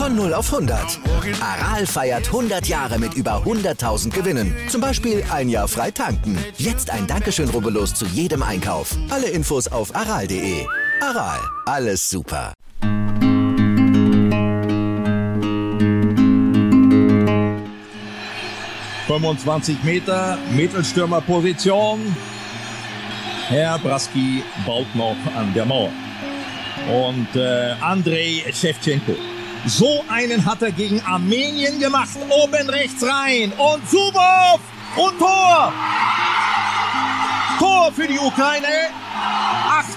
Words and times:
Von 0.00 0.16
0 0.16 0.32
auf 0.32 0.50
100. 0.50 0.98
Aral 1.42 1.84
feiert 1.84 2.28
100 2.28 2.66
Jahre 2.66 2.98
mit 2.98 3.12
über 3.12 3.42
100.000 3.44 4.08
Gewinnen. 4.08 4.56
Zum 4.70 4.80
Beispiel 4.80 5.22
ein 5.30 5.50
Jahr 5.50 5.68
frei 5.68 5.90
tanken. 5.90 6.38
Jetzt 6.56 6.88
ein 6.88 7.06
Dankeschön, 7.06 7.50
rubbellos 7.50 7.92
zu 7.92 8.06
jedem 8.06 8.42
Einkauf. 8.42 8.96
Alle 9.10 9.28
Infos 9.28 9.68
auf 9.68 9.94
aral.de. 9.94 10.64
Aral, 11.02 11.38
alles 11.66 12.08
super. 12.08 12.54
25 19.06 19.84
Meter, 19.84 20.38
Mittelstürmerposition. 20.56 22.16
Herr 23.48 23.78
Braski 23.78 24.42
baut 24.64 24.86
noch 24.94 25.16
an 25.36 25.52
der 25.52 25.66
Mauer. 25.66 25.92
Und 26.88 27.36
äh, 27.36 27.72
Andrei 27.82 28.42
Shevchenko. 28.50 29.14
So 29.66 30.04
einen 30.08 30.44
hat 30.44 30.62
er 30.62 30.72
gegen 30.72 31.00
Armenien 31.02 31.78
gemacht. 31.78 32.10
Oben 32.28 32.68
rechts 32.70 33.02
rein. 33.02 33.52
Und 33.52 33.88
Subov. 33.88 34.60
Und 34.96 35.18
Tor. 35.18 35.72
Tor 37.58 37.92
für 37.92 38.06
die 38.06 38.18
Ukraine. 38.18 38.88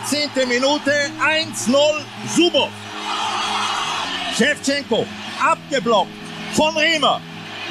18. 0.05 0.47
Minute. 0.47 0.91
1-0. 1.21 1.75
Subov. 2.35 2.69
Shevchenko. 4.37 5.05
Abgeblockt 5.41 6.11
von 6.53 6.75
Riemer. 6.77 7.21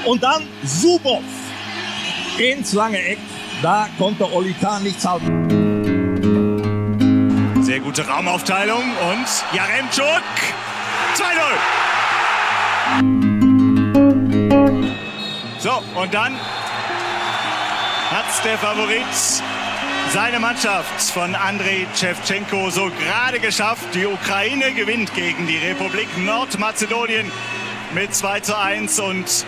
Und 0.04 0.22
dann 0.22 0.48
Subov 0.64 1.22
ins 2.38 2.72
lange 2.72 2.98
Eck. 2.98 3.18
Da 3.62 3.88
konnte 3.98 4.32
Oli 4.32 4.54
Kahn 4.60 4.82
nichts 4.82 5.06
halten. 5.06 5.42
Sehr 7.62 7.78
gute 7.80 8.06
Raumaufteilung 8.06 8.82
und 8.82 9.28
Jaremczuk 9.56 10.22
2-0. 11.14 11.22
So, 15.58 15.82
und 16.00 16.12
dann 16.12 16.34
hat 18.10 18.44
der 18.44 18.58
Favorit 18.58 19.02
seine 20.12 20.40
Mannschaft 20.40 21.00
von 21.12 21.34
Andrei 21.34 21.86
Shevchenko 21.94 22.70
so 22.70 22.90
gerade 22.98 23.40
geschafft. 23.40 23.94
Die 23.94 24.06
Ukraine 24.06 24.72
gewinnt 24.72 25.14
gegen 25.14 25.46
die 25.46 25.58
Republik 25.58 26.08
Nordmazedonien 26.18 27.30
mit 27.94 28.14
2 28.14 28.40
zu 28.40 28.58
1 28.58 29.00
und 29.00 29.46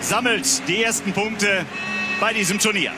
sammelt 0.00 0.68
die 0.68 0.82
ersten 0.82 1.12
Punkte 1.12 1.66
bei 2.20 2.32
diesem 2.32 2.58
Turnier. 2.58 2.92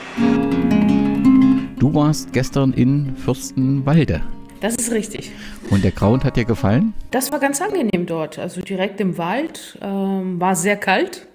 Du 1.78 1.94
warst 1.94 2.32
gestern 2.32 2.72
in 2.72 3.16
Fürstenwalde. 3.16 4.22
Das 4.66 4.74
ist 4.74 4.90
richtig. 4.90 5.30
Und 5.70 5.84
der 5.84 5.92
Ground 5.92 6.24
hat 6.24 6.34
dir 6.34 6.44
gefallen? 6.44 6.92
Das 7.12 7.30
war 7.30 7.38
ganz 7.38 7.62
angenehm 7.62 8.04
dort. 8.04 8.36
Also 8.36 8.60
direkt 8.60 9.00
im 9.00 9.16
Wald. 9.16 9.78
Ähm, 9.80 10.40
war 10.40 10.56
sehr 10.56 10.76
kalt. 10.76 11.28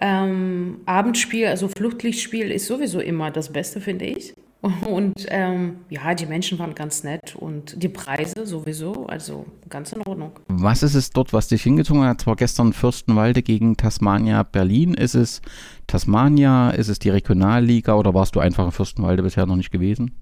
Ähm, 0.00 0.76
Abendspiel, 0.86 1.48
also 1.48 1.66
Fluchtlichtspiel 1.66 2.52
ist 2.52 2.66
sowieso 2.66 3.00
immer 3.00 3.32
das 3.32 3.52
Beste, 3.52 3.80
finde 3.80 4.04
ich. 4.04 4.34
Und 4.86 5.26
ähm, 5.30 5.78
ja, 5.88 6.14
die 6.14 6.26
Menschen 6.26 6.60
waren 6.60 6.76
ganz 6.76 7.02
nett 7.02 7.34
und 7.34 7.82
die 7.82 7.88
Preise 7.88 8.44
sowieso, 8.46 9.06
also 9.06 9.46
ganz 9.70 9.92
in 9.92 10.02
Ordnung. 10.02 10.32
Was 10.48 10.82
ist 10.82 10.94
es 10.94 11.08
dort, 11.08 11.32
was 11.32 11.48
dich 11.48 11.62
hingezogen 11.62 12.04
hat? 12.04 12.20
Zwar 12.20 12.36
gestern 12.36 12.74
Fürstenwalde 12.74 13.42
gegen 13.42 13.78
Tasmania 13.78 14.42
Berlin. 14.42 14.92
Ist 14.92 15.14
es 15.14 15.40
Tasmania? 15.86 16.70
Ist 16.70 16.88
es 16.88 16.98
die 16.98 17.08
Regionalliga 17.08 17.94
oder 17.94 18.12
warst 18.12 18.36
du 18.36 18.40
einfach 18.40 18.66
in 18.66 18.70
Fürstenwalde 18.70 19.22
bisher 19.22 19.46
noch 19.46 19.56
nicht 19.56 19.70
gewesen? 19.70 20.14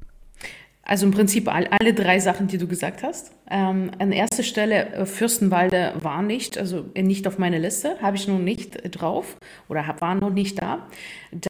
Also 0.89 1.05
im 1.05 1.12
Prinzip 1.12 1.53
all, 1.53 1.67
alle 1.67 1.92
drei 1.92 2.19
Sachen, 2.19 2.47
die 2.48 2.56
du 2.56 2.67
gesagt 2.67 3.03
hast. 3.03 3.31
Ähm, 3.50 3.91
an 3.98 4.11
erster 4.11 4.42
Stelle 4.42 4.86
äh, 4.94 5.05
Fürstenwalde 5.05 5.92
war 6.00 6.22
nicht, 6.22 6.56
also 6.56 6.86
nicht 6.97 7.28
auf 7.28 7.38
meiner 7.38 7.59
Liste, 7.59 7.97
habe 8.00 8.16
ich 8.16 8.26
noch 8.26 8.38
nicht 8.38 8.81
drauf 8.99 9.37
oder 9.69 9.87
hab, 9.87 10.00
war 10.00 10.15
noch 10.15 10.31
nicht 10.31 10.62
da. 10.62 10.88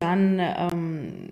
Dann 0.00 0.41
ähm, 0.41 1.28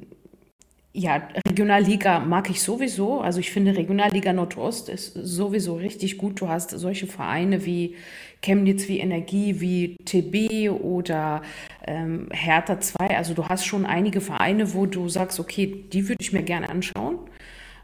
ja, 0.92 1.28
Regionalliga 1.48 2.20
mag 2.20 2.48
ich 2.48 2.62
sowieso. 2.62 3.20
Also 3.20 3.40
ich 3.40 3.50
finde 3.50 3.76
Regionalliga 3.76 4.32
Nordost 4.32 4.88
ist 4.88 5.14
sowieso 5.14 5.74
richtig 5.74 6.16
gut. 6.16 6.40
Du 6.40 6.48
hast 6.48 6.70
solche 6.70 7.08
Vereine 7.08 7.66
wie 7.66 7.96
Chemnitz, 8.40 8.86
wie 8.86 9.00
Energie, 9.00 9.60
wie 9.60 9.96
TB 10.04 10.70
oder 10.80 11.42
ähm, 11.84 12.28
Hertha 12.30 12.78
2. 12.78 13.16
Also 13.16 13.34
du 13.34 13.48
hast 13.48 13.66
schon 13.66 13.84
einige 13.84 14.20
Vereine, 14.20 14.74
wo 14.74 14.86
du 14.86 15.08
sagst, 15.08 15.40
okay, 15.40 15.84
die 15.92 16.08
würde 16.08 16.22
ich 16.22 16.32
mir 16.32 16.44
gerne 16.44 16.68
anschauen. 16.68 17.18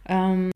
Ähm, 0.09 0.51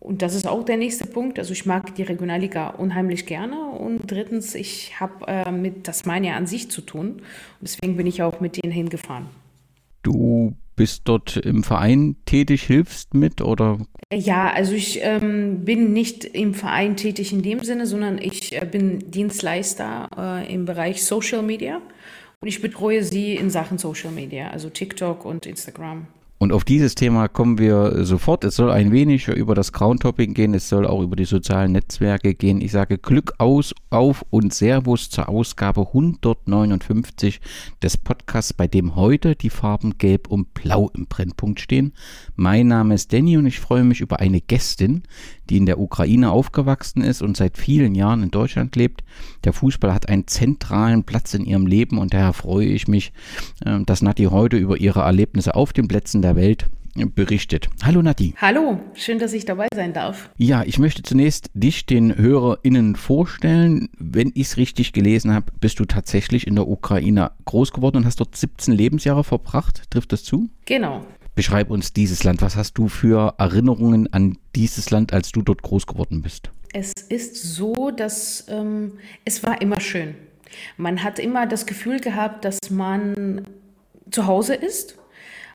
und 0.00 0.22
das 0.22 0.34
ist 0.34 0.48
auch 0.48 0.64
der 0.64 0.78
nächste 0.78 1.06
Punkt. 1.06 1.38
Also 1.38 1.52
ich 1.52 1.66
mag 1.66 1.94
die 1.94 2.02
Regionalliga 2.02 2.70
unheimlich 2.70 3.26
gerne. 3.26 3.60
Und 3.60 4.10
drittens, 4.10 4.54
ich 4.54 4.98
habe 4.98 5.26
äh, 5.28 5.52
mit 5.52 5.84
Tasmania 5.84 6.36
an 6.36 6.46
sich 6.46 6.70
zu 6.70 6.80
tun. 6.80 7.10
Und 7.10 7.22
deswegen 7.62 7.96
bin 7.96 8.06
ich 8.06 8.22
auch 8.22 8.40
mit 8.40 8.62
denen 8.62 8.72
hingefahren. 8.72 9.26
Du 10.02 10.54
bist 10.74 11.02
dort 11.04 11.36
im 11.36 11.62
Verein 11.62 12.16
tätig, 12.24 12.62
hilfst 12.62 13.12
mit 13.12 13.42
oder? 13.42 13.78
Ja, 14.10 14.50
also 14.50 14.72
ich 14.72 15.00
ähm, 15.02 15.66
bin 15.66 15.92
nicht 15.92 16.24
im 16.24 16.54
Verein 16.54 16.96
tätig 16.96 17.34
in 17.34 17.42
dem 17.42 17.60
Sinne, 17.60 17.86
sondern 17.86 18.16
ich 18.16 18.56
äh, 18.56 18.64
bin 18.64 19.10
Dienstleister 19.10 20.08
äh, 20.16 20.52
im 20.54 20.64
Bereich 20.64 21.04
Social 21.04 21.42
Media 21.42 21.82
und 22.40 22.48
ich 22.48 22.62
betreue 22.62 23.04
sie 23.04 23.36
in 23.36 23.50
Sachen 23.50 23.76
Social 23.76 24.10
Media, 24.10 24.48
also 24.48 24.70
TikTok 24.70 25.26
und 25.26 25.44
Instagram. 25.44 26.06
Und 26.42 26.52
auf 26.54 26.64
dieses 26.64 26.94
Thema 26.94 27.28
kommen 27.28 27.58
wir 27.58 28.02
sofort. 28.06 28.44
Es 28.44 28.56
soll 28.56 28.70
ein 28.70 28.92
wenig 28.92 29.28
über 29.28 29.54
das 29.54 29.74
Crown-Topping 29.74 30.32
gehen, 30.32 30.54
es 30.54 30.70
soll 30.70 30.86
auch 30.86 31.02
über 31.02 31.14
die 31.14 31.26
sozialen 31.26 31.72
Netzwerke 31.72 32.34
gehen. 32.34 32.62
Ich 32.62 32.72
sage 32.72 32.96
Glück 32.96 33.34
aus, 33.36 33.74
auf 33.90 34.24
und 34.30 34.54
Servus 34.54 35.10
zur 35.10 35.28
Ausgabe 35.28 35.88
159 35.88 37.42
des 37.82 37.98
Podcasts, 37.98 38.54
bei 38.54 38.66
dem 38.66 38.96
heute 38.96 39.36
die 39.36 39.50
Farben 39.50 39.98
Gelb 39.98 40.28
und 40.28 40.54
Blau 40.54 40.90
im 40.94 41.08
Brennpunkt 41.08 41.60
stehen. 41.60 41.92
Mein 42.36 42.68
Name 42.68 42.94
ist 42.94 43.12
Danny 43.12 43.36
und 43.36 43.44
ich 43.44 43.60
freue 43.60 43.84
mich 43.84 44.00
über 44.00 44.20
eine 44.20 44.40
Gästin, 44.40 45.02
die 45.50 45.58
in 45.58 45.66
der 45.66 45.78
Ukraine 45.78 46.30
aufgewachsen 46.30 47.02
ist 47.02 47.20
und 47.20 47.36
seit 47.36 47.58
vielen 47.58 47.94
Jahren 47.94 48.22
in 48.22 48.30
Deutschland 48.30 48.76
lebt. 48.76 49.04
Der 49.44 49.52
Fußball 49.52 49.92
hat 49.92 50.08
einen 50.08 50.26
zentralen 50.26 51.04
Platz 51.04 51.34
in 51.34 51.44
ihrem 51.44 51.66
Leben 51.66 51.98
und 51.98 52.14
daher 52.14 52.32
freue 52.32 52.68
ich 52.68 52.88
mich, 52.88 53.12
äh, 53.66 53.80
dass 53.84 54.00
Nati 54.00 54.24
heute 54.24 54.56
über 54.56 54.78
ihre 54.78 55.00
Erlebnisse 55.00 55.54
auf 55.54 55.74
den 55.74 55.86
Plätzen 55.86 56.22
der 56.22 56.29
Welt 56.36 56.66
äh, 56.96 57.06
berichtet. 57.06 57.68
Hallo 57.82 58.02
Nati. 58.02 58.34
Hallo, 58.36 58.80
schön, 58.94 59.18
dass 59.18 59.32
ich 59.32 59.44
dabei 59.44 59.68
sein 59.74 59.92
darf. 59.92 60.30
Ja, 60.36 60.62
ich 60.64 60.78
möchte 60.78 61.02
zunächst 61.02 61.50
dich 61.54 61.86
den 61.86 62.16
HörerInnen 62.16 62.96
vorstellen. 62.96 63.88
Wenn 63.98 64.32
ich 64.34 64.48
es 64.48 64.56
richtig 64.56 64.92
gelesen 64.92 65.32
habe, 65.32 65.46
bist 65.60 65.78
du 65.78 65.84
tatsächlich 65.84 66.46
in 66.46 66.56
der 66.56 66.68
Ukraine 66.68 67.32
groß 67.44 67.72
geworden 67.72 67.98
und 67.98 68.06
hast 68.06 68.20
dort 68.20 68.36
17 68.36 68.74
Lebensjahre 68.74 69.24
verbracht. 69.24 69.90
Trifft 69.90 70.12
das 70.12 70.24
zu? 70.24 70.48
Genau. 70.66 71.06
Beschreib 71.34 71.70
uns 71.70 71.92
dieses 71.92 72.24
Land. 72.24 72.42
Was 72.42 72.56
hast 72.56 72.74
du 72.74 72.88
für 72.88 73.34
Erinnerungen 73.38 74.12
an 74.12 74.36
dieses 74.54 74.90
Land, 74.90 75.12
als 75.12 75.30
du 75.32 75.42
dort 75.42 75.62
groß 75.62 75.86
geworden 75.86 76.22
bist? 76.22 76.50
Es 76.72 76.92
ist 77.08 77.54
so, 77.54 77.90
dass 77.90 78.46
ähm, 78.48 78.92
es 79.24 79.42
war 79.42 79.60
immer 79.62 79.80
schön. 79.80 80.14
Man 80.76 81.02
hat 81.02 81.18
immer 81.18 81.46
das 81.46 81.66
Gefühl 81.66 82.00
gehabt, 82.00 82.44
dass 82.44 82.58
man 82.70 83.46
zu 84.10 84.26
Hause 84.26 84.54
ist 84.54 84.96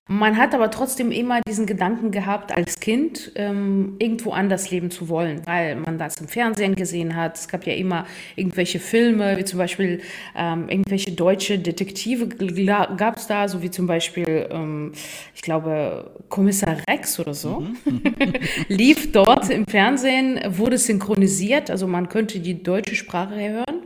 man 0.07 0.38
hat 0.38 0.53
aber 0.53 0.69
trotzdem 0.69 1.11
immer 1.11 1.41
diesen 1.47 1.66
Gedanken 1.66 2.11
gehabt, 2.11 2.55
als 2.55 2.79
Kind 2.79 3.31
ähm, 3.35 3.95
irgendwo 3.97 4.31
anders 4.31 4.69
leben 4.69 4.91
zu 4.91 5.09
wollen, 5.09 5.41
weil 5.45 5.75
man 5.77 5.97
das 5.97 6.17
im 6.17 6.27
Fernsehen 6.27 6.75
gesehen 6.75 7.16
hat. 7.16 7.39
Es 7.39 7.47
gab 7.47 7.66
ja 7.66 7.73
immer 7.73 8.05
irgendwelche 8.35 8.79
Filme, 8.79 9.35
wie 9.38 9.45
zum 9.45 9.57
Beispiel 9.57 10.01
ähm, 10.35 10.69
irgendwelche 10.69 11.11
deutsche 11.11 11.57
Detektive 11.57 12.27
gab 12.27 13.17
es 13.17 13.25
da, 13.25 13.47
so 13.47 13.63
wie 13.63 13.71
zum 13.71 13.88
Beispiel, 13.88 14.47
ähm, 14.51 14.91
ich 15.33 15.41
glaube, 15.41 16.11
Kommissar 16.29 16.77
Rex 16.87 17.19
oder 17.19 17.33
so. 17.33 17.61
Mhm. 17.61 18.03
Lief 18.67 19.11
dort 19.11 19.49
im 19.49 19.66
Fernsehen, 19.66 20.40
wurde 20.49 20.78
synchronisiert, 20.78 21.72
also 21.72 21.87
man 21.87 22.09
könnte 22.09 22.40
die 22.40 22.61
deutsche 22.61 22.93
Sprache 22.93 23.35
hören 23.35 23.81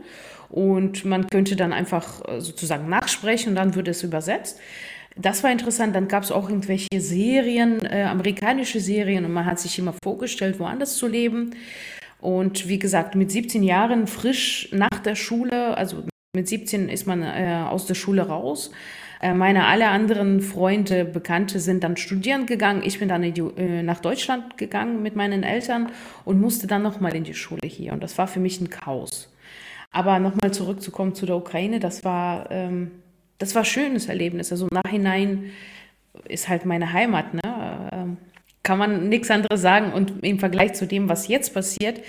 und 0.50 1.04
man 1.04 1.28
könnte 1.28 1.56
dann 1.56 1.72
einfach 1.72 2.20
äh, 2.28 2.40
sozusagen 2.40 2.90
nachsprechen 2.90 3.50
und 3.50 3.54
dann 3.54 3.74
würde 3.74 3.92
es 3.92 4.02
übersetzt. 4.02 4.58
Das 5.16 5.42
war 5.42 5.50
interessant. 5.50 5.94
Dann 5.94 6.08
gab 6.08 6.22
es 6.22 6.32
auch 6.32 6.48
irgendwelche 6.48 7.00
Serien, 7.00 7.84
äh, 7.84 8.04
amerikanische 8.04 8.80
Serien, 8.80 9.24
und 9.24 9.32
man 9.32 9.46
hat 9.46 9.58
sich 9.58 9.78
immer 9.78 9.94
vorgestellt, 10.02 10.58
woanders 10.58 10.96
zu 10.96 11.06
leben. 11.06 11.54
Und 12.20 12.68
wie 12.68 12.78
gesagt, 12.78 13.14
mit 13.14 13.30
17 13.30 13.62
Jahren 13.62 14.06
frisch 14.06 14.68
nach 14.72 15.00
der 15.04 15.14
Schule, 15.14 15.76
also 15.76 16.04
mit 16.34 16.48
17 16.48 16.88
ist 16.88 17.06
man 17.06 17.22
äh, 17.22 17.64
aus 17.68 17.86
der 17.86 17.94
Schule 17.94 18.22
raus. 18.22 18.70
Äh, 19.20 19.34
meine 19.34 19.66
alle 19.66 19.88
anderen 19.88 20.40
Freunde, 20.40 21.04
Bekannte 21.04 21.60
sind 21.60 21.82
dann 21.82 21.96
studieren 21.96 22.46
gegangen. 22.46 22.82
Ich 22.84 22.98
bin 22.98 23.08
dann 23.08 23.22
die, 23.22 23.40
äh, 23.40 23.82
nach 23.82 24.00
Deutschland 24.00 24.56
gegangen 24.56 25.02
mit 25.02 25.16
meinen 25.16 25.42
Eltern 25.42 25.90
und 26.24 26.40
musste 26.40 26.66
dann 26.66 26.82
nochmal 26.82 27.14
in 27.16 27.24
die 27.24 27.34
Schule 27.34 27.66
hier. 27.66 27.92
Und 27.92 28.02
das 28.02 28.16
war 28.16 28.28
für 28.28 28.40
mich 28.40 28.60
ein 28.60 28.70
Chaos. 28.70 29.32
Aber 29.90 30.18
nochmal 30.18 30.52
zurückzukommen 30.52 31.14
zu 31.14 31.26
der 31.26 31.36
Ukraine, 31.36 31.80
das 31.80 32.04
war 32.04 32.50
ähm, 32.50 32.92
das 33.40 33.54
war 33.56 33.62
ein 33.62 33.66
schönes 33.66 34.06
Erlebnis. 34.06 34.52
Also 34.52 34.68
im 34.68 34.78
Nachhinein 34.84 35.46
ist 36.28 36.48
halt 36.48 36.64
meine 36.64 36.92
Heimat, 36.92 37.34
ne? 37.34 37.88
Ähm, 37.92 38.16
kann 38.62 38.78
man 38.78 39.08
nichts 39.08 39.30
anderes 39.30 39.62
sagen. 39.62 39.92
Und 39.92 40.22
im 40.22 40.38
Vergleich 40.38 40.74
zu 40.74 40.86
dem, 40.86 41.08
was 41.08 41.26
jetzt 41.26 41.54
passiert, 41.54 42.00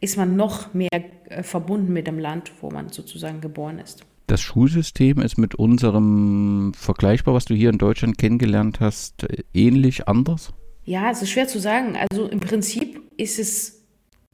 ist 0.00 0.16
man 0.16 0.36
noch 0.36 0.74
mehr 0.74 0.90
äh, 1.28 1.42
verbunden 1.42 1.92
mit 1.92 2.08
dem 2.08 2.18
Land, 2.18 2.52
wo 2.60 2.70
man 2.70 2.90
sozusagen 2.90 3.40
geboren 3.40 3.78
ist. 3.78 4.04
Das 4.26 4.40
Schulsystem 4.40 5.20
ist 5.20 5.38
mit 5.38 5.54
unserem 5.54 6.72
vergleichbar, 6.74 7.34
was 7.34 7.44
du 7.44 7.54
hier 7.54 7.70
in 7.70 7.78
Deutschland 7.78 8.18
kennengelernt 8.18 8.80
hast, 8.80 9.26
ähnlich 9.54 10.08
anders? 10.08 10.52
Ja, 10.84 11.10
es 11.10 11.22
ist 11.22 11.30
schwer 11.30 11.46
zu 11.46 11.60
sagen. 11.60 11.96
Also 11.96 12.26
im 12.26 12.40
Prinzip 12.40 13.00
ist 13.16 13.38
es, 13.38 13.81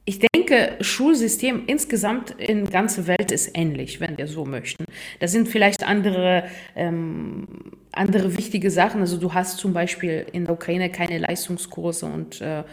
ich 0.09 0.17
denke, 0.17 0.75
Schulsystem 0.81 1.65
insgesamt 1.67 2.31
in 2.31 2.63
der 2.63 2.71
ganzen 2.71 3.05
Welt 3.05 3.31
ist 3.31 3.51
ähnlich, 3.53 3.99
wenn 3.99 4.17
wir 4.17 4.25
so 4.25 4.43
möchten. 4.43 4.85
Da 5.19 5.27
sind 5.27 5.47
vielleicht 5.47 5.83
andere, 5.83 6.45
ähm, 6.75 7.47
andere 7.91 8.35
wichtige 8.35 8.71
Sachen. 8.71 9.01
Also 9.01 9.17
du 9.17 9.35
hast 9.35 9.59
zum 9.59 9.71
Beispiel 9.71 10.25
in 10.31 10.45
der 10.45 10.55
Ukraine 10.55 10.91
keine 10.91 11.19
Leistungskurse 11.19 12.07
und 12.07 12.41
äh, 12.41 12.63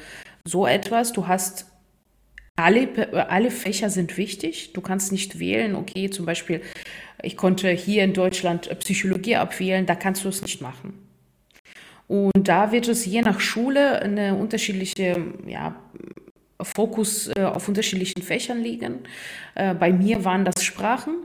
so 0.46 0.66
etwas. 0.66 1.12
Du 1.12 1.26
hast 1.26 1.66
alle, 2.56 2.88
alle 3.28 3.50
Fächer 3.50 3.90
sind 3.90 4.16
wichtig. 4.16 4.72
Du 4.72 4.80
kannst 4.80 5.12
nicht 5.12 5.38
wählen, 5.38 5.74
okay, 5.74 6.08
zum 6.08 6.24
Beispiel, 6.24 6.62
ich 7.22 7.36
konnte 7.36 7.68
hier 7.68 8.02
in 8.04 8.14
Deutschland 8.14 8.70
Psychologie 8.78 9.36
abwählen, 9.36 9.84
da 9.84 9.94
kannst 9.94 10.24
du 10.24 10.30
es 10.30 10.40
nicht 10.40 10.62
machen. 10.62 10.94
Und 12.08 12.48
da 12.48 12.72
wird 12.72 12.88
es 12.88 13.04
je 13.04 13.20
nach 13.20 13.40
Schule 13.40 14.00
eine 14.00 14.36
unterschiedliche 14.36 15.34
ja, 15.46 15.76
Fokus 16.62 17.28
äh, 17.36 17.42
auf 17.42 17.68
unterschiedlichen 17.68 18.22
Fächern 18.22 18.62
liegen. 18.62 19.00
Äh, 19.54 19.74
bei 19.74 19.92
mir 19.92 20.24
waren 20.24 20.44
das 20.44 20.64
Sprachen 20.64 21.16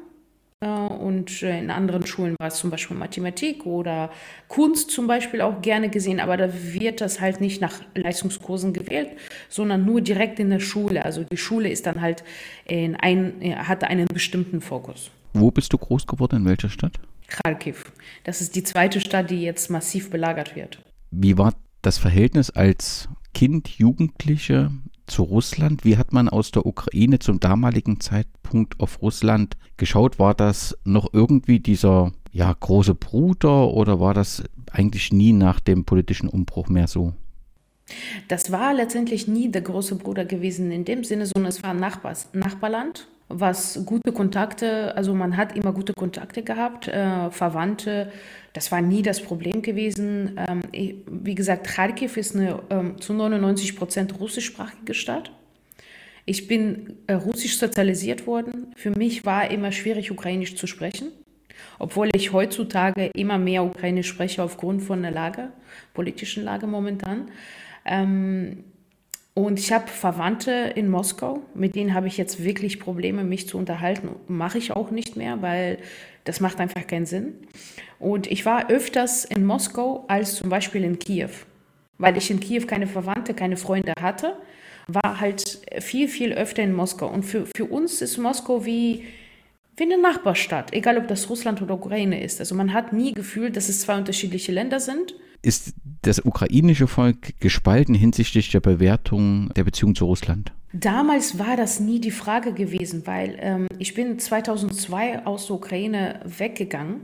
äh, 0.62 0.68
und 0.68 1.42
äh, 1.42 1.60
in 1.60 1.72
anderen 1.72 2.06
Schulen 2.06 2.36
war 2.40 2.48
es 2.50 2.56
zum 2.56 2.70
Beispiel 2.70 2.98
Mathematik 2.98 3.66
oder 3.66 4.12
Kunst 4.48 4.92
zum 4.92 5.08
Beispiel 5.08 5.42
auch 5.42 5.62
gerne 5.62 5.90
gesehen, 5.90 6.20
aber 6.20 6.38
da 6.38 6.50
wird 6.54 7.02
das 7.02 7.20
halt 7.20 7.42
nicht 7.42 7.62
nach 7.62 7.82
Leistungskursen 7.96 8.74
gewählt, 8.74 9.10
sondern 9.50 9.86
nur 9.86 10.02
direkt 10.02 10.40
in 10.40 10.50
der 10.50 10.60
Schule. 10.60 11.04
Also 11.06 11.24
die 11.24 11.38
Schule 11.38 11.70
ist 11.70 11.86
dann 11.86 12.02
halt 12.02 12.24
in 12.66 12.96
ein, 12.96 13.42
äh, 13.42 13.56
hat 13.56 13.84
einen 13.84 14.08
bestimmten 14.08 14.62
Fokus. 14.62 15.12
Wo 15.34 15.50
bist 15.50 15.72
du 15.74 15.78
groß 15.78 16.06
geworden? 16.08 16.38
In 16.38 16.46
welcher 16.46 16.70
Stadt? 16.70 17.00
Kharkiv. 17.28 17.92
Das 18.26 18.42
ist 18.42 18.56
die 18.56 18.64
zweite 18.64 19.00
Stadt, 19.00 19.30
die 19.30 19.42
jetzt 19.42 19.70
massiv 19.70 20.10
belagert 20.10 20.56
wird. 20.56 20.80
Wie 21.12 21.38
war 21.38 21.54
das 21.82 21.98
Verhältnis 21.98 22.50
als 22.50 23.08
Kind, 23.34 23.70
Jugendliche 23.70 24.72
zu 25.12 25.24
Russland? 25.24 25.84
Wie 25.86 25.98
hat 25.98 26.14
man 26.14 26.30
aus 26.30 26.52
der 26.52 26.66
Ukraine 26.66 27.20
zum 27.20 27.40
damaligen 27.40 28.00
Zeitpunkt 28.00 28.80
auf 28.80 29.02
Russland 29.02 29.58
geschaut? 29.78 30.18
War 30.18 30.34
das 30.34 30.78
noch 30.84 31.14
irgendwie 31.14 31.60
dieser 31.60 32.12
ja, 32.32 32.52
große 32.58 32.96
Bruder 32.96 33.70
oder 33.70 34.00
war 34.00 34.14
das 34.14 34.44
eigentlich 34.72 35.12
nie 35.12 35.34
nach 35.34 35.60
dem 35.60 35.86
politischen 35.86 36.30
Umbruch 36.30 36.70
mehr 36.70 36.88
so? 36.88 37.14
Das 38.30 38.52
war 38.52 38.74
letztendlich 38.74 39.28
nie 39.28 39.52
der 39.52 39.62
große 39.62 39.96
Bruder 39.96 40.24
gewesen 40.24 40.72
in 40.72 40.86
dem 40.86 41.04
Sinne, 41.04 41.26
sondern 41.26 41.50
es 41.50 41.62
war 41.62 41.72
ein 41.72 41.80
Nachbars 41.80 42.30
Nachbarland 42.34 43.08
was 43.34 43.86
gute 43.86 44.12
Kontakte, 44.12 44.96
also 44.96 45.14
man 45.14 45.38
hat 45.38 45.56
immer 45.56 45.74
gute 45.74 45.94
Kontakte 45.94 46.44
gehabt, 46.44 46.88
äh, 46.88 47.30
Verwandte, 47.32 48.12
das 48.54 48.72
war 48.72 48.82
nie 48.82 49.02
das 49.02 49.22
Problem 49.22 49.62
gewesen. 49.62 50.38
Ähm, 50.38 51.04
wie 51.08 51.36
gesagt, 51.36 51.68
Kharkiv 51.68 52.18
ist 52.18 52.36
eine 52.36 52.62
ähm, 52.70 53.00
zu 53.00 53.14
99 53.14 53.78
Prozent 53.78 54.20
russischsprachige 54.20 54.94
Stadt. 54.94 55.32
Ich 56.26 56.48
bin 56.48 56.98
äh, 57.08 57.14
russisch 57.14 57.58
sozialisiert 57.58 58.28
worden. 58.28 58.74
Für 58.76 58.92
mich 58.92 59.26
war 59.26 59.50
immer 59.50 59.72
schwierig, 59.72 60.12
ukrainisch 60.12 60.56
zu 60.56 60.68
sprechen, 60.68 61.12
obwohl 61.80 62.10
ich 62.14 62.34
heutzutage 62.34 63.10
immer 63.16 63.38
mehr 63.38 63.64
ukrainisch 63.64 64.08
spreche 64.08 64.44
aufgrund 64.44 64.84
von 64.84 65.02
der 65.02 65.12
Lage, 65.12 65.50
politischen 65.94 66.44
Lage 66.44 66.68
momentan. 66.68 67.32
Ähm, 67.86 68.64
und 69.46 69.60
ich 69.60 69.72
habe 69.72 69.88
Verwandte 69.88 70.52
in 70.76 70.90
Moskau, 70.90 71.42
mit 71.54 71.76
denen 71.76 71.94
habe 71.94 72.08
ich 72.08 72.18
jetzt 72.18 72.44
wirklich 72.44 72.80
Probleme, 72.80 73.24
mich 73.24 73.48
zu 73.48 73.58
unterhalten. 73.58 74.10
Mache 74.28 74.58
ich 74.58 74.72
auch 74.72 74.92
nicht 74.92 75.16
mehr, 75.16 75.42
weil 75.42 75.78
das 76.26 76.40
macht 76.42 76.60
einfach 76.60 76.86
keinen 76.86 77.06
Sinn. 77.06 77.34
Und 78.00 78.28
ich 78.28 78.46
war 78.46 78.70
öfters 78.70 79.26
in 79.26 79.46
Moskau 79.46 80.06
als 80.08 80.36
zum 80.36 80.50
Beispiel 80.50 80.84
in 80.84 81.00
Kiew, 81.00 81.30
weil 81.98 82.18
ich 82.18 82.30
in 82.30 82.40
Kiew 82.40 82.66
keine 82.68 82.88
Verwandte, 82.88 83.34
keine 83.34 83.58
Freunde 83.58 83.94
hatte, 84.00 84.38
war 84.88 85.20
halt 85.20 85.62
viel, 85.80 86.08
viel 86.08 86.34
öfter 86.34 86.62
in 86.62 86.74
Moskau. 86.74 87.08
Und 87.08 87.24
für, 87.24 87.46
für 87.56 87.66
uns 87.66 88.02
ist 88.02 88.18
Moskau 88.18 88.66
wie, 88.66 89.06
wie 89.76 89.84
eine 89.84 89.98
Nachbarstadt, 89.98 90.74
egal 90.74 90.98
ob 90.98 91.08
das 91.08 91.30
Russland 91.30 91.62
oder 91.62 91.76
Ukraine 91.76 92.24
ist. 92.24 92.40
Also 92.40 92.54
man 92.54 92.74
hat 92.74 92.94
nie 92.94 93.14
gefühlt, 93.14 93.56
dass 93.56 93.70
es 93.70 93.82
zwei 93.82 93.98
unterschiedliche 93.98 94.52
Länder 94.52 94.80
sind 94.80 95.16
ist 95.42 95.74
das 96.02 96.24
ukrainische 96.24 96.88
Volk 96.88 97.40
gespalten 97.40 97.96
hinsichtlich 97.96 98.52
der 98.52 98.60
Bewertung 98.60 99.50
der 99.56 99.64
Beziehung 99.64 99.96
zu 99.96 100.06
Russland? 100.06 100.52
Damals 100.74 101.38
war 101.38 101.58
das 101.58 101.80
nie 101.80 102.00
die 102.00 102.12
Frage 102.12 102.54
gewesen, 102.54 103.06
weil 103.06 103.38
ähm, 103.40 103.68
ich 103.78 103.94
bin 103.94 104.20
2002 104.20 105.26
aus 105.26 105.48
der 105.48 105.58
Ukraine 105.58 106.22
weggegangen 106.24 107.02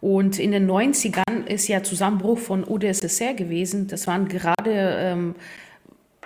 und 0.00 0.38
in 0.38 0.52
den 0.52 0.70
90ern 0.70 1.46
ist 1.46 1.68
ja 1.68 1.82
Zusammenbruch 1.82 2.38
von 2.38 2.64
UdSSR 2.64 3.34
gewesen. 3.34 3.88
Das 3.88 4.06
waren 4.06 4.28
gerade 4.28 4.70
ähm, 4.72 5.34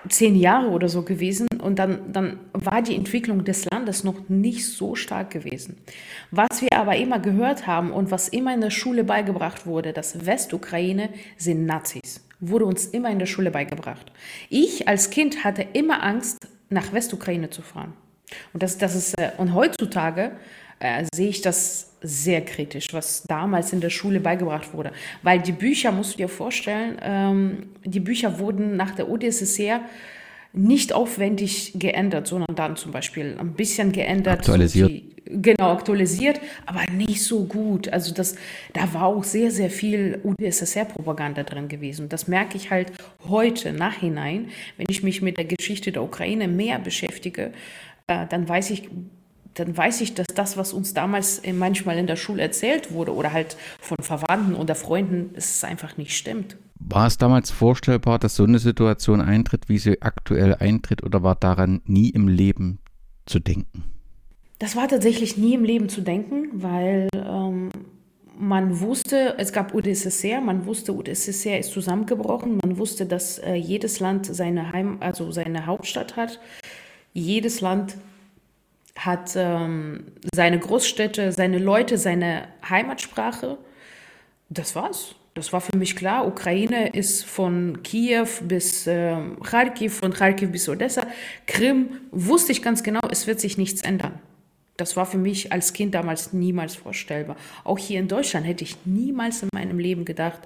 zehn 0.09 0.35
Jahre 0.35 0.71
oder 0.71 0.89
so 0.89 1.03
gewesen 1.03 1.47
und 1.63 1.79
dann, 1.79 2.13
dann 2.13 2.41
war 2.53 2.83
die 2.83 2.95
Entwicklung 2.95 3.45
des 3.45 3.65
Landes 3.71 4.05
noch 4.05 4.29
nicht 4.29 4.67
so 4.67 4.95
stark 4.95 5.31
gewesen. 5.31 5.79
Was 6.31 6.61
wir 6.61 6.77
aber 6.77 6.97
immer 6.97 7.19
gehört 7.19 7.67
haben 7.67 7.93
und 7.93 8.11
was 8.11 8.29
immer 8.29 8.53
in 8.53 8.61
der 8.61 8.71
Schule 8.71 9.05
beigebracht 9.05 9.67
wurde, 9.67 9.93
dass 9.93 10.27
Westukraine 10.27 11.09
sind 11.37 11.67
Nazis, 11.67 12.27
wurde 12.41 12.67
uns 12.67 12.87
immer 12.87 13.11
in 13.11 13.19
der 13.19 13.27
Schule 13.27 13.51
beigebracht. 13.51 14.13
Ich 14.49 14.89
als 14.89 15.11
Kind 15.11 15.45
hatte 15.45 15.67
immer 15.73 16.03
Angst, 16.03 16.39
nach 16.69 16.93
Westukraine 16.93 17.51
zu 17.51 17.63
fahren. 17.63 17.93
Und, 18.53 18.63
das, 18.63 18.79
das 18.79 18.95
ist, 18.95 19.19
äh, 19.19 19.33
und 19.37 19.55
heutzutage 19.55 20.33
äh, 20.79 21.05
sehe 21.15 21.29
ich 21.29 21.43
das 21.43 21.93
sehr 22.03 22.45
kritisch, 22.45 22.93
was 22.93 23.23
damals 23.23 23.73
in 23.73 23.81
der 23.81 23.91
Schule 23.91 24.21
beigebracht 24.21 24.73
wurde. 24.73 24.93
Weil 25.23 25.41
die 25.41 25.53
Bücher, 25.53 25.93
musst 25.93 26.15
du 26.15 26.17
dir 26.19 26.29
vorstellen, 26.29 26.99
ähm, 27.01 27.67
die 27.85 28.01
Bücher 28.01 28.39
wurden 28.39 28.77
nach 28.77 28.93
der 28.93 29.09
UdSSR 29.09 29.83
nicht 30.53 30.93
aufwendig 30.93 31.73
geändert, 31.77 32.27
sondern 32.27 32.55
dann 32.55 32.77
zum 32.77 32.93
Beispiel 32.93 33.37
ein 33.39 33.55
bisschen 33.55 33.93
geändert. 33.93 34.41
Aktualisiert. 34.41 34.91
Die, 34.91 35.17
genau, 35.25 35.73
aktualisiert, 35.73 36.41
aber 36.67 36.83
nicht 36.93 37.23
so 37.23 37.45
gut. 37.45 37.89
Also 37.89 38.13
das, 38.13 38.37
da 38.75 38.93
war 38.93 39.07
auch 39.07 39.25
sehr, 39.25 39.51
sehr 39.51 39.71
viel 39.71 40.21
UdSSR-Propaganda 40.23 41.45
drin 41.45 41.69
gewesen. 41.69 42.09
Das 42.09 42.29
merke 42.29 42.57
ich 42.57 42.71
halt 42.71 42.93
heute, 43.29 43.73
nachhinein, 43.73 44.49
wenn 44.77 44.87
ich 44.91 45.03
mich 45.03 45.23
mit 45.23 45.39
der 45.39 45.47
Geschichte 45.47 45.91
der 45.91 46.03
Ukraine 46.03 46.49
mehr 46.49 46.79
beschäftige, 46.79 47.53
äh, 48.07 48.27
dann 48.29 48.47
weiß 48.49 48.71
ich, 48.71 48.91
dann 49.55 49.77
weiß 49.77 50.01
ich, 50.03 50.15
dass 50.15 50.27
das, 50.35 50.57
was 50.57 50.73
uns 50.73 50.95
damals 50.95 51.43
manchmal 51.53 51.99
in 51.99 52.07
der 52.07 52.17
Schule 52.17 52.43
erzählt 52.43 52.93
wurde 52.93 53.15
oder 53.15 53.33
halt 53.33 53.57
von 53.81 53.99
Verwandten 54.01 54.55
oder 54.55 54.75
Freunden, 54.75 55.31
es 55.35 55.63
einfach 55.63 55.97
nicht 55.97 56.17
stimmt. 56.17 56.57
War 56.89 57.07
es 57.07 57.17
damals 57.17 57.51
vorstellbar, 57.51 58.19
dass 58.19 58.37
so 58.37 58.45
eine 58.45 58.59
Situation 58.59 59.21
eintritt, 59.21 59.69
wie 59.69 59.79
sie 59.79 60.03
aktuell 60.03 60.55
eintritt, 60.55 61.03
oder 61.03 61.23
war 61.23 61.37
daran 61.37 61.81
nie 61.85 62.11
im 62.11 62.29
Leben 62.29 62.79
zu 63.27 63.39
denken? 63.39 63.85
Das 64.59 64.77
war 64.77 64.89
tatsächlich 64.89 65.37
nie 65.37 65.55
im 65.55 65.65
Leben 65.65 65.89
zu 65.89 66.03
denken, 66.03 66.49
weil 66.53 67.09
ähm, 67.15 67.71
man 68.39 68.81
wusste, 68.81 69.35
es 69.39 69.53
gab 69.53 69.75
UdSSR, 69.75 70.41
man 70.41 70.67
wusste, 70.67 70.93
UdSSR 70.93 71.59
ist 71.59 71.73
zusammengebrochen, 71.73 72.59
man 72.63 72.79
wusste, 72.79 73.07
dass 73.07 73.39
äh, 73.39 73.55
jedes 73.55 74.01
Land 74.01 74.27
seine 74.27 74.73
Heim, 74.73 74.99
also 75.01 75.33
seine 75.33 75.67
Hauptstadt 75.67 76.17
hat. 76.17 76.41
Jedes 77.13 77.61
Land 77.61 77.97
hat 78.97 79.33
ähm, 79.37 80.13
seine 80.35 80.59
Großstädte, 80.59 81.33
seine 81.33 81.59
Leute, 81.59 81.99
seine 81.99 82.49
Heimatsprache. 82.69 83.59
Das 84.49 84.77
war's. 84.77 85.15
Das 85.35 85.53
war 85.53 85.63
für 85.63 85.77
mich 85.77 85.97
klar. 85.97 86.27
Ukraine 86.27 86.89
ist 86.89 87.25
von 87.25 87.83
Kiew 87.83 88.27
bis 88.43 88.87
äh, 88.87 89.17
Kharkiv, 89.43 89.95
von 89.95 90.13
Kharkiv 90.13 90.53
bis 90.53 90.69
Odessa. 90.69 91.07
Krim 91.47 91.89
wusste 92.11 92.53
ich 92.53 92.63
ganz 92.63 92.83
genau, 92.83 93.01
es 93.11 93.27
wird 93.27 93.41
sich 93.41 93.57
nichts 93.57 93.83
ändern. 93.83 94.21
Das 94.77 94.97
war 94.97 95.07
für 95.07 95.19
mich 95.19 95.53
als 95.53 95.73
Kind 95.73 95.95
damals 95.95 96.33
niemals 96.33 96.75
vorstellbar. 96.75 97.37
Auch 97.65 97.79
hier 97.79 97.99
in 97.99 98.09
Deutschland 98.09 98.47
hätte 98.47 98.65
ich 98.65 98.77
niemals 98.85 99.43
in 99.43 99.49
meinem 99.55 99.79
Leben 99.79 100.05
gedacht, 100.05 100.41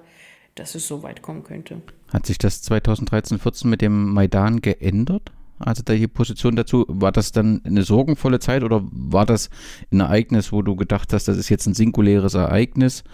dass 0.55 0.75
es 0.75 0.87
so 0.87 1.03
weit 1.03 1.23
kommen 1.23 1.43
könnte. 1.43 1.81
Hat 2.13 2.27
sich 2.27 2.39
das 2.39 2.63
2013, 2.63 3.39
14 3.39 3.71
mit 3.71 3.81
dem 3.81 4.13
Maidan 4.13 4.61
geändert? 4.61 5.33
Also 5.59 5.83
die 5.83 6.07
Position 6.07 6.55
dazu, 6.55 6.85
war 6.89 7.13
das 7.13 7.33
dann 7.33 7.63
eine 7.65 7.83
sorgenvolle 7.83 8.41
Zeit 8.41 8.63
oder 8.63 8.83
war 8.91 9.25
das 9.25 9.49
ein 9.91 10.01
Ereignis, 10.01 10.53
wo 10.53 10.61
du 10.63 10.77
gedacht 10.77 11.13
hast, 11.13 11.29
das 11.29 11.39
ist 11.39 11.49
jetzt 11.49 11.67
ein 11.67 11.75
singuläres 11.75 12.35
Ereignis, 12.35 13.05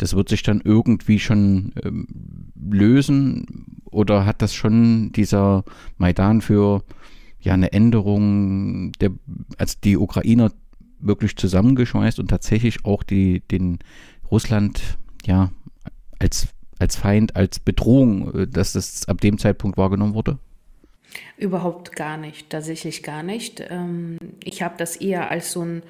das 0.00 0.14
wird 0.14 0.30
sich 0.30 0.42
dann 0.42 0.62
irgendwie 0.64 1.18
schon 1.18 1.72
ähm, 1.84 2.06
lösen 2.58 3.82
oder 3.90 4.24
hat 4.24 4.40
das 4.40 4.54
schon 4.54 5.12
dieser 5.12 5.62
Maidan 5.98 6.40
für 6.40 6.82
ja 7.40 7.52
eine 7.52 7.72
Änderung 7.72 8.92
der, 8.92 9.10
als 9.58 9.78
die 9.80 9.98
Ukrainer 9.98 10.52
wirklich 11.00 11.36
zusammengeschweißt 11.36 12.18
und 12.18 12.28
tatsächlich 12.28 12.84
auch 12.86 13.02
die, 13.02 13.40
den 13.50 13.78
Russland 14.30 14.98
ja 15.26 15.50
als, 16.18 16.48
als 16.78 16.96
Feind, 16.96 17.36
als 17.36 17.60
Bedrohung, 17.60 18.34
äh, 18.34 18.46
dass 18.46 18.72
das 18.72 19.06
ab 19.06 19.20
dem 19.20 19.36
Zeitpunkt 19.36 19.76
wahrgenommen 19.76 20.14
wurde? 20.14 20.38
Überhaupt 21.36 21.94
gar 21.94 22.16
nicht, 22.16 22.48
tatsächlich 22.48 23.02
gar 23.02 23.22
nicht. 23.22 23.62
Ähm, 23.68 24.18
ich 24.44 24.62
habe 24.62 24.76
das 24.78 24.96
eher 24.96 25.30
als 25.30 25.52
so 25.52 25.62
ein 25.62 25.82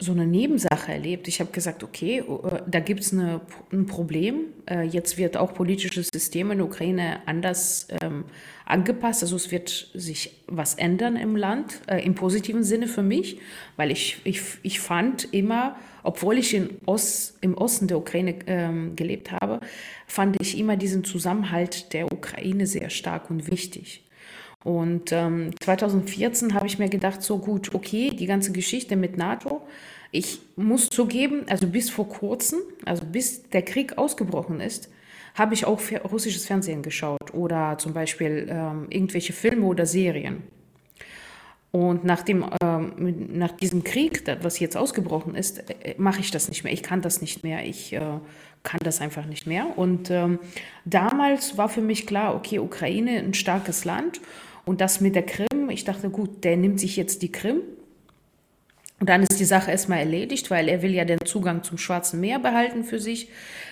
so 0.00 0.12
eine 0.12 0.26
Nebensache 0.26 0.92
erlebt. 0.92 1.28
Ich 1.28 1.40
habe 1.40 1.52
gesagt, 1.52 1.84
okay, 1.84 2.18
äh, 2.18 2.62
da 2.66 2.80
gibt 2.80 3.00
es 3.00 3.12
ein 3.12 3.86
Problem. 3.86 4.46
Äh, 4.68 4.84
jetzt 4.84 5.18
wird 5.18 5.36
auch 5.36 5.54
politisches 5.54 6.08
System 6.12 6.50
in 6.50 6.58
der 6.58 6.66
Ukraine 6.66 7.20
anders 7.26 7.86
ähm, 8.02 8.24
angepasst. 8.64 9.22
Also 9.22 9.36
es 9.36 9.50
wird 9.50 9.90
sich 9.94 10.42
was 10.46 10.74
ändern 10.74 11.16
im 11.16 11.36
Land, 11.36 11.82
äh, 11.86 12.04
im 12.04 12.14
positiven 12.14 12.64
Sinne 12.64 12.88
für 12.88 13.02
mich, 13.02 13.38
weil 13.76 13.90
ich, 13.90 14.20
ich, 14.24 14.40
ich 14.62 14.80
fand 14.80 15.32
immer, 15.32 15.76
obwohl 16.02 16.38
ich 16.38 16.54
in 16.54 16.78
Ost, 16.86 17.36
im 17.42 17.54
Osten 17.54 17.86
der 17.86 17.98
Ukraine 17.98 18.36
ähm, 18.46 18.96
gelebt 18.96 19.32
habe, 19.32 19.60
fand 20.06 20.40
ich 20.40 20.58
immer 20.58 20.76
diesen 20.76 21.04
Zusammenhalt 21.04 21.92
der 21.92 22.10
Ukraine 22.10 22.66
sehr 22.66 22.88
stark 22.88 23.30
und 23.30 23.50
wichtig. 23.50 24.02
Und 24.62 25.10
ähm, 25.12 25.50
2014 25.60 26.54
habe 26.54 26.66
ich 26.66 26.78
mir 26.78 26.88
gedacht, 26.88 27.22
so 27.22 27.38
gut, 27.38 27.74
okay, 27.74 28.10
die 28.10 28.26
ganze 28.26 28.52
Geschichte 28.52 28.96
mit 28.96 29.16
NATO. 29.16 29.62
Ich 30.12 30.40
muss 30.56 30.88
zugeben, 30.90 31.44
also 31.48 31.66
bis 31.66 31.88
vor 31.88 32.08
kurzem, 32.08 32.58
also 32.84 33.04
bis 33.06 33.48
der 33.48 33.62
Krieg 33.62 33.96
ausgebrochen 33.96 34.60
ist, 34.60 34.90
habe 35.34 35.54
ich 35.54 35.64
auch 35.64 35.80
russisches 36.10 36.46
Fernsehen 36.46 36.82
geschaut 36.82 37.32
oder 37.32 37.78
zum 37.78 37.94
Beispiel 37.94 38.48
ähm, 38.50 38.86
irgendwelche 38.90 39.32
Filme 39.32 39.64
oder 39.64 39.86
Serien. 39.86 40.42
Und 41.72 42.04
nach, 42.04 42.22
dem, 42.22 42.44
ähm, 42.62 43.28
nach 43.38 43.52
diesem 43.52 43.84
Krieg, 43.84 44.24
was 44.42 44.58
jetzt 44.58 44.76
ausgebrochen 44.76 45.36
ist, 45.36 45.70
äh, 45.70 45.94
mache 45.98 46.20
ich 46.20 46.32
das 46.32 46.48
nicht 46.48 46.64
mehr. 46.64 46.72
Ich 46.72 46.82
kann 46.82 47.00
das 47.00 47.20
nicht 47.20 47.44
mehr. 47.44 47.64
Ich 47.64 47.92
äh, 47.92 48.00
kann 48.64 48.80
das 48.82 49.00
einfach 49.00 49.24
nicht 49.24 49.46
mehr. 49.46 49.78
Und 49.78 50.10
ähm, 50.10 50.40
damals 50.84 51.56
war 51.56 51.68
für 51.68 51.80
mich 51.80 52.08
klar, 52.08 52.34
okay, 52.34 52.58
Ukraine 52.58 53.18
ein 53.18 53.34
starkes 53.34 53.84
Land 53.84 54.20
und 54.70 54.80
das 54.80 55.00
mit 55.00 55.16
der 55.16 55.26
Krim, 55.26 55.68
ich 55.68 55.82
dachte, 55.82 56.10
gut, 56.10 56.44
der 56.44 56.56
nimmt 56.56 56.78
sich 56.78 56.94
jetzt 56.94 57.22
die 57.22 57.32
Krim. 57.32 57.62
Und 59.00 59.08
dann 59.08 59.24
ist 59.24 59.40
die 59.40 59.44
Sache 59.44 59.72
erstmal 59.72 59.98
erledigt, 59.98 60.48
weil 60.48 60.68
er 60.68 60.80
will 60.80 60.94
ja 60.94 61.04
den 61.04 61.18
Zugang 61.24 61.64
zum 61.64 61.76
Schwarzen 61.76 62.20
Meer 62.20 62.38
behalten 62.38 62.84
für 62.84 63.00
sich. 63.00 63.30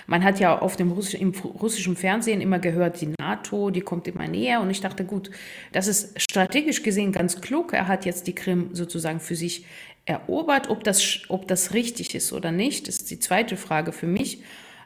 Man 0.09 0.25
hat 0.25 0.41
ja 0.41 0.59
auf 0.59 0.75
dem 0.75 0.91
Russisch, 0.91 1.21
im 1.21 1.31
russischen 1.31 1.95
Fernsehen 1.95 2.41
immer 2.41 2.59
gehört, 2.59 3.01
die 3.01 3.15
NATO, 3.21 3.71
die 3.71 3.81
kommt 3.81 4.09
immer 4.09 4.27
näher. 4.27 4.61
Und 4.61 4.71
ich 4.71 4.81
dachte, 4.81 5.05
gut, 5.05 5.31
das 5.71 5.87
ist 5.87 6.21
strategisch 6.21 6.83
gesehen 6.83 7.13
ganz 7.13 7.41
klug. 7.41 7.75
Er 7.75 7.87
hat 7.87 8.05
jetzt 8.05 8.27
die 8.27 8.35
Krim 8.35 8.71
sozusagen 8.73 9.21
für 9.21 9.37
sich 9.37 9.67
erobert. 10.05 10.69
Ob 10.69 10.83
das, 10.83 11.21
ob 11.29 11.47
das 11.47 11.75
richtig 11.75 12.17
ist 12.17 12.33
oder 12.33 12.51
nicht, 12.51 12.89
ist 12.89 13.09
die 13.09 13.21
zweite 13.21 13.57
Frage 13.57 13.93
für 13.93 14.09
mich. 14.09 14.43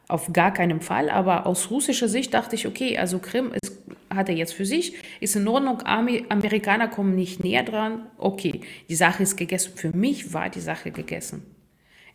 Auf 0.09 0.31
gar 0.35 0.53
keinen 0.53 0.83
Fall. 0.83 1.09
Aber 1.09 1.47
aus 1.47 1.71
russischer 1.71 2.09
Sicht 2.09 2.35
dachte 2.35 2.55
ich, 2.55 2.67
okay, 2.67 2.99
also 2.99 3.19
Krim 3.19 3.51
ist 3.63 3.72
hat 4.15 4.29
er 4.29 4.35
jetzt 4.35 4.55
für 4.55 4.67
sich, 4.67 4.95
ist 5.21 5.37
in 5.37 5.49
Ordnung, 5.49 5.83
Amerikaner 5.83 6.89
kommen 6.89 7.15
nicht 7.15 7.43
näher 7.43 7.63
dran, 7.63 8.07
okay, 8.19 8.61
die 8.89 8.95
Sache 8.95 9.23
ist 9.23 9.37
gegessen. 9.37 9.73
Für 9.77 9.97
mich 9.97 10.33
war 10.33 10.51
die 10.51 10.61
Sache 10.61 10.91
gegessen. 10.91 11.43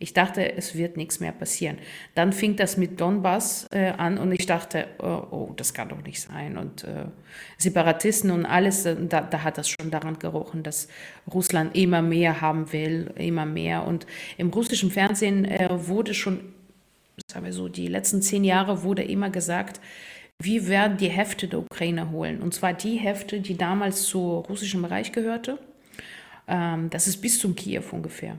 Ich 0.00 0.12
dachte, 0.12 0.56
es 0.56 0.76
wird 0.76 0.96
nichts 0.96 1.18
mehr 1.18 1.32
passieren. 1.32 1.78
Dann 2.14 2.32
fing 2.32 2.54
das 2.54 2.76
mit 2.76 3.00
Donbass 3.00 3.66
äh, 3.72 3.88
an 3.90 4.18
und 4.18 4.30
ich 4.30 4.46
dachte, 4.46 4.86
oh, 4.98 5.22
oh, 5.30 5.52
das 5.56 5.74
kann 5.74 5.88
doch 5.88 6.02
nicht 6.02 6.20
sein. 6.20 6.56
Und 6.56 6.84
äh, 6.84 7.06
Separatisten 7.56 8.30
und 8.30 8.46
alles, 8.46 8.86
äh, 8.86 8.94
da, 9.08 9.22
da, 9.22 9.42
hat 9.42 9.58
das 9.58 9.68
schon 9.68 9.90
daran 9.90 10.18
gerochen, 10.20 10.62
dass 10.62 10.88
Russland 11.32 11.76
immer 11.76 12.00
mehr 12.00 12.40
haben 12.40 12.72
will, 12.72 13.12
immer 13.16 13.44
mehr. 13.44 13.84
Und 13.84 14.06
im 14.36 14.50
russischen 14.50 14.92
Fernsehen 14.92 15.44
äh, 15.44 15.68
wurde 15.70 16.14
schon, 16.14 16.54
sagen 17.28 17.46
wir 17.46 17.52
so, 17.52 17.68
die 17.68 17.88
letzten 17.88 18.22
zehn 18.22 18.44
Jahre 18.44 18.84
wurde 18.84 19.02
immer 19.02 19.30
gesagt, 19.30 19.80
wir 20.40 20.68
werden 20.68 20.96
die 20.96 21.08
Hefte 21.08 21.48
der 21.48 21.60
Ukraine 21.60 22.10
holen. 22.10 22.40
Und 22.40 22.54
zwar 22.54 22.72
die 22.72 22.96
Hefte, 22.96 23.40
die 23.40 23.56
damals 23.56 24.04
zu 24.04 24.38
russischem 24.48 24.84
Reich 24.84 25.12
gehörte. 25.12 25.58
Ähm, 26.46 26.90
das 26.90 27.08
ist 27.08 27.20
bis 27.20 27.38
zum 27.38 27.56
Kiew 27.56 27.82
ungefähr. 27.90 28.38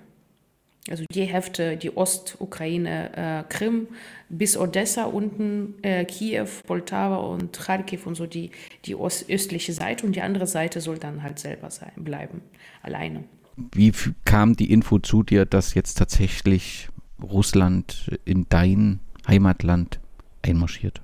Also 0.89 1.03
die 1.11 1.25
Hefte, 1.25 1.77
die 1.77 1.95
Ostukraine, 1.95 3.15
äh, 3.15 3.43
Krim 3.49 3.87
bis 4.29 4.57
Odessa 4.57 5.03
unten, 5.03 5.75
äh, 5.83 6.05
Kiew, 6.05 6.47
Poltava 6.65 7.17
und 7.17 7.59
Kharkiv 7.59 8.07
und 8.07 8.15
so 8.15 8.25
die, 8.25 8.51
die 8.85 8.95
östliche 8.95 9.73
Seite 9.73 10.05
und 10.05 10.15
die 10.15 10.21
andere 10.21 10.47
Seite 10.47 10.81
soll 10.81 10.97
dann 10.97 11.21
halt 11.21 11.37
selber 11.37 11.69
sein, 11.69 11.91
bleiben, 11.97 12.41
alleine. 12.81 13.25
Wie 13.73 13.91
kam 14.23 14.55
die 14.55 14.71
Info 14.71 14.99
zu 14.99 15.21
dir, 15.21 15.45
dass 15.45 15.73
jetzt 15.73 15.95
tatsächlich 15.95 16.87
Russland 17.21 18.17
in 18.23 18.47
dein 18.49 18.99
Heimatland 19.27 19.99
einmarschiert? 20.41 21.01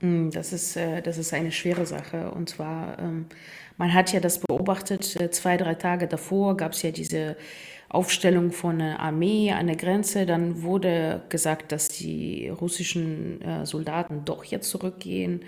Mm, 0.00 0.30
das 0.30 0.52
ist, 0.52 0.76
äh, 0.76 1.02
das 1.02 1.18
ist 1.18 1.32
eine 1.32 1.52
schwere 1.52 1.86
Sache. 1.86 2.30
Und 2.30 2.48
zwar, 2.48 2.98
ähm, 2.98 3.26
man 3.76 3.92
hat 3.92 4.12
ja 4.12 4.20
das 4.20 4.40
beobachtet, 4.40 5.20
äh, 5.20 5.30
zwei, 5.30 5.56
drei 5.56 5.74
Tage 5.74 6.06
davor 6.06 6.56
gab 6.56 6.72
es 6.72 6.82
ja 6.82 6.90
diese 6.90 7.36
Aufstellung 7.88 8.52
von 8.52 8.80
einer 8.80 9.00
Armee 9.00 9.52
an 9.52 9.66
der 9.66 9.76
Grenze. 9.76 10.26
Dann 10.26 10.62
wurde 10.62 11.22
gesagt, 11.28 11.72
dass 11.72 11.88
die 11.88 12.48
russischen 12.48 13.42
äh, 13.42 13.66
Soldaten 13.66 14.24
doch 14.24 14.44
jetzt 14.44 14.70
zurückgehen. 14.70 15.44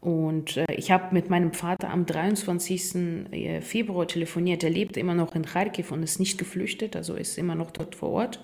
Und 0.00 0.58
ich 0.70 0.90
habe 0.90 1.14
mit 1.14 1.28
meinem 1.28 1.52
Vater 1.52 1.90
am 1.90 2.06
23. 2.06 3.26
Februar 3.60 4.08
telefoniert. 4.08 4.64
Er 4.64 4.70
lebt 4.70 4.96
immer 4.96 5.14
noch 5.14 5.34
in 5.34 5.44
Kharkiv 5.44 5.92
und 5.92 6.02
ist 6.02 6.18
nicht 6.18 6.38
geflüchtet, 6.38 6.96
also 6.96 7.16
ist 7.16 7.36
immer 7.36 7.54
noch 7.54 7.70
dort 7.70 7.94
vor 7.94 8.08
Ort. 8.08 8.40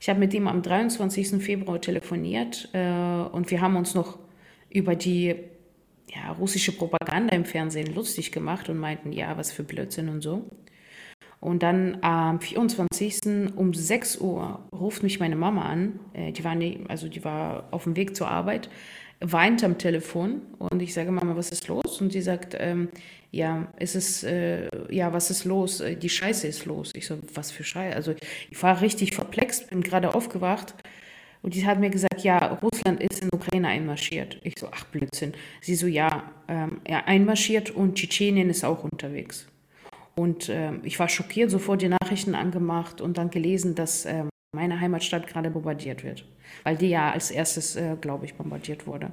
Ich 0.00 0.10
habe 0.10 0.20
mit 0.20 0.34
ihm 0.34 0.46
am 0.46 0.60
23. 0.60 1.42
Februar 1.42 1.80
telefoniert 1.80 2.68
und 2.74 3.50
wir 3.50 3.62
haben 3.62 3.76
uns 3.76 3.94
noch 3.94 4.18
über 4.72 4.96
die 4.96 5.34
ja, 6.14 6.32
russische 6.32 6.72
Propaganda 6.72 7.34
im 7.34 7.44
Fernsehen 7.44 7.94
lustig 7.94 8.32
gemacht 8.32 8.68
und 8.68 8.78
meinten, 8.78 9.12
ja, 9.12 9.36
was 9.36 9.52
für 9.52 9.62
Blödsinn 9.62 10.08
und 10.08 10.22
so. 10.22 10.50
Und 11.40 11.62
dann 11.62 11.98
am 12.02 12.40
24. 12.40 13.56
um 13.56 13.74
6 13.74 14.18
Uhr 14.18 14.60
ruft 14.72 15.02
mich 15.02 15.18
meine 15.18 15.34
Mama 15.34 15.62
an. 15.62 15.98
Äh, 16.12 16.32
die 16.32 16.44
war, 16.44 16.54
nie, 16.54 16.84
also 16.88 17.08
die 17.08 17.24
war 17.24 17.68
auf 17.72 17.84
dem 17.84 17.96
Weg 17.96 18.14
zur 18.14 18.28
Arbeit, 18.28 18.70
weint 19.20 19.64
am 19.64 19.78
Telefon 19.78 20.42
und 20.58 20.82
ich 20.82 20.94
sage, 20.94 21.10
Mama, 21.10 21.36
was 21.36 21.50
ist 21.50 21.68
los? 21.68 22.00
Und 22.00 22.12
sie 22.12 22.22
sagt, 22.22 22.56
ähm, 22.58 22.88
ja, 23.30 23.72
es 23.76 23.94
ist, 23.94 24.24
äh, 24.24 24.68
ja, 24.92 25.12
was 25.12 25.30
ist 25.30 25.44
los? 25.44 25.80
Äh, 25.80 25.96
die 25.96 26.10
Scheiße 26.10 26.46
ist 26.46 26.66
los. 26.66 26.92
Ich 26.94 27.06
so, 27.06 27.18
was 27.34 27.50
für 27.50 27.64
Scheiße? 27.64 27.96
Also 27.96 28.14
ich 28.50 28.62
war 28.62 28.80
richtig 28.80 29.14
verplext, 29.14 29.70
bin 29.70 29.82
gerade 29.82 30.14
aufgewacht 30.14 30.74
und 31.42 31.54
die 31.54 31.66
hat 31.66 31.80
mir 31.80 31.90
gesagt, 31.90 32.22
ja, 32.22 32.38
Russland 32.62 33.02
ist 33.02 33.22
in 33.22 33.28
Ukraine 33.32 33.68
einmarschiert. 33.68 34.38
Ich 34.42 34.54
so, 34.58 34.68
ach 34.70 34.84
Blödsinn. 34.86 35.32
Sie 35.60 35.74
so, 35.74 35.88
ja, 35.88 36.30
ähm, 36.48 36.80
ja 36.88 37.04
einmarschiert 37.04 37.70
und 37.70 37.96
Tschetschenien 37.96 38.48
ist 38.48 38.64
auch 38.64 38.84
unterwegs. 38.84 39.48
Und 40.14 40.48
ähm, 40.48 40.80
ich 40.84 40.98
war 40.98 41.08
schockiert, 41.08 41.50
sofort 41.50 41.82
die 41.82 41.88
Nachrichten 41.88 42.34
angemacht 42.34 43.00
und 43.00 43.18
dann 43.18 43.30
gelesen, 43.30 43.74
dass 43.74 44.04
ähm, 44.04 44.28
meine 44.54 44.78
Heimatstadt 44.78 45.26
gerade 45.26 45.50
bombardiert 45.50 46.04
wird. 46.04 46.24
Weil 46.62 46.76
die 46.76 46.88
ja 46.88 47.10
als 47.10 47.30
erstes, 47.30 47.74
äh, 47.74 47.96
glaube 48.00 48.24
ich, 48.26 48.34
bombardiert 48.34 48.86
wurde. 48.86 49.10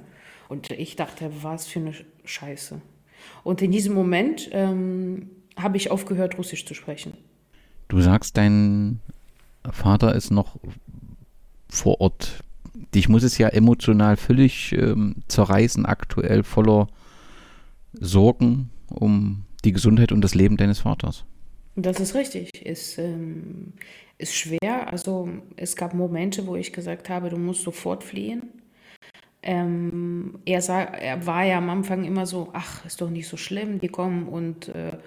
Und 0.48 0.70
ich 0.70 0.96
dachte, 0.96 1.30
was 1.42 1.66
für 1.66 1.80
eine 1.80 1.94
Scheiße. 2.24 2.80
Und 3.42 3.62
in 3.62 3.72
diesem 3.72 3.94
Moment 3.94 4.48
ähm, 4.52 5.30
habe 5.56 5.76
ich 5.76 5.90
aufgehört, 5.90 6.38
Russisch 6.38 6.64
zu 6.64 6.74
sprechen. 6.74 7.14
Du 7.88 8.00
sagst, 8.00 8.36
dein 8.36 9.00
Vater 9.70 10.14
ist 10.14 10.30
noch 10.30 10.56
vor 11.70 12.00
Ort. 12.00 12.42
Dich 12.94 13.08
muss 13.08 13.22
es 13.22 13.38
ja 13.38 13.48
emotional 13.48 14.16
völlig 14.16 14.72
ähm, 14.72 15.16
zerreißen, 15.28 15.86
aktuell 15.86 16.42
voller 16.42 16.88
Sorgen 17.92 18.70
um 18.88 19.44
die 19.64 19.72
Gesundheit 19.72 20.12
und 20.12 20.22
das 20.22 20.34
Leben 20.34 20.56
deines 20.56 20.80
Vaters. 20.80 21.24
Das 21.76 22.00
ist 22.00 22.14
richtig. 22.14 22.64
Ist, 22.64 22.98
ähm, 22.98 23.72
ist 24.18 24.34
schwer. 24.34 24.90
Also 24.90 25.28
es 25.56 25.76
gab 25.76 25.94
Momente, 25.94 26.46
wo 26.46 26.56
ich 26.56 26.72
gesagt 26.72 27.08
habe, 27.08 27.30
du 27.30 27.36
musst 27.36 27.62
sofort 27.62 28.04
fliehen. 28.04 28.48
Ähm, 29.42 30.38
er, 30.44 30.60
sah, 30.60 30.82
er 30.82 31.26
war 31.26 31.44
ja 31.44 31.58
am 31.58 31.70
Anfang 31.70 32.04
immer 32.04 32.26
so, 32.26 32.50
ach, 32.52 32.84
ist 32.84 33.00
doch 33.00 33.08
nicht 33.08 33.26
so 33.26 33.38
schlimm, 33.38 33.80
die 33.80 33.88
kommen 33.88 34.28
und 34.28 34.68
äh, 34.68 34.98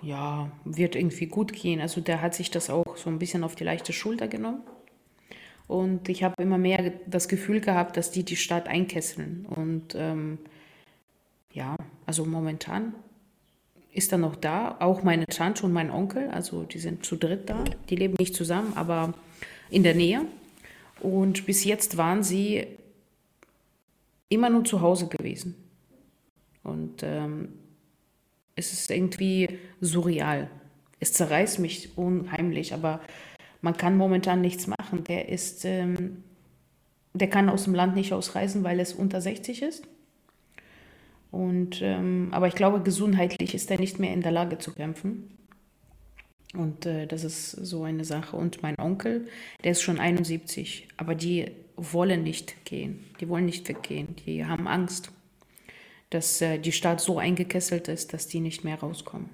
ja, 0.00 0.50
wird 0.64 0.96
irgendwie 0.96 1.26
gut 1.26 1.52
gehen. 1.52 1.80
Also 1.80 2.00
der 2.00 2.22
hat 2.22 2.34
sich 2.34 2.50
das 2.50 2.70
auch 2.70 2.96
so 2.96 3.10
ein 3.10 3.18
bisschen 3.18 3.44
auf 3.44 3.54
die 3.54 3.64
leichte 3.64 3.92
Schulter 3.92 4.28
genommen. 4.28 4.62
Und 5.66 6.08
ich 6.08 6.22
habe 6.22 6.42
immer 6.42 6.58
mehr 6.58 6.92
das 7.06 7.28
Gefühl 7.28 7.60
gehabt, 7.60 7.96
dass 7.96 8.10
die 8.10 8.24
die 8.24 8.36
Stadt 8.36 8.68
einkesseln. 8.68 9.46
Und 9.46 9.94
ähm, 9.94 10.38
ja, 11.52 11.76
also 12.06 12.24
momentan 12.24 12.94
ist 13.92 14.12
er 14.12 14.18
noch 14.18 14.36
da. 14.36 14.76
Auch 14.80 15.02
meine 15.02 15.26
Tante 15.26 15.64
und 15.64 15.72
mein 15.72 15.90
Onkel, 15.90 16.28
also 16.28 16.64
die 16.64 16.78
sind 16.78 17.04
zu 17.04 17.16
dritt 17.16 17.48
da. 17.48 17.64
Die 17.88 17.96
leben 17.96 18.14
nicht 18.18 18.34
zusammen, 18.34 18.72
aber 18.74 19.14
in 19.70 19.82
der 19.82 19.94
Nähe. 19.94 20.26
Und 21.00 21.46
bis 21.46 21.64
jetzt 21.64 21.96
waren 21.96 22.22
sie 22.22 22.66
immer 24.28 24.50
nur 24.50 24.64
zu 24.64 24.80
Hause 24.80 25.08
gewesen. 25.08 25.54
Und 26.62 27.02
ähm, 27.02 27.50
es 28.56 28.72
ist 28.72 28.90
irgendwie 28.90 29.58
surreal. 29.80 30.50
Es 31.00 31.12
zerreißt 31.12 31.58
mich 31.58 31.96
unheimlich, 31.96 32.72
aber 32.72 33.00
man 33.64 33.78
kann 33.78 33.96
momentan 33.96 34.42
nichts 34.42 34.66
machen. 34.66 35.04
Der 35.04 35.30
ist, 35.30 35.64
ähm, 35.64 36.22
der 37.14 37.30
kann 37.30 37.48
aus 37.48 37.64
dem 37.64 37.74
Land 37.74 37.96
nicht 37.96 38.12
ausreisen, 38.12 38.62
weil 38.62 38.78
es 38.78 38.92
unter 38.92 39.22
60 39.22 39.62
ist. 39.62 39.88
Und, 41.30 41.80
ähm, 41.80 42.28
aber 42.30 42.46
ich 42.46 42.54
glaube, 42.54 42.82
gesundheitlich 42.82 43.54
ist 43.54 43.70
er 43.70 43.80
nicht 43.80 43.98
mehr 43.98 44.12
in 44.12 44.20
der 44.20 44.32
Lage 44.32 44.58
zu 44.58 44.72
kämpfen. 44.72 45.38
Und 46.52 46.84
äh, 46.84 47.06
das 47.06 47.24
ist 47.24 47.52
so 47.52 47.84
eine 47.84 48.04
Sache. 48.04 48.36
Und 48.36 48.62
mein 48.62 48.78
Onkel, 48.78 49.28
der 49.64 49.72
ist 49.72 49.80
schon 49.80 49.98
71, 49.98 50.88
aber 50.98 51.14
die 51.14 51.50
wollen 51.76 52.22
nicht 52.22 52.66
gehen. 52.66 53.02
Die 53.20 53.30
wollen 53.30 53.46
nicht 53.46 53.66
weggehen. 53.66 54.14
Die 54.26 54.44
haben 54.44 54.68
Angst, 54.68 55.10
dass 56.10 56.42
äh, 56.42 56.58
die 56.58 56.70
Stadt 56.70 57.00
so 57.00 57.18
eingekesselt 57.18 57.88
ist, 57.88 58.12
dass 58.12 58.28
die 58.28 58.40
nicht 58.40 58.62
mehr 58.62 58.78
rauskommen. 58.78 59.30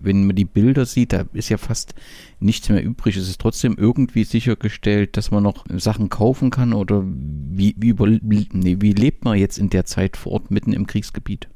Wenn 0.00 0.26
man 0.26 0.36
die 0.36 0.44
Bilder 0.44 0.86
sieht, 0.86 1.12
da 1.12 1.24
ist 1.32 1.48
ja 1.48 1.58
fast 1.58 1.94
nichts 2.40 2.68
mehr 2.68 2.82
übrig. 2.82 3.16
Es 3.16 3.28
ist 3.28 3.40
trotzdem 3.40 3.76
irgendwie 3.78 4.24
sichergestellt, 4.24 5.16
dass 5.16 5.30
man 5.30 5.42
noch 5.42 5.64
Sachen 5.76 6.08
kaufen 6.08 6.50
kann 6.50 6.72
oder 6.72 7.02
wie, 7.04 7.74
wie, 7.78 7.88
über, 7.88 8.06
nee, 8.06 8.76
wie 8.80 8.92
lebt 8.92 9.24
man 9.24 9.38
jetzt 9.38 9.58
in 9.58 9.70
der 9.70 9.84
Zeit 9.84 10.16
vor 10.16 10.32
Ort 10.32 10.50
mitten 10.50 10.72
im 10.72 10.86
Kriegsgebiet? 10.86 11.48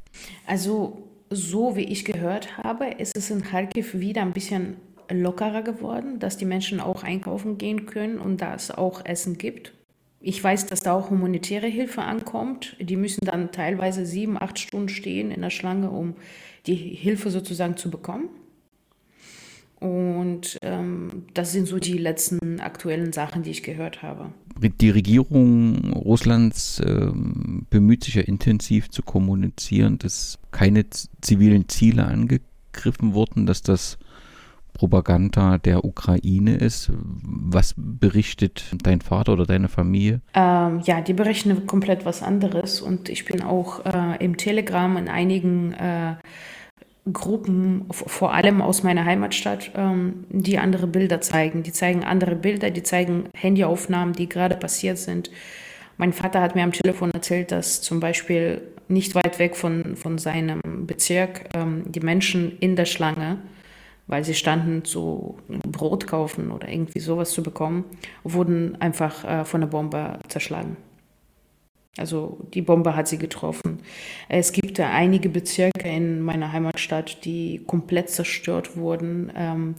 Also 0.47 1.09
so 1.30 1.76
wie 1.76 1.85
ich 1.85 2.04
gehört 2.04 2.59
habe, 2.59 2.87
ist 2.87 3.16
es 3.16 3.30
in 3.30 3.42
Kharkiv 3.42 3.95
wieder 3.95 4.23
ein 4.23 4.33
bisschen 4.33 4.76
lockerer 5.11 5.62
geworden, 5.62 6.18
dass 6.18 6.37
die 6.37 6.45
Menschen 6.45 6.80
auch 6.80 7.02
einkaufen 7.02 7.59
gehen 7.59 7.87
können 7.87 8.18
und 8.18 8.40
dass 8.40 8.64
es 8.64 8.71
auch 8.71 9.04
Essen 9.04 9.38
gibt. 9.38 9.73
Ich 10.21 10.42
weiß, 10.42 10.66
dass 10.66 10.80
da 10.80 10.95
auch 10.95 11.11
humanitäre 11.11 11.68
Hilfe 11.68 12.02
ankommt. 12.02 12.76
Die 12.80 12.97
müssen 12.97 13.25
dann 13.25 13.52
teilweise 13.52 14.04
sieben, 14.04 14.40
acht 14.40 14.59
Stunden 14.59 14.88
stehen 14.88 15.30
in 15.30 15.42
der 15.42 15.50
Schlange, 15.50 15.90
um 15.90 16.16
die 16.67 16.75
Hilfe 16.75 17.31
sozusagen 17.31 17.77
zu 17.77 17.91
bekommen. 17.91 18.29
Und 19.81 20.59
ähm, 20.62 21.27
das 21.35 21.53
sind 21.53 21.69
so 21.69 21.79
die 21.79 21.99
letzten 21.99 22.59
aktuellen 22.59 23.12
Sachen, 23.12 23.45
die 23.45 23.50
ich 23.50 23.62
gehört 23.62 24.03
habe. 24.03 24.33
Die 24.81 24.91
Regierung 24.91 25.93
Russlands 25.93 26.81
äh, 26.81 27.12
bemüht 27.71 28.03
sich 28.03 28.15
ja 28.15 28.23
intensiv 28.23 28.91
zu 28.91 29.03
kommunizieren, 29.03 29.99
dass 29.99 30.38
keine 30.50 30.87
zivilen 31.21 31.69
Ziele 31.69 32.07
angegriffen 32.07 33.15
wurden, 33.15 33.47
dass 33.47 33.62
das 33.62 33.99
Propaganda 34.78 35.58
der 35.58 35.85
Ukraine 35.85 36.56
ist. 36.56 36.90
Was 36.94 37.75
berichtet 37.76 38.64
dein 38.82 39.00
Vater 39.00 39.32
oder 39.32 39.44
deine 39.44 39.68
Familie? 39.68 40.20
Ähm, 40.35 40.80
ja, 40.85 41.00
die 41.00 41.12
berichten 41.12 41.66
komplett 41.66 42.06
was 42.06 42.23
anderes. 42.23 42.80
Und 42.80 43.08
ich 43.08 43.25
bin 43.25 43.42
auch 43.42 43.85
äh, 43.85 44.25
im 44.25 44.37
Telegram 44.37 44.97
in 44.97 45.08
einigen 45.08 45.73
äh, 45.73 46.14
Gruppen, 47.12 47.87
vor 47.90 48.32
allem 48.35 48.62
aus 48.62 48.85
meiner 48.85 49.04
Heimatstadt, 49.04 49.73
ähm, 49.75 50.25
die 50.30 50.58
andere 50.58 50.87
Bilder 50.87 51.20
zeigen. 51.20 51.64
Die 51.64 51.73
zeigen 51.73 52.04
andere 52.04 52.37
Bilder, 52.37 52.70
die 52.70 52.82
zeigen 52.85 53.25
Handyaufnahmen, 53.35 54.14
die 54.14 54.28
gerade 54.28 54.56
passiert 54.56 54.99
sind. 54.99 55.30
Mein 55.97 56.12
Vater 56.12 56.40
hat 56.40 56.54
mir 56.54 56.62
am 56.62 56.73
Telefon 56.73 57.11
erzählt, 57.11 57.50
dass 57.50 57.82
zum 57.82 57.99
Beispiel 57.99 58.62
nicht 58.87 59.16
weit 59.16 59.40
weg 59.40 59.56
von, 59.56 59.97
von 59.97 60.18
seinem 60.18 60.61
Bezirk 60.87 61.49
ähm, 61.54 61.82
die 61.87 62.00
Menschen 62.00 62.56
in 62.61 62.76
der 62.76 62.85
Schlange, 62.85 63.38
weil 64.09 64.25
sie 64.25 64.35
standen 64.35 64.85
zu 64.85 65.37
Brot 65.49 66.07
kaufen 66.07 66.50
oder 66.50 66.69
irgendwie 66.69 66.99
sowas 66.99 67.31
zu 67.31 67.43
bekommen, 67.43 67.85
wurden 68.25 68.81
einfach 68.81 69.25
äh, 69.25 69.45
von 69.45 69.61
der 69.61 69.69
Bombe 69.69 70.19
zerschlagen. 70.29 70.77
Also 71.97 72.38
die 72.55 72.62
Bombe 72.62 72.97
hat 72.97 73.09
sie 73.09 73.19
getroffen. 73.19 73.81
Es 74.29 74.53
gibt 74.53 74.79
da 74.79 74.91
einige 74.91 75.29
Bezirke 75.29 75.88
in 75.88 76.21
meiner 76.21 76.53
Heimatstadt, 76.53 77.25
die 77.25 77.62
komplett 77.67 78.09
zerstört 78.09 78.77
wurden, 78.77 79.33
ähm, 79.37 79.75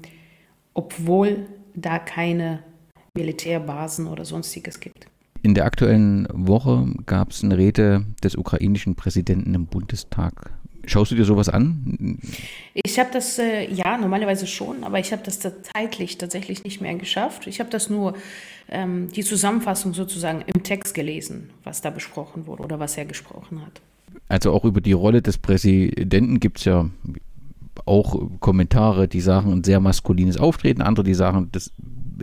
obwohl 0.74 1.48
da 1.76 1.98
keine 1.98 2.60
Militärbasen 3.16 4.08
oder 4.08 4.26
sonstiges 4.26 4.80
gibt. 4.80 5.08
In 5.42 5.54
der 5.54 5.66
aktuellen 5.66 6.28
Woche 6.34 6.94
gab 7.06 7.32
es 7.32 7.44
eine 7.44 7.58
Rede 7.58 8.06
des 8.22 8.36
ukrainischen 8.36 8.96
Präsidenten 8.96 9.56
im 9.56 9.68
Bundestag. 9.68 10.52
Schaust 10.90 11.12
du 11.12 11.16
dir 11.16 11.26
sowas 11.26 11.50
an? 11.50 12.18
Ich 12.74 12.98
habe 12.98 13.10
das, 13.14 13.38
äh, 13.38 13.72
ja, 13.72 13.96
normalerweise 13.98 14.48
schon, 14.48 14.84
aber 14.84 15.00
ich 15.00 15.12
habe 15.12 15.22
das 15.24 15.40
zeitlich 15.40 16.18
tatsächlich 16.18 16.64
nicht 16.64 16.82
mehr 16.82 16.96
geschafft. 16.96 17.46
Ich 17.46 17.60
habe 17.60 17.70
das 17.70 17.92
nur, 17.92 18.16
ähm, 18.70 19.10
die 19.16 19.24
Zusammenfassung 19.24 19.94
sozusagen 19.94 20.44
im 20.48 20.64
Text 20.64 20.96
gelesen, 20.96 21.52
was 21.64 21.82
da 21.82 21.92
besprochen 21.92 22.48
wurde 22.48 22.64
oder 22.64 22.80
was 22.80 22.98
er 22.98 23.06
gesprochen 23.06 23.62
hat. 23.62 23.82
Also 24.28 24.52
auch 24.52 24.66
über 24.66 24.82
die 24.82 24.94
Rolle 24.94 25.22
des 25.22 25.38
Präsidenten 25.38 26.40
gibt 26.40 26.58
es 26.58 26.66
ja 26.66 26.90
auch 27.86 28.20
Kommentare, 28.40 29.08
die 29.08 29.22
sagen 29.22 29.52
ein 29.52 29.64
sehr 29.64 29.80
maskulines 29.80 30.38
Auftreten, 30.38 30.82
andere, 30.82 31.04
die 31.06 31.14
sagen, 31.14 31.50
das 31.52 31.72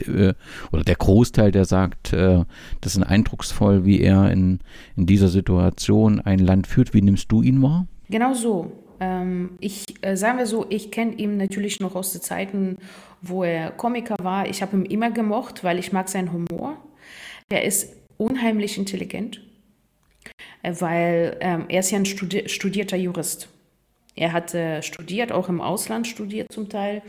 äh, 0.09 0.35
oder 0.73 0.83
der 0.85 0.97
Großteil, 0.97 1.53
der 1.53 1.67
sagt, 1.67 2.13
äh, 2.13 2.45
das 2.81 2.97
ist 2.97 3.03
eindrucksvoll, 3.03 3.85
wie 3.85 4.01
er 4.01 4.31
in, 4.33 4.59
in 4.97 5.07
dieser 5.07 5.29
Situation 5.29 6.21
ein 6.21 6.41
Land 6.41 6.67
führt. 6.67 6.95
Wie 6.95 7.03
nimmst 7.03 7.31
du 7.31 7.43
ihn 7.43 7.63
wahr? 7.63 7.87
Genau 8.09 8.35
so. 8.35 8.73
Ähm, 9.01 9.59
ich 9.61 9.85
äh, 10.03 10.17
sagen 10.17 10.39
wir 10.39 10.47
so, 10.47 10.67
ich 10.69 10.91
kenne 10.91 11.15
ihn 11.15 11.37
natürlich 11.37 11.81
noch 11.81 11.95
aus 11.95 12.13
den 12.13 12.23
Zeiten, 12.23 12.79
wo 13.23 13.45
er 13.45 13.71
Komiker 13.71 14.17
war. 14.23 14.49
Ich 14.49 14.63
habe 14.63 14.77
ihn 14.77 14.87
immer 14.87 15.11
gemocht, 15.11 15.65
weil 15.65 15.79
ich 15.79 15.93
mag 15.93 16.09
seinen 16.09 16.33
Humor. 16.33 16.77
Er 17.49 17.65
ist 17.65 17.95
unheimlich 18.17 18.79
intelligent, 18.79 19.43
äh, 20.63 20.75
weil 20.79 21.37
ähm, 21.41 21.67
er 21.69 21.81
ist 21.81 21.91
ja 21.91 21.99
ein 21.99 22.07
studi 22.07 22.49
studierter 22.49 22.97
Jurist. 22.97 23.49
Er 24.15 24.33
hat 24.33 24.55
äh, 24.55 24.83
studiert, 24.83 25.31
auch 25.31 25.49
im 25.49 25.61
Ausland 25.61 26.07
studiert 26.07 26.53
zum 26.53 26.69
Teil. 26.69 27.03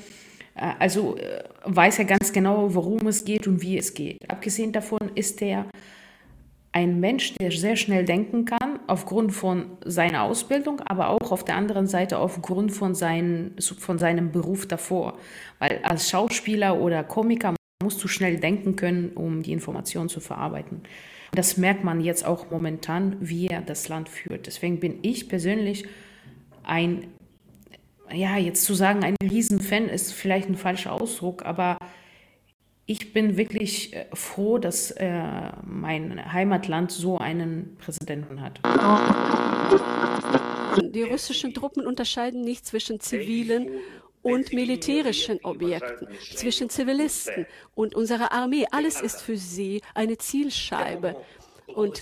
Also 0.80 1.16
weiß 1.66 2.00
er 2.00 2.06
ganz 2.06 2.34
genau, 2.34 2.74
worum 2.74 3.06
es 3.06 3.26
geht 3.26 3.46
und 3.46 3.62
wie 3.62 3.78
es 3.78 3.94
geht. 3.94 4.28
Abgesehen 4.28 4.72
davon 4.72 5.12
ist 5.14 5.40
er 5.44 5.68
ein 6.72 7.00
Mensch, 7.00 7.36
der 7.36 7.52
sehr 7.52 7.76
schnell 7.76 8.06
denken 8.06 8.46
kann, 8.46 8.57
aufgrund 8.88 9.34
von 9.34 9.78
seiner 9.84 10.24
Ausbildung, 10.24 10.82
aber 10.82 11.10
auch 11.10 11.32
auf 11.32 11.44
der 11.44 11.56
anderen 11.56 11.88
Seite 11.88 12.20
aufgrund 12.20 12.72
von, 12.72 12.94
seinen, 12.96 13.56
von 13.60 13.98
seinem 13.98 14.32
Beruf 14.32 14.68
davor. 14.68 15.18
Weil 15.60 15.80
als 15.84 16.10
Schauspieler 16.10 16.80
oder 16.80 17.04
Komiker 17.04 17.56
musst 17.84 18.04
du 18.04 18.08
schnell 18.08 18.40
denken 18.40 18.76
können, 18.76 19.12
um 19.16 19.44
die 19.44 19.52
Information 19.52 20.10
zu 20.10 20.20
verarbeiten. 20.20 20.82
Das 21.32 21.58
merkt 21.58 21.84
man 21.84 22.02
jetzt 22.02 22.26
auch 22.26 22.50
momentan, 22.50 23.18
wie 23.20 23.48
er 23.48 23.62
das 23.62 23.90
Land 23.90 24.10
führt. 24.10 24.48
Deswegen 24.48 24.80
bin 24.80 25.00
ich 25.02 25.30
persönlich 25.30 25.86
ein, 26.64 27.08
ja, 28.12 28.38
jetzt 28.38 28.64
zu 28.64 28.74
sagen, 28.74 29.04
ein 29.04 29.16
Riesenfan 29.22 29.90
ist 29.90 30.14
vielleicht 30.14 30.50
ein 30.50 30.58
falscher 30.58 30.94
Ausdruck, 30.94 31.46
aber 31.46 31.77
ich 32.90 33.14
bin 33.14 33.38
wirklich 33.38 33.94
äh, 33.94 34.06
froh, 34.14 34.58
dass 34.58 34.92
äh, 34.92 35.52
mein 35.64 36.34
Heimatland 36.34 36.92
so 36.92 37.18
einen 37.18 37.78
Präsidenten 37.78 38.42
hat. 38.42 38.62
Die 40.82 41.04
russischen 41.04 41.54
Truppen 41.54 41.86
unterscheiden 41.86 42.42
nicht 42.42 42.66
zwischen 42.66 43.02
zivilen 43.02 43.70
und 44.22 44.54
militärischen 44.54 45.40
Objekten, 45.44 46.08
zwischen 46.34 46.70
Zivilisten 46.70 47.46
und 47.76 47.94
unserer 47.94 48.32
Armee. 48.32 48.66
Alles 48.72 49.02
ist 49.02 49.22
für 49.22 49.36
sie 49.36 49.82
eine 49.94 50.18
Zielscheibe. 50.18 51.18
Und 51.68 52.02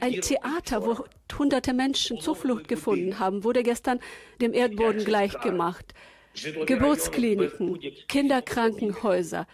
ein 0.00 0.20
Theater, 0.20 0.86
wo 0.86 1.04
hunderte 1.36 1.74
Menschen 1.74 2.20
Zuflucht 2.20 2.68
gefunden 2.68 3.18
haben, 3.18 3.42
wurde 3.42 3.64
gestern 3.64 3.98
dem 4.40 4.54
Erdboden 4.54 5.04
gleichgemacht. 5.04 5.94
Geburtskliniken, 6.66 7.78
Kinderkrankenhäuser, 8.08 9.46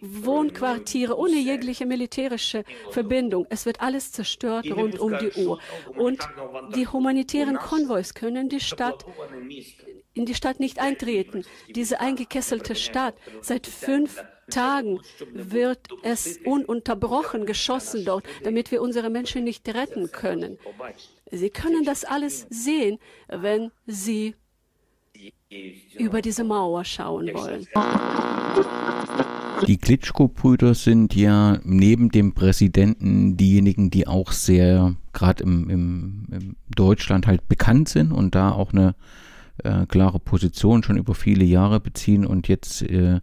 Wohnquartiere 0.00 1.16
ohne 1.18 1.38
jegliche 1.38 1.86
militärische 1.86 2.64
Verbindung. 2.90 3.46
Es 3.50 3.66
wird 3.66 3.80
alles 3.80 4.12
zerstört 4.12 4.66
rund 4.70 4.98
um 4.98 5.16
die 5.18 5.32
Uhr. 5.44 5.60
Und 5.96 6.26
die 6.74 6.86
humanitären 6.86 7.56
Konvois 7.56 8.14
können 8.14 8.48
die 8.48 8.60
Stadt, 8.60 9.04
in 10.14 10.26
die 10.26 10.34
Stadt 10.34 10.60
nicht 10.60 10.78
eintreten. 10.78 11.44
Diese 11.74 12.00
eingekesselte 12.00 12.74
Stadt, 12.74 13.14
seit 13.42 13.66
fünf 13.66 14.22
Tagen 14.50 15.00
wird 15.32 15.88
es 16.02 16.38
ununterbrochen 16.44 17.46
geschossen 17.46 18.04
dort, 18.04 18.24
damit 18.42 18.70
wir 18.70 18.82
unsere 18.82 19.10
Menschen 19.10 19.44
nicht 19.44 19.66
retten 19.68 20.10
können. 20.12 20.58
Sie 21.30 21.50
können 21.50 21.84
das 21.84 22.04
alles 22.04 22.46
sehen, 22.50 22.98
wenn 23.28 23.70
Sie 23.86 24.34
über 25.98 26.22
diese 26.22 26.44
Mauer 26.44 26.84
schauen 26.84 27.28
wollen. 27.32 27.66
Die 29.66 29.78
Klitschko-Brüder 29.78 30.74
sind 30.74 31.14
ja 31.14 31.58
neben 31.64 32.10
dem 32.10 32.34
Präsidenten 32.34 33.36
diejenigen, 33.36 33.90
die 33.90 34.06
auch 34.06 34.32
sehr, 34.32 34.96
gerade 35.12 35.44
im, 35.44 35.70
im, 35.70 36.26
im, 36.30 36.56
Deutschland 36.74 37.26
halt 37.26 37.48
bekannt 37.48 37.88
sind 37.88 38.12
und 38.12 38.34
da 38.34 38.50
auch 38.50 38.72
eine 38.72 38.94
äh, 39.62 39.86
klare 39.86 40.18
Position 40.18 40.82
schon 40.82 40.96
über 40.96 41.14
viele 41.14 41.44
Jahre 41.44 41.80
beziehen 41.80 42.26
und 42.26 42.48
jetzt 42.48 42.82
äh, 42.82 43.20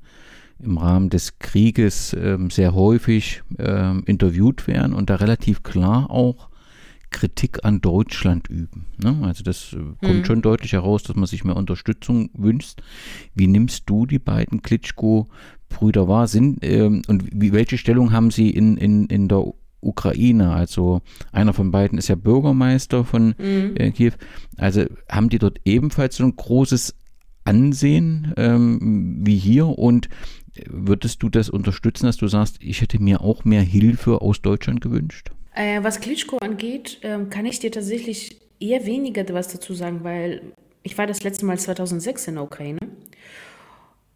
im 0.60 0.78
Rahmen 0.78 1.10
des 1.10 1.38
Krieges 1.40 2.14
äh, 2.14 2.38
sehr 2.50 2.74
häufig 2.74 3.44
ähm, 3.60 4.04
interviewt 4.06 4.68
werden 4.68 4.94
und 4.94 5.10
da 5.10 5.16
relativ 5.16 5.64
klar 5.64 6.10
auch 6.10 6.51
Kritik 7.12 7.64
an 7.64 7.82
Deutschland 7.82 8.48
üben. 8.48 8.88
Ne? 8.98 9.20
Also 9.22 9.44
das 9.44 9.74
äh, 9.74 9.78
kommt 10.06 10.20
mhm. 10.20 10.26
schon 10.26 10.42
deutlich 10.42 10.74
heraus, 10.74 11.04
dass 11.04 11.16
man 11.16 11.28
sich 11.28 11.44
mehr 11.44 11.56
Unterstützung 11.56 12.30
wünscht. 12.34 12.82
Wie 13.36 13.48
nimmst 13.48 13.84
du 13.90 14.06
die 14.06 14.20
beiden 14.20 14.62
Klitschko-Brüder 14.62 16.08
wahr? 16.08 16.28
Sind, 16.28 16.60
ähm, 16.64 17.04
und 17.08 17.26
wie, 17.32 17.52
welche 17.54 17.78
Stellung 17.78 18.12
haben 18.12 18.32
sie 18.32 18.50
in, 18.50 18.78
in, 18.78 19.06
in 19.08 19.28
der 19.28 19.46
Ukraine. 19.82 20.52
Also 20.52 21.02
einer 21.32 21.54
von 21.54 21.72
beiden 21.72 21.98
ist 21.98 22.08
ja 22.08 22.16
Bürgermeister 22.16 23.04
von 23.04 23.36
mhm. 23.38 23.76
äh, 23.76 23.92
Kiew. 23.92 24.14
Also 24.58 24.86
haben 25.10 25.30
die 25.30 25.40
dort 25.40 25.60
ebenfalls 25.66 26.16
so 26.16 26.24
ein 26.24 26.36
großes 26.36 26.96
Ansehen 27.44 28.34
ähm, 28.38 29.20
wie 29.26 29.38
hier 29.38 29.68
und 29.68 30.10
würdest 30.68 31.24
du 31.24 31.30
das 31.30 31.50
unterstützen, 31.50 32.06
dass 32.06 32.18
du 32.18 32.28
sagst, 32.28 32.58
ich 32.62 32.82
hätte 32.82 33.02
mir 33.02 33.22
auch 33.22 33.46
mehr 33.46 33.64
Hilfe 33.64 34.22
aus 34.22 34.42
Deutschland 34.42 34.82
gewünscht? 34.82 35.32
Äh, 35.54 35.84
was 35.84 36.00
Klitschko 36.00 36.38
angeht, 36.38 37.00
äh, 37.02 37.26
kann 37.30 37.46
ich 37.46 37.60
dir 37.60 37.72
tatsächlich 37.72 38.38
eher 38.60 38.86
weniger 38.86 39.26
was 39.34 39.50
dazu 39.50 39.74
sagen, 39.74 40.04
weil 40.04 40.42
ich 40.84 40.98
war 40.98 41.08
das 41.08 41.24
letzte 41.24 41.46
Mal 41.46 41.60
2006 41.60 42.28
in 42.28 42.36
der 42.36 42.44
Ukraine. 42.44 42.80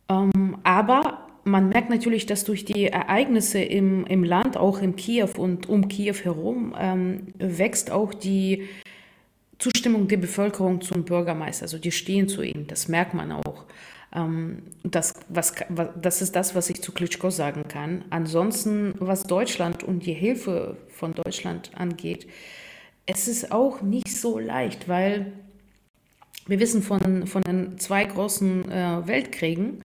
Ähm, 0.09 0.57
aber 0.63 1.27
man 1.43 1.69
merkt 1.69 1.89
natürlich, 1.89 2.25
dass 2.25 2.43
durch 2.43 2.65
die 2.65 2.87
Ereignisse 2.87 3.59
im, 3.59 4.05
im 4.07 4.23
Land, 4.23 4.57
auch 4.57 4.81
in 4.81 4.95
Kiew 4.95 5.29
und 5.37 5.69
um 5.69 5.87
Kiew 5.87 6.15
herum, 6.23 6.75
ähm, 6.77 7.27
wächst 7.37 7.91
auch 7.91 8.13
die 8.13 8.67
Zustimmung 9.59 10.07
der 10.07 10.17
Bevölkerung 10.17 10.81
zum 10.81 11.05
Bürgermeister. 11.05 11.63
Also 11.63 11.77
die 11.77 11.91
stehen 11.91 12.27
zu 12.27 12.41
ihm, 12.41 12.67
das 12.67 12.87
merkt 12.87 13.13
man 13.13 13.31
auch. 13.31 13.65
Ähm, 14.15 14.63
das, 14.83 15.13
was, 15.29 15.53
das 16.01 16.21
ist 16.21 16.35
das, 16.35 16.55
was 16.55 16.69
ich 16.69 16.81
zu 16.81 16.91
Klitschko 16.91 17.29
sagen 17.29 17.67
kann. 17.67 18.05
Ansonsten, 18.09 18.95
was 18.99 19.23
Deutschland 19.23 19.83
und 19.83 20.05
die 20.05 20.13
Hilfe 20.13 20.77
von 20.89 21.13
Deutschland 21.13 21.71
angeht, 21.75 22.27
es 23.05 23.27
ist 23.27 23.51
auch 23.51 23.81
nicht 23.81 24.15
so 24.15 24.39
leicht, 24.39 24.87
weil 24.87 25.33
wir 26.47 26.59
wissen 26.59 26.81
von, 26.81 27.27
von 27.27 27.41
den 27.41 27.77
zwei 27.77 28.03
großen 28.05 28.71
äh, 28.71 29.07
Weltkriegen, 29.07 29.81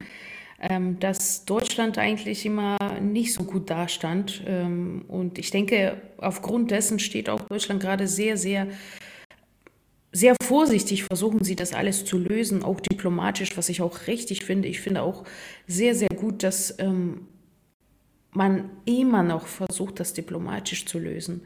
ähm, 0.60 0.98
dass 1.00 1.46
Deutschland 1.46 1.98
eigentlich 1.98 2.44
immer 2.44 2.76
nicht 3.00 3.32
so 3.32 3.44
gut 3.44 3.70
dastand. 3.70 4.42
Ähm, 4.46 5.04
und 5.08 5.38
ich 5.38 5.50
denke, 5.50 6.00
aufgrund 6.18 6.70
dessen 6.70 6.98
steht 6.98 7.30
auch 7.30 7.40
Deutschland 7.48 7.80
gerade 7.80 8.06
sehr, 8.06 8.36
sehr 8.36 8.66
sehr 10.12 10.34
vorsichtig 10.42 11.04
versuchen 11.04 11.44
sie 11.44 11.56
das 11.56 11.72
alles 11.72 12.04
zu 12.04 12.18
lösen, 12.18 12.62
auch 12.62 12.80
diplomatisch, 12.80 13.56
was 13.56 13.68
ich 13.68 13.80
auch 13.80 14.06
richtig 14.06 14.44
finde. 14.44 14.68
Ich 14.68 14.80
finde 14.80 15.02
auch 15.02 15.24
sehr, 15.66 15.94
sehr 15.94 16.08
gut, 16.08 16.42
dass 16.42 16.78
ähm, 16.78 17.28
man 18.32 18.70
immer 18.84 19.22
noch 19.22 19.46
versucht, 19.46 20.00
das 20.00 20.12
diplomatisch 20.12 20.86
zu 20.86 20.98
lösen. 20.98 21.42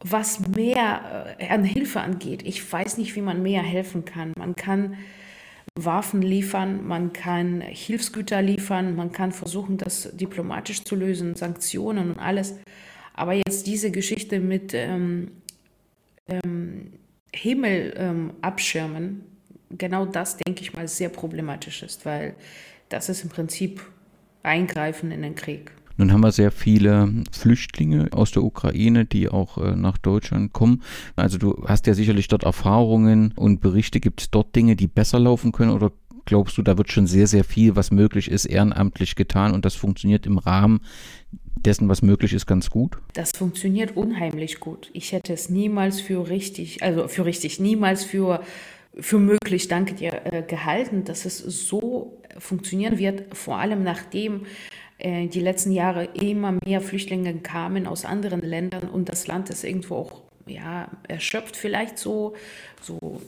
Was 0.00 0.40
mehr 0.48 1.36
äh, 1.38 1.48
an 1.48 1.64
Hilfe 1.64 2.00
angeht, 2.00 2.42
ich 2.44 2.70
weiß 2.70 2.98
nicht, 2.98 3.16
wie 3.16 3.22
man 3.22 3.42
mehr 3.42 3.62
helfen 3.62 4.04
kann. 4.04 4.32
Man 4.36 4.54
kann 4.54 4.98
Waffen 5.74 6.22
liefern, 6.22 6.86
man 6.86 7.12
kann 7.12 7.62
Hilfsgüter 7.62 8.42
liefern, 8.42 8.94
man 8.94 9.12
kann 9.12 9.32
versuchen, 9.32 9.78
das 9.78 10.14
diplomatisch 10.16 10.84
zu 10.84 10.96
lösen, 10.96 11.34
Sanktionen 11.34 12.10
und 12.10 12.18
alles. 12.18 12.56
Aber 13.14 13.32
jetzt 13.32 13.66
diese 13.66 13.90
Geschichte 13.90 14.40
mit 14.40 14.74
ähm, 14.74 15.32
ähm, 16.28 16.92
Himmel 17.36 17.94
ähm, 17.96 18.32
abschirmen, 18.40 19.22
genau 19.70 20.06
das, 20.06 20.36
denke 20.36 20.62
ich 20.62 20.74
mal, 20.74 20.88
sehr 20.88 21.08
problematisch 21.08 21.82
ist, 21.82 22.06
weil 22.06 22.34
das 22.88 23.08
ist 23.08 23.22
im 23.22 23.30
Prinzip 23.30 23.82
Eingreifen 24.42 25.10
in 25.10 25.22
den 25.22 25.34
Krieg. 25.34 25.72
Nun 25.96 26.12
haben 26.12 26.20
wir 26.20 26.30
sehr 26.30 26.52
viele 26.52 27.12
Flüchtlinge 27.32 28.08
aus 28.12 28.30
der 28.30 28.42
Ukraine, 28.42 29.06
die 29.06 29.28
auch 29.28 29.58
äh, 29.58 29.74
nach 29.74 29.98
Deutschland 29.98 30.52
kommen. 30.52 30.82
Also 31.16 31.38
du 31.38 31.64
hast 31.66 31.86
ja 31.86 31.94
sicherlich 31.94 32.28
dort 32.28 32.44
Erfahrungen 32.44 33.32
und 33.34 33.60
Berichte. 33.60 33.98
Gibt 33.98 34.20
es 34.20 34.30
dort 34.30 34.54
Dinge, 34.54 34.76
die 34.76 34.88
besser 34.88 35.18
laufen 35.18 35.52
können 35.52 35.70
oder 35.70 35.92
glaubst 36.26 36.58
du, 36.58 36.62
da 36.62 36.76
wird 36.76 36.92
schon 36.92 37.06
sehr, 37.06 37.26
sehr 37.26 37.44
viel, 37.44 37.76
was 37.76 37.90
möglich 37.90 38.30
ist, 38.30 38.44
ehrenamtlich 38.44 39.14
getan 39.14 39.52
und 39.52 39.64
das 39.64 39.74
funktioniert 39.74 40.26
im 40.26 40.38
Rahmen 40.38 40.80
dessen, 41.56 41.88
was 41.88 42.02
möglich 42.02 42.32
ist, 42.32 42.46
ganz 42.46 42.70
gut? 42.70 42.98
Das 43.14 43.32
funktioniert 43.32 43.96
unheimlich 43.96 44.60
gut. 44.60 44.90
Ich 44.92 45.12
hätte 45.12 45.32
es 45.32 45.48
niemals 45.48 46.00
für 46.00 46.28
richtig, 46.28 46.82
also 46.82 47.08
für 47.08 47.24
richtig, 47.24 47.60
niemals 47.60 48.04
für, 48.04 48.42
für 48.98 49.18
möglich, 49.18 49.68
danke 49.68 49.94
dir, 49.94 50.20
äh, 50.24 50.42
gehalten, 50.42 51.04
dass 51.04 51.24
es 51.24 51.38
so 51.38 52.22
funktionieren 52.38 52.98
wird, 52.98 53.36
vor 53.36 53.56
allem 53.56 53.82
nachdem 53.82 54.46
äh, 54.98 55.26
die 55.26 55.40
letzten 55.40 55.72
Jahre 55.72 56.04
immer 56.14 56.56
mehr 56.64 56.80
Flüchtlinge 56.80 57.34
kamen 57.38 57.86
aus 57.86 58.04
anderen 58.04 58.40
Ländern 58.40 58.88
und 58.88 59.08
das 59.08 59.26
Land 59.26 59.50
ist 59.50 59.64
irgendwo 59.64 59.96
auch 59.96 60.22
ja, 60.46 60.88
erschöpft 61.08 61.56
vielleicht 61.56 61.98
so, 61.98 62.34
so 62.80 63.20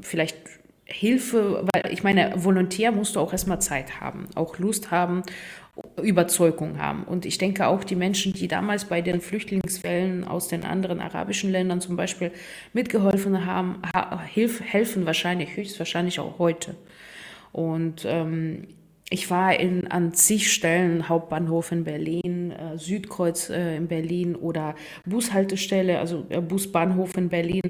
vielleicht 0.00 0.36
Hilfe, 0.84 1.66
weil 1.72 1.92
ich 1.92 2.02
meine, 2.02 2.32
Volontär 2.36 2.92
musst 2.92 3.16
du 3.16 3.20
auch 3.20 3.32
erstmal 3.32 3.60
Zeit 3.60 4.00
haben, 4.00 4.26
auch 4.34 4.58
Lust 4.58 4.90
haben 4.90 5.22
Überzeugung 6.02 6.78
haben. 6.78 7.04
Und 7.04 7.26
ich 7.26 7.38
denke 7.38 7.66
auch 7.66 7.84
die 7.84 7.96
Menschen, 7.96 8.32
die 8.32 8.48
damals 8.48 8.84
bei 8.84 9.00
den 9.00 9.20
Flüchtlingswellen 9.20 10.24
aus 10.24 10.48
den 10.48 10.64
anderen 10.64 11.00
arabischen 11.00 11.50
Ländern 11.50 11.80
zum 11.80 11.96
Beispiel 11.96 12.32
mitgeholfen 12.72 13.46
haben, 13.46 13.82
helfen 14.22 15.06
wahrscheinlich, 15.06 15.56
höchstwahrscheinlich 15.56 16.20
auch 16.20 16.38
heute. 16.38 16.76
Und 17.52 18.04
ähm, 18.06 18.68
ich 19.10 19.30
war 19.30 19.58
in, 19.58 19.86
an 19.86 20.12
zig 20.12 20.52
Stellen, 20.52 21.08
Hauptbahnhof 21.08 21.72
in 21.72 21.84
Berlin, 21.84 22.52
äh, 22.52 22.76
Südkreuz 22.76 23.48
äh, 23.48 23.76
in 23.76 23.88
Berlin 23.88 24.36
oder 24.36 24.74
Bushaltestelle, 25.06 25.98
also 25.98 26.26
äh, 26.28 26.40
Busbahnhof 26.40 27.16
in 27.16 27.30
Berlin. 27.30 27.62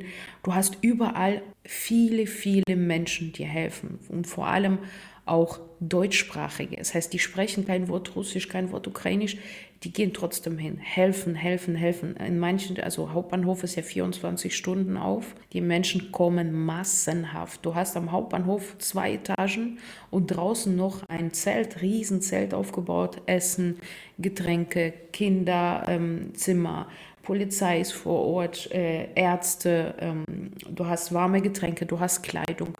Du 0.43 0.55
hast 0.55 0.79
überall 0.81 1.43
viele, 1.65 2.27
viele 2.27 2.75
Menschen, 2.75 3.33
die 3.33 3.45
helfen. 3.45 4.01
Und 4.09 4.27
vor 4.27 4.49
allem 4.49 4.79
auch 5.29 5.61
deutschsprachige. 5.81 6.77
Das 6.77 6.95
heißt, 6.95 7.13
die 7.13 7.19
sprechen 7.19 7.67
kein 7.67 7.89
Wort 7.89 8.17
Russisch, 8.17 8.49
kein 8.49 8.73
Wort 8.73 8.87
Ukrainisch, 8.87 9.37
die 9.85 9.93
gehen 9.93 10.13
trotzdem 10.13 10.59
hin, 10.59 10.77
helfen, 10.79 11.37
helfen, 11.37 11.77
helfen. 11.77 12.17
In 12.17 12.41
manchen, 12.41 12.81
also 12.81 13.13
Hauptbahnhof 13.13 13.63
ist 13.63 13.77
ja 13.77 13.83
24 13.83 14.57
Stunden 14.57 14.97
auf. 14.97 15.37
Die 15.53 15.61
Menschen 15.61 16.11
kommen 16.11 16.53
massenhaft. 16.65 17.65
Du 17.65 17.77
hast 17.77 17.97
am 17.97 18.11
Hauptbahnhof 18.11 18.77
zwei 18.79 19.15
Etagen 19.15 19.79
und 20.11 20.29
draußen 20.29 20.75
noch 20.75 21.05
ein 21.09 21.33
Zelt, 21.33 21.81
Riesenzelt 21.81 22.55
aufgebaut, 22.55 23.23
Essen, 23.27 23.79
Getränke, 24.19 24.93
Kinderzimmer. 25.13 26.87
Ähm, 26.89 26.95
Polizei 27.23 27.81
ist 27.81 27.93
vor 27.93 28.25
Ort, 28.25 28.73
äh, 28.73 29.13
Ärzte, 29.15 29.95
ähm, 30.01 30.25
du 30.67 30.87
hast 30.87 31.13
warme 31.13 31.41
Getränke, 31.41 31.87
du 31.87 32.01
hast 32.01 32.23
Kleidung 32.23 32.75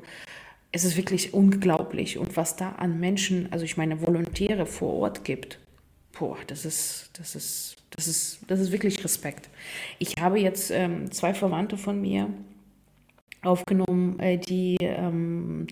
es 0.73 0.85
ist 0.85 0.97
wirklich 0.97 1.35
unglaublich. 1.35 2.19
Und 2.19 2.37
was 2.37 2.57
da 2.57 2.71
an 2.71 3.01
Menschen, 3.01 3.51
also 3.53 3.65
ich 3.65 3.77
meine 3.77 4.01
Volontäre 4.07 4.67
vor 4.67 4.95
Ort 4.95 5.25
gibt, 5.25 5.59
boah, 6.19 6.37
das 6.47 6.65
ist, 6.65 7.11
das 7.15 7.35
ist, 7.35 7.77
das 7.91 8.07
ist, 8.07 8.41
das 8.47 8.61
ist 8.61 8.73
wirklich 8.73 9.03
Respekt. 9.03 9.49
Ich 9.99 10.15
habe 10.21 10.39
jetzt 10.39 10.71
ähm, 10.71 11.11
zwei 11.11 11.35
Verwandte 11.35 11.77
von 11.77 12.01
mir 12.01 12.29
aufgenommen, 13.43 14.19
äh, 14.19 14.37
die 14.37 14.77
ähm, 14.81 15.67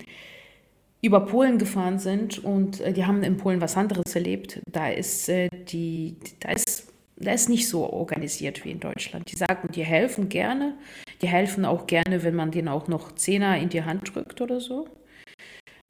über 1.01 1.21
Polen 1.21 1.57
gefahren 1.57 1.99
sind 1.99 2.43
und 2.43 2.81
äh, 2.81 2.93
die 2.93 3.05
haben 3.05 3.23
in 3.23 3.37
Polen 3.37 3.61
was 3.61 3.77
anderes 3.77 4.15
erlebt. 4.15 4.61
Da 4.71 4.89
ist 4.89 5.29
äh, 5.29 5.49
die, 5.49 6.15
da 6.39 6.51
ist 6.51 6.91
da 7.19 7.31
ist 7.31 7.49
nicht 7.49 7.67
so 7.67 7.91
organisiert 7.91 8.63
wie 8.63 8.71
in 8.71 8.79
Deutschland. 8.79 9.31
Die 9.31 9.37
sagen, 9.37 9.69
die 9.73 9.83
helfen 9.83 10.29
gerne. 10.29 10.75
Die 11.21 11.27
helfen 11.27 11.65
auch 11.65 11.87
gerne, 11.87 12.23
wenn 12.23 12.35
man 12.35 12.51
denen 12.51 12.67
auch 12.67 12.87
noch 12.87 13.13
Zehner 13.15 13.57
in 13.57 13.69
die 13.69 13.83
Hand 13.83 14.13
drückt 14.13 14.39
oder 14.39 14.59
so. 14.59 14.87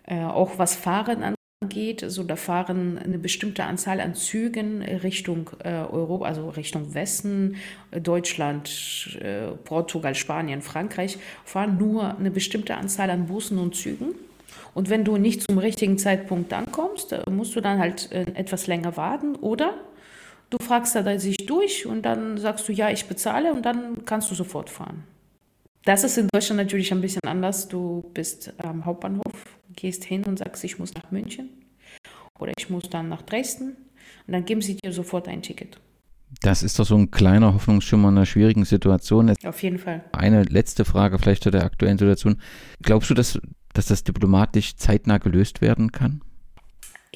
Äh, 0.06 0.24
auch 0.24 0.58
was 0.58 0.76
Fahren 0.76 1.36
angeht, 1.62 2.02
also 2.02 2.24
da 2.24 2.38
fahren 2.38 2.98
eine 2.98 3.18
bestimmte 3.18 3.66
Anzahl 3.66 4.00
an 4.00 4.16
Zügen 4.16 4.82
Richtung 4.84 5.50
äh, 5.64 5.70
Europa, 5.70 6.26
also 6.26 6.50
Richtung 6.50 6.94
Westen, 6.94 7.58
Deutschland, 7.92 9.18
äh, 9.22 9.48
Portugal, 9.66 10.16
Spanien, 10.16 10.62
Frankreich, 10.62 11.18
fahren 11.44 11.78
nur 11.78 12.18
eine 12.18 12.32
bestimmte 12.32 12.76
Anzahl 12.76 13.10
an 13.10 13.26
Bussen 13.26 13.58
und 13.58 13.76
Zügen. 13.76 14.16
Und 14.74 14.90
wenn 14.90 15.04
du 15.04 15.18
nicht 15.18 15.42
zum 15.42 15.58
richtigen 15.58 15.98
Zeitpunkt 15.98 16.54
ankommst, 16.54 17.12
äh, 17.12 17.30
musst 17.30 17.56
du 17.56 17.62
dann 17.62 17.80
halt 17.80 18.12
äh, 18.14 18.26
etwas 18.36 18.68
länger 18.68 18.96
warten 18.96 19.36
oder 19.36 19.74
Du 20.50 20.58
fragst 20.64 20.96
da 20.96 21.20
sich 21.20 21.38
durch 21.38 21.86
und 21.86 22.04
dann 22.04 22.38
sagst 22.38 22.68
du, 22.68 22.72
ja, 22.72 22.90
ich 22.90 23.06
bezahle 23.06 23.54
und 23.54 23.66
dann 23.66 24.06
kannst 24.06 24.32
du 24.32 24.36
sofort 24.36 24.70
fahren. 24.70 25.04
Das 25.84 26.04
ist 26.04 26.18
in 26.18 26.28
Deutschland 26.34 26.58
natürlich 26.58 26.92
ein 26.92 27.02
bisschen 27.02 27.22
anders. 27.26 27.68
Du 27.68 28.10
bist 28.14 28.54
am 28.58 28.86
Hauptbahnhof, 28.86 29.46
gehst 29.76 30.04
hin 30.04 30.24
und 30.26 30.40
sagst, 30.40 30.64
ich 30.64 30.80
muss 30.80 30.94
nach 30.94 31.12
München 31.12 31.50
oder 32.40 32.54
ich 32.58 32.70
muss 32.70 32.90
dann 32.90 33.10
nach 33.10 33.22
Dresden 33.22 33.76
und 34.26 34.34
dann 34.34 34.46
geben 34.46 34.62
sie 34.62 34.76
dir 34.76 34.92
sofort 34.92 35.28
ein 35.28 35.42
Ticket. 35.42 35.80
Das 36.42 36.62
ist 36.62 36.78
doch 36.78 36.86
so 36.86 36.96
ein 36.96 37.10
kleiner 37.10 37.54
Hoffnungsschimmer 37.54 38.10
in 38.10 38.18
einer 38.18 38.26
schwierigen 38.26 38.66
Situation. 38.66 39.34
Auf 39.46 39.64
jeden 39.64 39.80
Fall. 39.80 40.04
Eine 40.12 40.44
letzte 40.44 40.84
Frage 40.84 41.20
vielleicht 41.20 41.44
zu 41.44 41.52
der 41.52 41.64
aktuellen 41.64 41.98
Situation. 41.98 42.42
Glaubst 42.82 43.10
du, 43.10 43.14
dass, 43.14 43.40
dass 43.74 43.86
das 43.86 44.04
diplomatisch 44.04 44.76
zeitnah 44.76 45.20
gelöst 45.20 45.62
werden 45.62 45.92
kann? 45.94 46.22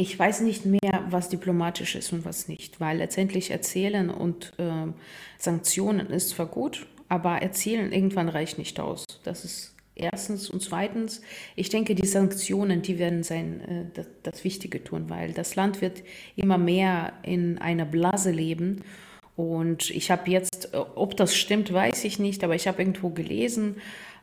Ich 0.02 0.18
weiß 0.18 0.42
nicht 0.42 0.66
mehr, 0.66 1.06
was 1.12 1.30
diplomatisch 1.30 1.94
ist 1.94 2.12
und 2.12 2.26
was 2.26 2.48
nicht, 2.48 2.80
weil 2.80 2.98
letztendlich 2.98 3.52
erzählen 3.52 4.10
und 4.10 4.52
äh, 4.58 4.92
Sanktionen 5.38 6.08
ist 6.10 6.30
zwar 6.30 6.48
gut, 6.48 6.88
aber 7.08 7.44
erzählen 7.44 7.92
irgendwann 7.92 8.28
reicht 8.28 8.58
nicht 8.58 8.80
aus. 8.80 9.06
Das 9.24 9.46
ist 9.46 9.76
erstens. 9.94 10.50
Und 10.50 10.64
zweitens, 10.64 11.22
ich 11.56 11.70
denke, 11.70 11.94
die 11.94 12.08
Sanktionen, 12.08 12.82
die 12.82 12.98
werden 12.98 13.22
sein, 13.22 13.62
äh, 13.62 13.86
das, 13.94 14.08
das 14.24 14.44
Wichtige 14.44 14.84
tun, 14.84 15.08
weil 15.08 15.34
das 15.34 15.56
Land 15.56 15.82
wird 15.82 16.02
immer 16.36 16.58
mehr 16.58 17.14
in 17.22 17.60
einer 17.60 17.86
Blase 17.86 18.32
leben. 18.32 18.82
Und 19.36 19.92
ich 19.92 20.10
habe 20.10 20.32
jetzt, 20.32 20.74
äh, 20.74 20.78
ob 20.78 21.16
das 21.16 21.36
stimmt, 21.36 21.72
weiß 21.72 22.06
ich 22.06 22.18
nicht, 22.18 22.44
aber 22.44 22.56
ich 22.56 22.68
habe 22.68 22.82
irgendwo 22.82 23.12
gelesen, 23.12 23.76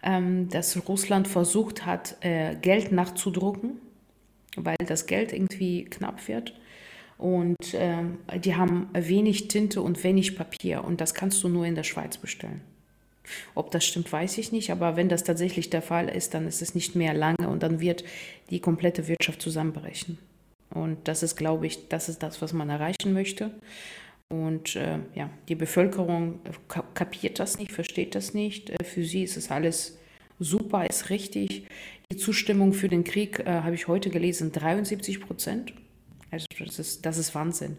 ähm, 0.02 0.48
dass 0.48 0.88
Russland 0.88 1.28
versucht 1.28 1.86
hat, 1.86 2.16
äh, 2.24 2.56
Geld 2.56 2.90
nachzudrucken, 2.90 3.78
weil 4.64 4.76
das 4.86 5.06
Geld 5.06 5.32
irgendwie 5.32 5.84
knapp 5.84 6.26
wird. 6.28 6.54
Und 7.18 7.74
ähm, 7.74 8.18
die 8.44 8.54
haben 8.54 8.88
wenig 8.92 9.48
Tinte 9.48 9.82
und 9.82 10.04
wenig 10.04 10.36
Papier 10.36 10.84
und 10.84 11.00
das 11.00 11.14
kannst 11.14 11.42
du 11.42 11.48
nur 11.48 11.66
in 11.66 11.74
der 11.74 11.82
Schweiz 11.82 12.16
bestellen. 12.16 12.60
Ob 13.54 13.70
das 13.70 13.84
stimmt, 13.84 14.10
weiß 14.10 14.38
ich 14.38 14.52
nicht, 14.52 14.70
aber 14.70 14.96
wenn 14.96 15.08
das 15.08 15.24
tatsächlich 15.24 15.68
der 15.68 15.82
Fall 15.82 16.08
ist, 16.08 16.34
dann 16.34 16.46
ist 16.46 16.62
es 16.62 16.74
nicht 16.74 16.94
mehr 16.94 17.14
lange 17.14 17.48
und 17.48 17.62
dann 17.62 17.80
wird 17.80 18.04
die 18.50 18.60
komplette 18.60 19.08
Wirtschaft 19.08 19.42
zusammenbrechen. 19.42 20.18
Und 20.70 21.08
das 21.08 21.22
ist, 21.22 21.36
glaube 21.36 21.66
ich, 21.66 21.88
das 21.88 22.08
ist 22.08 22.22
das, 22.22 22.40
was 22.40 22.52
man 22.52 22.70
erreichen 22.70 23.12
möchte. 23.12 23.50
Und 24.28 24.76
äh, 24.76 24.98
ja, 25.14 25.30
die 25.48 25.54
Bevölkerung 25.54 26.40
kapiert 26.94 27.38
das 27.38 27.58
nicht, 27.58 27.72
versteht 27.72 28.14
das 28.14 28.34
nicht. 28.34 28.70
Äh, 28.70 28.84
für 28.84 29.04
sie 29.04 29.22
ist 29.22 29.36
es 29.36 29.50
alles 29.50 29.98
super, 30.38 30.88
ist 30.88 31.10
richtig. 31.10 31.66
Die 32.10 32.16
Zustimmung 32.16 32.72
für 32.72 32.88
den 32.88 33.04
Krieg, 33.04 33.40
äh, 33.40 33.62
habe 33.62 33.74
ich 33.74 33.88
heute 33.88 34.10
gelesen, 34.10 34.52
73 34.52 35.20
Prozent. 35.20 35.72
Also 36.30 36.46
das 36.58 36.78
ist, 36.78 37.06
das 37.06 37.18
ist 37.18 37.34
Wahnsinn. 37.34 37.76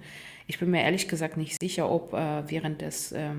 Ich 0.48 0.60
bin 0.60 0.72
mir 0.72 0.82
ehrlich 0.82 1.08
gesagt 1.08 1.38
nicht 1.38 1.60
sicher, 1.62 1.90
ob 1.90 2.14
äh, 2.14 2.44
während 2.50 2.82
des 2.82 3.12
ähm, 3.12 3.38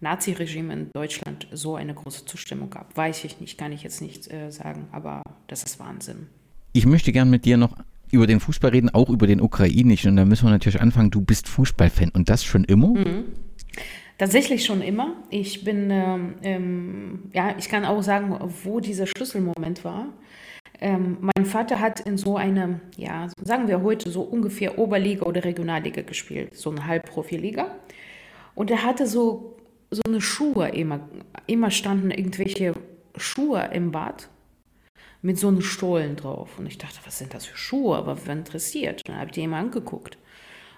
Nazi-Regime 0.00 0.72
in 0.72 0.90
Deutschland 0.92 1.46
so 1.52 1.76
eine 1.76 1.94
große 1.94 2.24
Zustimmung 2.24 2.70
gab. 2.70 2.96
Weiß 2.96 3.24
ich 3.24 3.40
nicht, 3.40 3.58
kann 3.58 3.72
ich 3.72 3.82
jetzt 3.82 4.00
nicht 4.00 4.32
äh, 4.32 4.50
sagen, 4.50 4.88
aber 4.92 5.22
das 5.46 5.62
ist 5.62 5.78
Wahnsinn. 5.78 6.28
Ich 6.72 6.86
möchte 6.86 7.12
gern 7.12 7.30
mit 7.30 7.44
dir 7.44 7.56
noch 7.56 7.76
über 8.10 8.26
den 8.26 8.40
Fußball 8.40 8.70
reden, 8.70 8.90
auch 8.90 9.10
über 9.10 9.26
den 9.26 9.40
ukrainischen. 9.40 10.10
Und 10.10 10.16
da 10.16 10.24
müssen 10.24 10.46
wir 10.46 10.50
natürlich 10.50 10.80
anfangen, 10.80 11.10
du 11.10 11.20
bist 11.20 11.48
Fußballfan 11.48 12.10
und 12.10 12.28
das 12.28 12.44
schon 12.44 12.64
immer? 12.64 12.88
Mhm. 12.88 13.24
Tatsächlich 14.18 14.64
schon 14.64 14.80
immer. 14.80 15.16
Ich 15.30 15.64
bin, 15.64 15.90
ähm, 15.90 16.34
ähm, 16.42 17.30
ja, 17.32 17.54
ich 17.58 17.68
kann 17.68 17.84
auch 17.84 18.02
sagen, 18.02 18.38
wo 18.62 18.78
dieser 18.78 19.06
Schlüsselmoment 19.06 19.84
war. 19.84 20.06
Ähm, 20.80 21.18
mein 21.20 21.46
Vater 21.46 21.80
hat 21.80 22.00
in 22.00 22.16
so 22.16 22.36
einer, 22.36 22.80
ja, 22.96 23.28
sagen 23.42 23.68
wir 23.68 23.82
heute 23.82 24.10
so 24.10 24.22
ungefähr 24.22 24.78
Oberliga 24.78 25.24
oder 25.24 25.44
Regionalliga 25.44 26.02
gespielt, 26.02 26.56
so 26.56 26.70
eine 26.70 26.86
Halbprofiliga. 26.86 27.74
Und 28.54 28.70
er 28.70 28.84
hatte 28.84 29.06
so, 29.06 29.56
so 29.90 30.02
eine 30.06 30.20
Schuhe 30.20 30.68
immer, 30.68 31.08
immer 31.46 31.70
standen 31.70 32.10
irgendwelche 32.10 32.74
Schuhe 33.16 33.70
im 33.72 33.90
Bad 33.90 34.28
mit 35.22 35.38
so 35.38 35.48
einem 35.48 35.62
Stollen 35.62 36.16
drauf. 36.16 36.58
Und 36.58 36.66
ich 36.66 36.78
dachte, 36.78 36.98
was 37.04 37.18
sind 37.18 37.34
das 37.34 37.46
für 37.46 37.56
Schuhe? 37.56 37.96
Aber 37.96 38.16
wer 38.26 38.34
interessiert? 38.34 39.02
Dann 39.06 39.16
habe 39.16 39.26
ich 39.26 39.32
die 39.32 39.42
immer 39.42 39.56
angeguckt. 39.56 40.18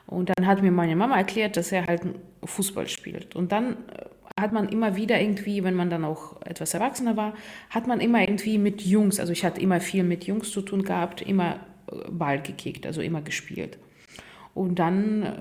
Und 0.06 0.30
dann 0.30 0.46
hat 0.46 0.62
mir 0.62 0.70
meine 0.70 0.94
Mama 0.94 1.16
erklärt, 1.16 1.56
dass 1.56 1.72
er 1.72 1.86
halt 1.86 2.02
Fußball 2.46 2.88
spielt. 2.88 3.36
Und 3.36 3.52
dann 3.52 3.72
äh, 3.72 4.06
hat 4.40 4.52
man 4.52 4.68
immer 4.68 4.96
wieder 4.96 5.20
irgendwie, 5.20 5.64
wenn 5.64 5.74
man 5.74 5.90
dann 5.90 6.04
auch 6.04 6.40
etwas 6.42 6.74
erwachsener 6.74 7.16
war, 7.16 7.34
hat 7.70 7.86
man 7.86 8.00
immer 8.00 8.20
irgendwie 8.20 8.58
mit 8.58 8.82
Jungs, 8.82 9.18
also 9.18 9.32
ich 9.32 9.44
hatte 9.44 9.60
immer 9.60 9.80
viel 9.80 10.04
mit 10.04 10.24
Jungs 10.24 10.50
zu 10.50 10.62
tun 10.62 10.82
gehabt, 10.82 11.22
immer 11.22 11.60
äh, 11.90 12.10
Ball 12.10 12.40
gekickt, 12.42 12.86
also 12.86 13.00
immer 13.00 13.22
gespielt. 13.22 13.78
Und 14.54 14.78
dann 14.78 15.22
äh, 15.22 15.32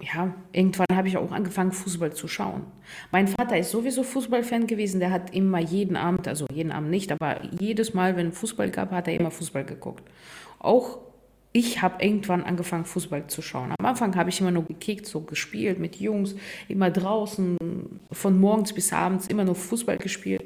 ja, 0.00 0.32
irgendwann 0.52 0.86
habe 0.94 1.08
ich 1.08 1.16
auch 1.16 1.32
angefangen, 1.32 1.72
Fußball 1.72 2.12
zu 2.12 2.28
schauen. 2.28 2.62
Mein 3.10 3.26
Vater 3.26 3.58
ist 3.58 3.70
sowieso 3.70 4.04
Fußballfan 4.04 4.68
gewesen. 4.68 5.00
Der 5.00 5.10
hat 5.10 5.34
immer 5.34 5.58
jeden 5.58 5.96
Abend, 5.96 6.28
also 6.28 6.46
jeden 6.52 6.70
Abend 6.70 6.90
nicht, 6.90 7.10
aber 7.10 7.42
jedes 7.58 7.94
Mal, 7.94 8.16
wenn 8.16 8.32
Fußball 8.32 8.70
gab, 8.70 8.92
hat 8.92 9.08
er 9.08 9.14
immer 9.14 9.32
Fußball 9.32 9.64
geguckt. 9.64 10.08
Auch 10.60 10.98
ich 11.52 11.82
habe 11.82 12.04
irgendwann 12.04 12.44
angefangen, 12.44 12.84
Fußball 12.84 13.26
zu 13.28 13.42
schauen. 13.42 13.72
Am 13.78 13.86
Anfang 13.86 14.14
habe 14.16 14.30
ich 14.30 14.40
immer 14.40 14.50
nur 14.50 14.64
gekickt, 14.64 15.06
so 15.06 15.20
gespielt 15.20 15.78
mit 15.78 15.96
Jungs, 15.96 16.34
immer 16.68 16.90
draußen, 16.90 17.56
von 18.12 18.38
morgens 18.38 18.72
bis 18.72 18.92
abends 18.92 19.26
immer 19.28 19.44
nur 19.44 19.54
Fußball 19.54 19.98
gespielt. 19.98 20.44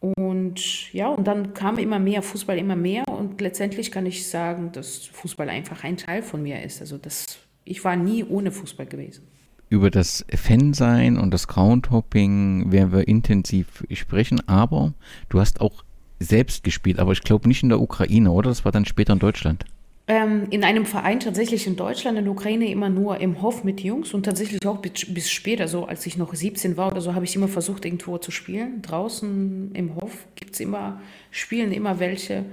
Und 0.00 0.92
ja, 0.92 1.08
und 1.08 1.26
dann 1.26 1.54
kam 1.54 1.78
immer 1.78 1.98
mehr 1.98 2.22
Fußball, 2.22 2.58
immer 2.58 2.76
mehr. 2.76 3.04
Und 3.08 3.40
letztendlich 3.40 3.90
kann 3.90 4.06
ich 4.06 4.28
sagen, 4.28 4.70
dass 4.72 5.06
Fußball 5.06 5.48
einfach 5.48 5.84
ein 5.84 5.96
Teil 5.96 6.22
von 6.22 6.42
mir 6.42 6.62
ist. 6.62 6.80
Also 6.80 6.98
das 6.98 7.46
ich 7.66 7.84
war 7.84 7.96
nie 7.96 8.24
ohne 8.24 8.52
Fußball 8.52 8.86
gewesen. 8.86 9.24
Über 9.68 9.90
das 9.90 10.24
Fansein 10.32 11.18
und 11.18 11.32
das 11.32 11.48
Groundhopping 11.48 12.70
werden 12.70 12.92
wir 12.92 13.08
intensiv 13.08 13.84
sprechen, 13.90 14.40
aber 14.48 14.94
du 15.28 15.40
hast 15.40 15.60
auch 15.60 15.82
selbst 16.18 16.64
gespielt, 16.64 16.98
aber 16.98 17.12
ich 17.12 17.22
glaube 17.22 17.48
nicht 17.48 17.62
in 17.62 17.68
der 17.68 17.80
Ukraine, 17.80 18.30
oder? 18.30 18.50
Das 18.50 18.64
war 18.64 18.72
dann 18.72 18.84
später 18.84 19.12
in 19.12 19.18
Deutschland. 19.18 19.64
Ähm, 20.08 20.46
in 20.50 20.62
einem 20.62 20.86
Verein 20.86 21.18
tatsächlich 21.18 21.66
in 21.66 21.74
Deutschland, 21.74 22.16
in 22.16 22.24
der 22.24 22.32
Ukraine 22.32 22.70
immer 22.70 22.88
nur 22.88 23.18
im 23.18 23.42
Hof 23.42 23.64
mit 23.64 23.80
Jungs 23.80 24.14
und 24.14 24.22
tatsächlich 24.22 24.64
auch 24.64 24.78
bis, 24.78 25.12
bis 25.12 25.28
später, 25.28 25.66
so 25.66 25.86
als 25.86 26.06
ich 26.06 26.16
noch 26.16 26.32
17 26.32 26.76
war 26.76 26.92
oder 26.92 27.00
so, 27.00 27.14
habe 27.14 27.24
ich 27.24 27.34
immer 27.34 27.48
versucht, 27.48 27.84
irgendwo 27.84 28.16
zu 28.18 28.30
spielen. 28.30 28.82
Draußen 28.82 29.72
im 29.74 29.96
Hof 29.96 30.26
gibt 30.36 30.54
es 30.54 30.60
immer, 30.60 31.00
spielen 31.32 31.72
immer 31.72 31.98
welche. 31.98 32.44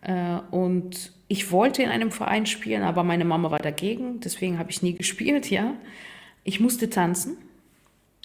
Äh, 0.00 0.38
und 0.50 1.12
ich 1.28 1.52
wollte 1.52 1.82
in 1.82 1.90
einem 1.90 2.10
Verein 2.10 2.46
spielen, 2.46 2.82
aber 2.82 3.02
meine 3.02 3.26
Mama 3.26 3.50
war 3.50 3.58
dagegen, 3.58 4.20
deswegen 4.20 4.58
habe 4.58 4.70
ich 4.70 4.82
nie 4.82 4.94
gespielt, 4.94 5.50
ja. 5.50 5.74
Ich 6.42 6.58
musste 6.58 6.88
tanzen, 6.88 7.36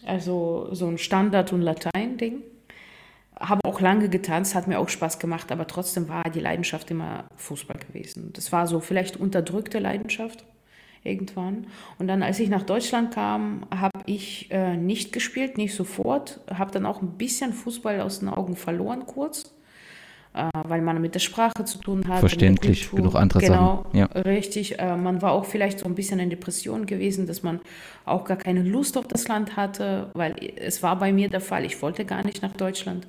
also 0.06 0.70
so 0.72 0.88
ein 0.88 0.98
Standard- 0.98 1.52
und 1.52 1.62
Latein-Ding. 1.62 2.44
Habe 3.40 3.62
auch 3.64 3.80
lange 3.80 4.10
getanzt, 4.10 4.54
hat 4.54 4.68
mir 4.68 4.80
auch 4.80 4.90
Spaß 4.90 5.20
gemacht, 5.20 5.52
aber 5.52 5.66
trotzdem 5.66 6.10
war 6.10 6.24
die 6.24 6.40
Leidenschaft 6.40 6.92
immer 6.92 7.26
Fußball 7.38 7.80
gewesen. 7.80 8.32
Das 8.34 8.52
war 8.52 8.68
so 8.68 8.80
vielleicht 8.80 9.18
unterdrückte 9.18 9.80
Leidenschaft 9.80 10.46
irgendwann. 11.04 11.68
Und 11.98 12.08
dann, 12.08 12.22
als 12.22 12.40
ich 12.40 12.50
nach 12.50 12.64
Deutschland 12.64 13.14
kam, 13.14 13.66
habe 13.74 14.00
ich 14.06 14.52
äh, 14.52 14.76
nicht 14.76 15.14
gespielt, 15.14 15.58
nicht 15.58 15.74
sofort. 15.74 16.42
Habe 16.54 16.72
dann 16.72 16.86
auch 16.86 17.02
ein 17.02 17.18
bisschen 17.18 17.54
Fußball 17.54 18.02
aus 18.02 18.20
den 18.20 18.30
Augen 18.30 18.56
verloren 18.56 19.06
kurz 19.06 19.54
äh, 20.34 20.50
weil 20.68 20.82
man 20.82 21.02
mit 21.02 21.16
der 21.16 21.20
Sprache 21.20 21.66
zu 21.66 21.80
tun 21.80 22.08
hat. 22.08 22.20
Verständlich, 22.20 22.92
genug 22.92 23.16
andere 23.16 23.40
genau, 23.40 23.86
Sachen. 23.86 23.98
Ja. 23.98 24.06
richtig. 24.06 24.80
Äh, 24.80 24.96
man 24.96 25.22
war 25.22 25.32
auch 25.32 25.46
vielleicht 25.46 25.80
so 25.80 25.86
ein 25.86 25.96
bisschen 25.96 26.20
in 26.20 26.30
Depression 26.30 26.86
gewesen, 26.86 27.26
dass 27.26 27.44
man 27.44 27.60
auch 28.06 28.26
gar 28.26 28.38
keine 28.38 28.64
Lust 28.64 28.98
auf 28.98 29.08
das 29.08 29.28
Land 29.28 29.58
hatte, 29.58 30.12
weil 30.14 30.36
es 30.56 30.84
war 30.84 30.98
bei 31.00 31.12
mir 31.12 31.30
der 31.30 31.42
Fall, 31.42 31.66
ich 31.66 31.82
wollte 31.82 32.06
gar 32.06 32.24
nicht 32.24 32.42
nach 32.42 32.54
Deutschland. 32.54 33.08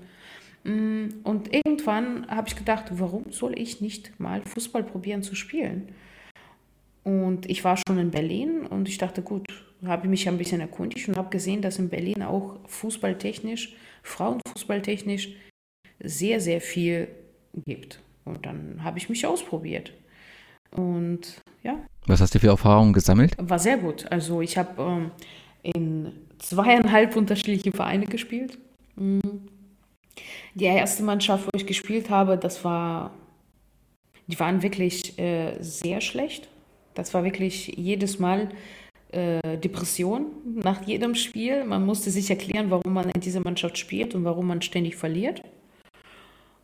Mm, 0.64 1.08
und 1.24 1.54
irgendwann 1.54 2.26
habe 2.28 2.48
ich 2.48 2.56
gedacht, 2.56 2.86
warum 2.90 3.30
soll 3.30 3.58
ich 3.58 3.80
nicht 3.80 4.18
mal 4.20 4.42
Fußball 4.44 4.82
probieren 4.82 5.22
zu 5.22 5.34
spielen? 5.34 5.88
Und 7.02 7.48
ich 7.48 7.64
war 7.64 7.76
schon 7.76 7.98
in 7.98 8.10
Berlin 8.10 8.66
und 8.66 8.88
ich 8.88 8.98
dachte, 8.98 9.22
gut, 9.22 9.46
habe 9.84 10.04
ich 10.04 10.10
mich 10.10 10.28
ein 10.28 10.38
bisschen 10.38 10.60
erkundigt 10.60 11.08
und 11.08 11.16
habe 11.16 11.30
gesehen, 11.30 11.62
dass 11.62 11.78
in 11.78 11.88
Berlin 11.88 12.22
auch 12.22 12.58
fußballtechnisch, 12.66 13.74
Frauenfußballtechnisch 14.02 15.30
sehr, 16.00 16.40
sehr 16.40 16.60
viel 16.60 17.08
gibt. 17.66 18.00
Und 18.24 18.44
dann 18.44 18.84
habe 18.84 18.98
ich 18.98 19.08
mich 19.08 19.26
ausprobiert. 19.26 19.92
Und 20.72 21.40
ja. 21.62 21.80
Was 22.06 22.20
hast 22.20 22.34
du 22.34 22.38
für 22.38 22.48
Erfahrungen 22.48 22.92
gesammelt? 22.92 23.34
War 23.38 23.58
sehr 23.58 23.78
gut. 23.78 24.10
Also 24.10 24.40
ich 24.40 24.56
habe 24.58 24.82
ähm, 24.82 25.10
in 25.62 26.12
zweieinhalb 26.38 27.16
unterschiedliche 27.16 27.72
Vereine 27.72 28.06
gespielt. 28.06 28.58
Mhm. 28.96 29.48
Die 30.54 30.64
erste 30.64 31.02
Mannschaft, 31.02 31.46
wo 31.46 31.50
ich 31.54 31.66
gespielt 31.66 32.10
habe, 32.10 32.36
das 32.36 32.64
war, 32.64 33.12
die 34.26 34.38
waren 34.40 34.62
wirklich 34.62 35.18
äh, 35.18 35.56
sehr 35.60 36.00
schlecht. 36.00 36.48
Das 36.94 37.14
war 37.14 37.24
wirklich 37.24 37.68
jedes 37.76 38.18
Mal 38.18 38.48
äh, 39.12 39.58
Depression 39.58 40.26
nach 40.44 40.86
jedem 40.86 41.14
Spiel. 41.14 41.64
Man 41.64 41.86
musste 41.86 42.10
sich 42.10 42.28
erklären, 42.30 42.70
warum 42.70 42.92
man 42.92 43.10
in 43.10 43.20
dieser 43.20 43.40
Mannschaft 43.40 43.78
spielt 43.78 44.14
und 44.14 44.24
warum 44.24 44.46
man 44.46 44.60
ständig 44.62 44.96
verliert. 44.96 45.42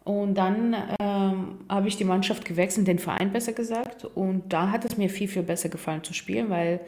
Und 0.05 0.35
dann 0.35 0.77
ähm, 1.01 1.59
habe 1.69 1.89
ich 1.89 1.97
die 1.97 2.05
Mannschaft 2.05 2.45
gewechselt, 2.45 2.87
den 2.87 3.01
Verein 3.01 3.33
besser 3.33 3.53
gesagt. 3.53 4.05
Und 4.05 4.53
da 4.53 4.71
hat 4.71 4.85
es 4.85 4.97
mir 4.97 5.11
viel, 5.11 5.27
viel 5.27 5.43
besser 5.43 5.69
gefallen 5.69 6.05
zu 6.05 6.15
spielen, 6.15 6.51
weil, 6.51 6.81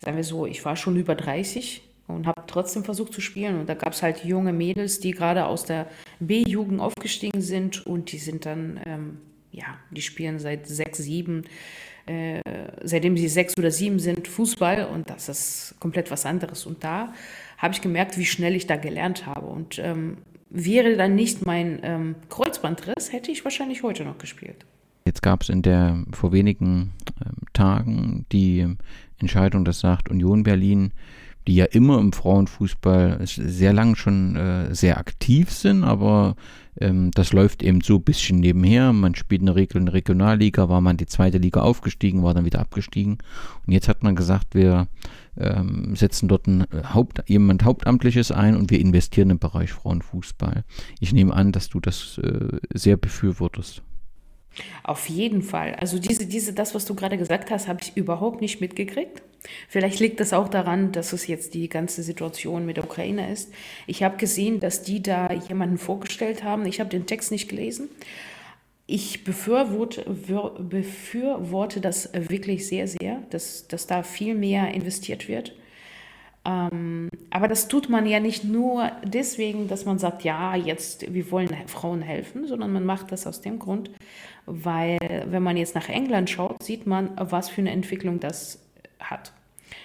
sagen 0.00 0.16
wir 0.16 0.24
so, 0.24 0.44
ich 0.46 0.64
war 0.64 0.76
schon 0.76 0.96
über 0.96 1.14
30 1.14 1.82
und 2.06 2.26
habe 2.26 2.42
trotzdem 2.46 2.84
versucht 2.84 3.12
zu 3.12 3.20
spielen. 3.20 3.58
Und 3.58 3.68
da 3.68 3.74
gab 3.74 3.92
es 3.92 4.02
halt 4.02 4.24
junge 4.24 4.52
Mädels, 4.52 5.00
die 5.00 5.12
gerade 5.12 5.46
aus 5.46 5.64
der 5.64 5.86
B-Jugend 6.20 6.80
aufgestiegen 6.80 7.40
sind 7.40 7.86
und 7.86 8.12
die 8.12 8.18
sind 8.18 8.46
dann, 8.46 8.80
ähm, 8.84 9.18
ja, 9.50 9.78
die 9.90 10.02
spielen 10.02 10.38
seit 10.38 10.66
sechs, 10.66 10.98
sieben, 10.98 11.44
äh, 12.06 12.40
seitdem 12.82 13.16
sie 13.16 13.28
sechs 13.28 13.56
oder 13.56 13.70
sieben 13.70 13.98
sind, 13.98 14.26
Fußball 14.26 14.86
und 14.86 15.08
das 15.10 15.28
ist 15.28 15.76
komplett 15.78 16.10
was 16.10 16.26
anderes. 16.26 16.66
Und 16.66 16.82
da 16.84 17.12
habe 17.58 17.74
ich 17.74 17.80
gemerkt, 17.80 18.18
wie 18.18 18.26
schnell 18.26 18.56
ich 18.56 18.66
da 18.66 18.76
gelernt 18.76 19.26
habe. 19.26 19.46
Und 19.46 19.78
ähm, 19.78 20.18
wäre 20.50 20.96
dann 20.96 21.14
nicht 21.14 21.46
mein 21.46 21.80
ähm, 21.82 22.14
Kreuzbandriss, 22.28 23.12
hätte 23.12 23.30
ich 23.30 23.44
wahrscheinlich 23.44 23.82
heute 23.82 24.04
noch 24.04 24.18
gespielt. 24.18 24.66
Jetzt 25.04 25.22
gab 25.22 25.42
es 25.42 25.48
in 25.48 25.62
der 25.62 26.04
vor 26.12 26.32
wenigen 26.32 26.92
ähm, 27.24 27.46
Tagen 27.52 28.26
die 28.32 28.76
Entscheidung, 29.18 29.64
das 29.64 29.80
sagt 29.80 30.10
Union 30.10 30.42
Berlin, 30.42 30.92
die 31.46 31.56
ja 31.56 31.64
immer 31.64 31.98
im 31.98 32.12
Frauenfußball 32.12 33.20
sehr 33.24 33.72
lang 33.72 33.96
schon 33.96 34.36
äh, 34.36 34.74
sehr 34.74 34.98
aktiv 34.98 35.50
sind, 35.50 35.84
aber 35.84 36.36
ähm, 36.80 37.10
das 37.12 37.32
läuft 37.32 37.62
eben 37.62 37.80
so 37.80 37.96
ein 37.96 38.02
bisschen 38.02 38.40
nebenher. 38.40 38.92
Man 38.92 39.14
spielt 39.14 39.42
eine 39.42 39.54
Regel 39.54 39.78
in 39.78 39.86
der 39.86 39.94
Regionalliga, 39.94 40.68
war 40.68 40.80
man 40.80 40.96
die 40.96 41.06
zweite 41.06 41.38
Liga 41.38 41.60
aufgestiegen, 41.60 42.22
war 42.22 42.34
dann 42.34 42.44
wieder 42.44 42.60
abgestiegen. 42.60 43.18
Und 43.66 43.72
jetzt 43.72 43.88
hat 43.88 44.02
man 44.02 44.16
gesagt, 44.16 44.54
wir 44.54 44.88
ähm, 45.36 45.96
setzen 45.96 46.28
dort 46.28 46.46
ein 46.46 46.64
Haupt, 46.94 47.22
jemand 47.28 47.64
Hauptamtliches 47.64 48.32
ein 48.32 48.56
und 48.56 48.70
wir 48.70 48.80
investieren 48.80 49.30
im 49.30 49.38
Bereich 49.38 49.72
Frauenfußball. 49.72 50.64
Ich 51.00 51.12
nehme 51.12 51.34
an, 51.34 51.52
dass 51.52 51.68
du 51.68 51.80
das 51.80 52.18
äh, 52.18 52.58
sehr 52.72 52.96
befürwortest. 52.96 53.82
Auf 54.82 55.08
jeden 55.08 55.42
Fall. 55.42 55.74
Also 55.76 55.98
diese, 55.98 56.26
diese, 56.26 56.52
das, 56.52 56.74
was 56.74 56.84
du 56.84 56.94
gerade 56.94 57.16
gesagt 57.16 57.50
hast, 57.50 57.68
habe 57.68 57.80
ich 57.82 57.96
überhaupt 57.96 58.40
nicht 58.40 58.60
mitgekriegt. 58.60 59.22
Vielleicht 59.68 60.00
liegt 60.00 60.20
das 60.20 60.32
auch 60.32 60.48
daran, 60.48 60.92
dass 60.92 61.12
es 61.12 61.26
jetzt 61.26 61.54
die 61.54 61.68
ganze 61.68 62.02
Situation 62.02 62.66
mit 62.66 62.76
der 62.76 62.84
Ukraine 62.84 63.32
ist. 63.32 63.52
Ich 63.86 64.02
habe 64.02 64.16
gesehen, 64.16 64.60
dass 64.60 64.82
die 64.82 65.02
da 65.02 65.32
jemanden 65.32 65.78
vorgestellt 65.78 66.44
haben. 66.44 66.66
Ich 66.66 66.80
habe 66.80 66.90
den 66.90 67.06
Text 67.06 67.30
nicht 67.30 67.48
gelesen. 67.48 67.88
Ich 68.86 69.24
befürworte, 69.24 70.04
befürworte 70.58 71.80
das 71.80 72.10
wirklich 72.12 72.66
sehr, 72.66 72.86
sehr, 72.88 73.22
dass, 73.30 73.66
dass 73.68 73.86
da 73.86 74.02
viel 74.02 74.34
mehr 74.34 74.74
investiert 74.74 75.28
wird. 75.28 75.54
Ähm, 76.44 77.08
aber 77.30 77.46
das 77.46 77.68
tut 77.68 77.88
man 77.88 78.06
ja 78.06 78.18
nicht 78.18 78.44
nur 78.44 78.90
deswegen, 79.04 79.68
dass 79.68 79.84
man 79.84 79.98
sagt, 79.98 80.24
ja, 80.24 80.56
jetzt, 80.56 81.12
wir 81.14 81.30
wollen 81.30 81.56
Frauen 81.66 82.02
helfen, 82.02 82.48
sondern 82.48 82.72
man 82.72 82.84
macht 82.84 83.12
das 83.12 83.26
aus 83.26 83.40
dem 83.40 83.60
Grund, 83.60 83.90
weil 84.46 84.98
wenn 85.26 85.42
man 85.42 85.56
jetzt 85.56 85.76
nach 85.76 85.88
England 85.88 86.30
schaut, 86.30 86.62
sieht 86.62 86.86
man, 86.86 87.10
was 87.16 87.48
für 87.48 87.60
eine 87.60 87.70
Entwicklung 87.70 88.18
das 88.18 88.58
hat. 89.10 89.32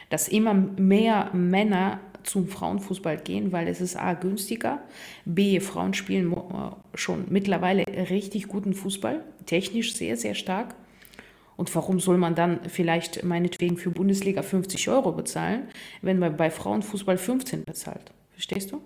Dass 0.10 0.27
immer 0.27 0.53
mehr 0.53 1.30
Männer 1.34 1.99
zum 2.23 2.47
Frauenfußball 2.47 3.17
gehen, 3.17 3.51
weil 3.51 3.67
es 3.67 3.82
ist 3.82 3.95
A 3.95 4.13
günstiger, 4.13 4.82
B 5.25 5.60
Frauen 5.60 5.93
spielen 5.93 6.32
äh, 6.34 6.97
schon 6.97 7.25
mittlerweile 7.30 7.86
richtig 8.10 8.47
guten 8.47 8.73
Fußball, 8.73 9.23
technisch 9.45 9.95
sehr, 9.95 10.17
sehr 10.17 10.36
stark. 10.36 10.75
Und 11.56 11.73
warum 11.73 11.99
soll 11.99 12.17
man 12.17 12.36
dann 12.36 12.60
vielleicht 12.69 13.23
meinetwegen 13.23 13.77
für 13.77 13.89
Bundesliga 13.89 14.43
50 14.43 14.89
Euro 14.89 15.12
bezahlen, 15.12 15.67
wenn 16.03 16.19
man 16.19 16.38
bei 16.38 16.51
Frauenfußball 16.51 17.17
15 17.17 17.63
bezahlt? 17.63 18.12
Verstehst 18.34 18.71
du? 18.71 18.82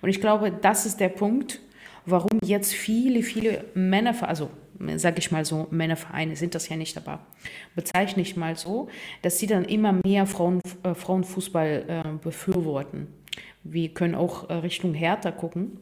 Und 0.00 0.08
ich 0.08 0.20
glaube, 0.20 0.50
das 0.50 0.86
ist 0.86 1.00
der 1.00 1.10
Punkt, 1.10 1.60
warum 2.06 2.38
jetzt 2.42 2.72
viele, 2.72 3.22
viele 3.22 3.66
Männer, 3.74 4.16
also 4.26 4.48
sage 4.96 5.18
ich 5.18 5.30
mal 5.30 5.44
so, 5.44 5.66
Männervereine 5.70 6.36
sind 6.36 6.54
das 6.54 6.68
ja 6.68 6.76
nicht, 6.76 6.96
aber 6.96 7.20
bezeichne 7.74 8.22
ich 8.22 8.36
mal 8.36 8.56
so, 8.56 8.88
dass 9.22 9.38
sie 9.38 9.46
dann 9.46 9.64
immer 9.64 9.98
mehr 10.04 10.26
Frauen, 10.26 10.60
äh, 10.82 10.94
Frauenfußball 10.94 11.84
äh, 11.88 12.02
befürworten. 12.22 13.08
Wir 13.62 13.88
können 13.90 14.14
auch 14.14 14.50
äh, 14.50 14.54
Richtung 14.54 14.94
Hertha 14.94 15.30
gucken. 15.30 15.78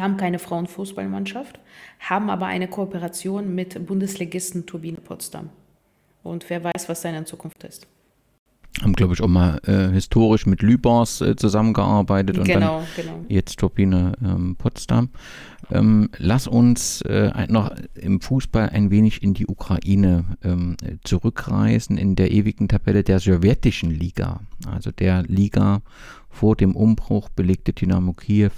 Haben 0.00 0.16
keine 0.16 0.38
Frauenfußballmannschaft, 0.38 1.58
haben 1.98 2.30
aber 2.30 2.46
eine 2.46 2.68
Kooperation 2.68 3.52
mit 3.54 3.84
Bundesligisten 3.84 4.64
Turbine 4.64 4.98
Potsdam. 4.98 5.50
Und 6.22 6.48
wer 6.50 6.62
weiß, 6.62 6.88
was 6.88 7.02
seine 7.02 7.24
Zukunft 7.24 7.64
ist 7.64 7.88
haben, 8.82 8.92
glaube 8.92 9.14
ich, 9.14 9.22
auch 9.22 9.28
mal 9.28 9.60
äh, 9.66 9.92
historisch 9.92 10.46
mit 10.46 10.62
Lübars 10.62 11.20
äh, 11.20 11.36
zusammengearbeitet 11.36 12.38
und 12.38 12.44
genau, 12.44 12.84
dann 12.96 13.04
genau. 13.04 13.24
jetzt 13.28 13.58
Turbine 13.58 14.12
ähm, 14.22 14.56
Potsdam. 14.56 15.10
Ähm, 15.70 16.10
lass 16.16 16.46
uns 16.46 17.02
äh, 17.02 17.46
noch 17.48 17.70
im 17.94 18.20
Fußball 18.20 18.70
ein 18.70 18.90
wenig 18.90 19.22
in 19.22 19.34
die 19.34 19.46
Ukraine 19.46 20.24
ähm, 20.42 20.76
zurückreisen, 21.04 21.98
in 21.98 22.16
der 22.16 22.30
ewigen 22.30 22.68
Tabelle 22.68 23.04
der 23.04 23.20
sowjetischen 23.20 23.90
Liga, 23.90 24.40
also 24.66 24.90
der 24.90 25.22
Liga 25.24 25.82
vor 26.30 26.56
dem 26.56 26.76
Umbruch 26.76 27.28
belegte 27.30 27.72
Dynamo 27.72 28.12
Kiew 28.12 28.52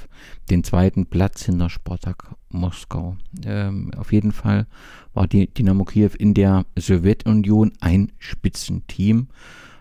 den 0.50 0.64
zweiten 0.64 1.06
Platz 1.06 1.44
hinter 1.46 1.70
Spartak 1.70 2.34
Moskau. 2.50 3.16
Ähm, 3.44 3.90
auf 3.96 4.12
jeden 4.12 4.32
Fall 4.32 4.66
war 5.14 5.26
die 5.26 5.46
Dynamo 5.46 5.84
Kiew 5.84 6.10
in 6.18 6.34
der 6.34 6.66
Sowjetunion 6.76 7.72
ein 7.80 8.12
Spitzenteam. 8.18 9.28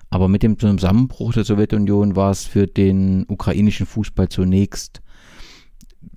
Aber 0.10 0.28
mit 0.28 0.44
dem 0.44 0.58
Zusammenbruch 0.58 1.34
der 1.34 1.44
Sowjetunion 1.44 2.16
war 2.16 2.32
es 2.32 2.46
für 2.46 2.68
den 2.68 3.26
ukrainischen 3.28 3.86
Fußball 3.86 4.30
zunächst 4.30 5.02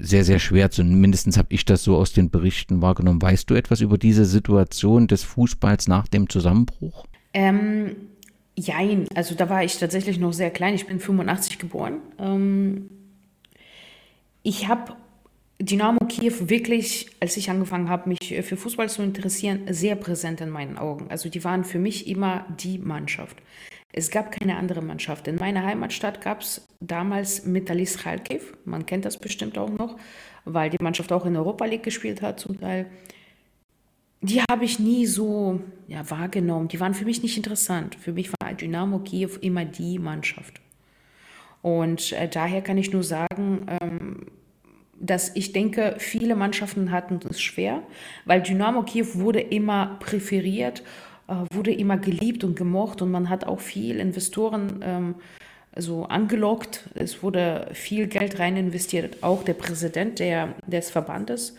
sehr, 0.02 0.24
sehr 0.24 0.38
schwer. 0.38 0.70
Zumindest 0.70 1.36
habe 1.38 1.48
ich 1.50 1.64
das 1.64 1.84
so 1.84 1.96
aus 1.96 2.12
den 2.12 2.30
Berichten 2.30 2.82
wahrgenommen. 2.82 3.22
Weißt 3.22 3.48
du 3.48 3.54
etwas 3.54 3.80
über 3.80 3.98
diese 3.98 4.24
Situation 4.24 5.06
des 5.06 5.22
Fußballs 5.22 5.88
nach 5.88 6.08
dem 6.08 6.28
Zusammenbruch? 6.28 7.06
Ähm, 7.32 7.96
jein, 8.56 9.06
also 9.14 9.34
da 9.34 9.48
war 9.48 9.62
ich 9.62 9.78
tatsächlich 9.78 10.18
noch 10.18 10.32
sehr 10.32 10.50
klein. 10.50 10.74
Ich 10.74 10.86
bin 10.86 11.00
85 11.00 11.58
geboren. 11.58 12.00
Ähm, 12.18 12.90
ich 14.42 14.68
habe 14.68 14.96
Dynamo 15.60 16.00
Kiew 16.06 16.48
wirklich, 16.48 17.06
als 17.20 17.36
ich 17.36 17.48
angefangen 17.48 17.88
habe, 17.88 18.08
mich 18.08 18.34
für 18.42 18.56
Fußball 18.56 18.88
zu 18.88 19.02
interessieren, 19.02 19.60
sehr 19.70 19.94
präsent 19.94 20.40
in 20.40 20.50
meinen 20.50 20.76
Augen. 20.76 21.06
Also 21.10 21.28
die 21.28 21.44
waren 21.44 21.62
für 21.62 21.78
mich 21.78 22.08
immer 22.08 22.44
die 22.60 22.78
Mannschaft. 22.78 23.36
Es 23.92 24.10
gab 24.10 24.32
keine 24.32 24.56
andere 24.56 24.82
Mannschaft. 24.82 25.28
In 25.28 25.36
meiner 25.36 25.62
Heimatstadt 25.62 26.20
gab 26.20 26.40
es 26.40 26.66
damals 26.86 27.44
Metalis 27.44 27.98
Kharkiv. 27.98 28.54
Man 28.64 28.86
kennt 28.86 29.04
das 29.04 29.16
bestimmt 29.16 29.58
auch 29.58 29.70
noch, 29.70 29.96
weil 30.44 30.70
die 30.70 30.82
Mannschaft 30.82 31.12
auch 31.12 31.26
in 31.26 31.36
Europa 31.36 31.64
League 31.64 31.82
gespielt 31.82 32.22
hat 32.22 32.40
zum 32.40 32.60
Teil. 32.60 32.86
Die 34.20 34.40
habe 34.50 34.64
ich 34.64 34.78
nie 34.78 35.06
so 35.06 35.60
ja, 35.88 36.08
wahrgenommen. 36.10 36.68
Die 36.68 36.78
waren 36.78 36.94
für 36.94 37.04
mich 37.04 37.22
nicht 37.22 37.36
interessant. 37.36 37.96
Für 37.96 38.12
mich 38.12 38.30
war 38.40 38.52
Dynamo 38.52 39.00
Kiew 39.00 39.30
immer 39.40 39.64
die 39.64 39.98
Mannschaft. 39.98 40.60
Und 41.60 42.12
äh, 42.12 42.28
daher 42.28 42.62
kann 42.62 42.78
ich 42.78 42.92
nur 42.92 43.02
sagen, 43.02 43.66
ähm, 43.80 44.26
dass 45.00 45.34
ich 45.34 45.52
denke, 45.52 45.96
viele 45.98 46.36
Mannschaften 46.36 46.92
hatten 46.92 47.18
es 47.28 47.40
schwer, 47.40 47.82
weil 48.24 48.42
Dynamo 48.42 48.82
Kiew 48.84 49.06
wurde 49.14 49.40
immer 49.40 49.96
präferiert 49.98 50.84
äh, 51.28 51.54
wurde 51.54 51.72
immer 51.72 51.98
geliebt 51.98 52.44
und 52.44 52.56
gemocht 52.56 53.00
und 53.00 53.10
man 53.10 53.28
hat 53.28 53.44
auch 53.46 53.60
viel 53.60 53.98
Investoren 53.98 54.80
ähm, 54.82 55.14
so 55.76 56.04
angelockt. 56.04 56.88
Es 56.94 57.22
wurde 57.22 57.68
viel 57.72 58.06
Geld 58.06 58.38
rein 58.38 58.56
investiert. 58.56 59.22
Auch 59.22 59.42
der 59.42 59.54
Präsident 59.54 60.18
der, 60.18 60.54
des 60.66 60.90
Verbandes, 60.90 61.56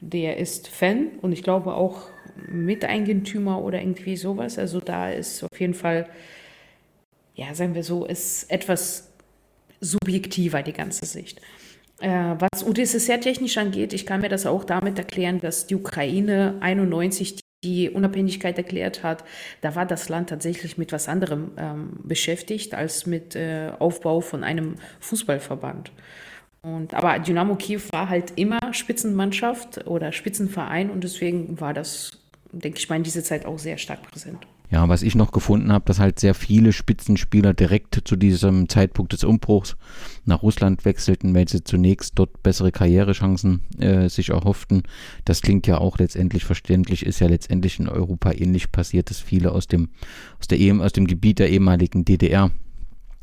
der 0.00 0.38
ist 0.38 0.68
Fan 0.68 1.08
und 1.22 1.32
ich 1.32 1.42
glaube 1.42 1.74
auch 1.74 2.08
Miteigentümer 2.48 3.62
oder 3.62 3.80
irgendwie 3.80 4.16
sowas. 4.16 4.58
Also 4.58 4.80
da 4.80 5.10
ist 5.10 5.44
auf 5.44 5.60
jeden 5.60 5.74
Fall, 5.74 6.08
ja, 7.34 7.54
sagen 7.54 7.74
wir 7.74 7.84
so, 7.84 8.04
ist 8.04 8.50
etwas 8.50 9.12
subjektiver 9.80 10.62
die 10.62 10.72
ganze 10.72 11.06
Sicht. 11.06 11.40
Äh, 12.00 12.34
was 12.38 12.64
UdSSR 12.64 13.20
technisch 13.20 13.56
angeht, 13.56 13.92
ich 13.92 14.04
kann 14.04 14.20
mir 14.20 14.28
das 14.28 14.46
auch 14.46 14.64
damit 14.64 14.98
erklären, 14.98 15.40
dass 15.40 15.66
die 15.66 15.76
Ukraine 15.76 16.56
91 16.60 17.38
die 17.64 17.90
Unabhängigkeit 17.90 18.56
erklärt 18.58 19.02
hat, 19.02 19.24
da 19.62 19.74
war 19.74 19.86
das 19.86 20.08
Land 20.08 20.28
tatsächlich 20.28 20.78
mit 20.78 20.92
was 20.92 21.08
anderem 21.08 21.52
ähm, 21.56 21.98
beschäftigt 22.04 22.74
als 22.74 23.06
mit 23.06 23.34
äh, 23.34 23.72
Aufbau 23.78 24.20
von 24.20 24.44
einem 24.44 24.76
Fußballverband. 25.00 25.90
Und, 26.62 26.94
aber 26.94 27.18
Dynamo 27.18 27.56
Kiew 27.56 27.80
war 27.90 28.08
halt 28.08 28.32
immer 28.36 28.72
Spitzenmannschaft 28.72 29.86
oder 29.86 30.12
Spitzenverein 30.12 30.90
und 30.90 31.04
deswegen 31.04 31.60
war 31.60 31.74
das, 31.74 32.18
denke 32.52 32.78
ich 32.78 32.88
mal, 32.88 32.96
in 32.96 33.02
dieser 33.02 33.24
Zeit 33.24 33.44
auch 33.44 33.58
sehr 33.58 33.76
stark 33.76 34.02
präsent. 34.02 34.46
Ja, 34.74 34.88
was 34.88 35.02
ich 35.02 35.14
noch 35.14 35.30
gefunden 35.30 35.70
habe, 35.70 35.84
dass 35.84 36.00
halt 36.00 36.18
sehr 36.18 36.34
viele 36.34 36.72
Spitzenspieler 36.72 37.54
direkt 37.54 38.02
zu 38.04 38.16
diesem 38.16 38.68
Zeitpunkt 38.68 39.12
des 39.12 39.22
Umbruchs 39.22 39.76
nach 40.24 40.42
Russland 40.42 40.84
wechselten, 40.84 41.32
weil 41.32 41.48
sie 41.48 41.62
zunächst 41.62 42.18
dort 42.18 42.42
bessere 42.42 42.72
Karrierechancen 42.72 43.60
äh, 43.78 44.08
sich 44.08 44.30
erhofften. 44.30 44.82
Das 45.26 45.42
klingt 45.42 45.68
ja 45.68 45.78
auch 45.78 45.98
letztendlich 45.98 46.44
verständlich, 46.44 47.06
ist 47.06 47.20
ja 47.20 47.28
letztendlich 47.28 47.78
in 47.78 47.88
Europa 47.88 48.32
ähnlich 48.32 48.72
passiert, 48.72 49.10
dass 49.10 49.20
viele 49.20 49.52
aus 49.52 49.68
dem, 49.68 49.90
aus 50.40 50.48
der, 50.48 50.58
aus 50.80 50.92
dem 50.92 51.06
Gebiet 51.06 51.38
der 51.38 51.50
ehemaligen 51.50 52.04
DDR 52.04 52.50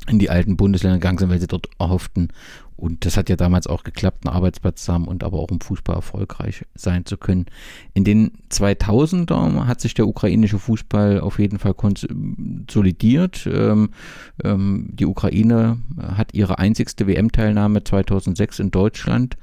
in 0.08 0.18
die 0.18 0.30
alten 0.30 0.56
Bundesländer 0.56 0.98
gegangen 0.98 1.18
sind, 1.18 1.30
weil 1.30 1.40
sie 1.40 1.46
dort 1.46 1.68
erhofften. 1.78 2.28
Und 2.76 3.04
das 3.04 3.16
hat 3.16 3.28
ja 3.28 3.36
damals 3.36 3.68
auch 3.68 3.84
geklappt, 3.84 4.26
einen 4.26 4.34
Arbeitsplatz 4.34 4.84
zu 4.84 4.92
haben 4.92 5.06
und 5.06 5.22
aber 5.22 5.38
auch 5.38 5.50
im 5.52 5.60
Fußball 5.60 5.94
erfolgreich 5.94 6.64
sein 6.74 7.06
zu 7.06 7.16
können. 7.16 7.46
In 7.94 8.02
den 8.02 8.32
2000er 8.50 9.66
hat 9.66 9.80
sich 9.80 9.94
der 9.94 10.08
ukrainische 10.08 10.58
Fußball 10.58 11.20
auf 11.20 11.38
jeden 11.38 11.60
Fall 11.60 11.74
konsolidiert. 11.74 13.46
Ähm, 13.46 13.90
ähm, 14.42 14.88
die 14.90 15.06
Ukraine 15.06 15.78
hat 15.96 16.34
ihre 16.34 16.58
einzigste 16.58 17.06
WM-Teilnahme 17.06 17.84
2006 17.84 18.58
in 18.58 18.72
Deutschland 18.72 19.36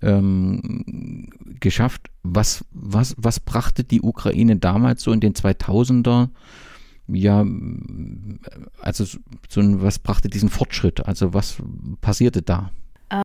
ähm, 0.00 1.28
geschafft. 1.60 2.08
Was, 2.22 2.64
was, 2.72 3.14
was 3.18 3.38
brachte 3.38 3.84
die 3.84 4.00
Ukraine 4.00 4.56
damals 4.56 5.02
so 5.02 5.12
in 5.12 5.20
den 5.20 5.34
2000er? 5.34 6.30
Ja, 7.08 7.44
also 8.80 9.04
so 9.04 9.82
was 9.82 9.98
brachte 9.98 10.28
diesen 10.28 10.48
Fortschritt? 10.48 11.06
Also 11.06 11.34
was 11.34 11.56
passierte 12.00 12.42
da? 12.42 12.70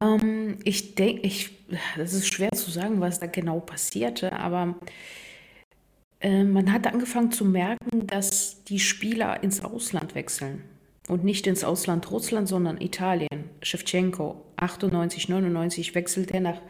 Ähm, 0.02 0.58
ich 0.64 0.96
denke, 0.96 1.22
ich, 1.22 1.52
das 1.98 2.14
ist 2.14 2.34
schwer 2.34 2.52
zu 2.52 2.72
sagen, 2.72 3.02
was 3.02 3.20
da 3.20 3.28
genau 3.28 3.60
passierte, 3.60 4.34
aber 4.34 4.76
äh, 6.20 6.44
man 6.44 6.72
hat 6.72 6.88
angefangen 6.88 7.32
zu 7.32 7.46
merken, 7.46 8.08
dass 8.08 8.64
die 8.64 8.80
Spieler 8.80 9.44
ins 9.44 9.64
Ausland 9.64 10.16
wechseln. 10.16 10.64
Und 11.10 11.26
nicht 11.26 11.48
ins 11.48 11.66
Ausland 11.66 12.10
Russland, 12.12 12.48
sondern 12.48 12.80
Italien. 12.80 13.50
Shevchenko, 13.62 14.42
98, 14.56 15.28
99 15.28 15.96
wechselt 15.96 16.32
er 16.32 16.40
nach, 16.40 16.62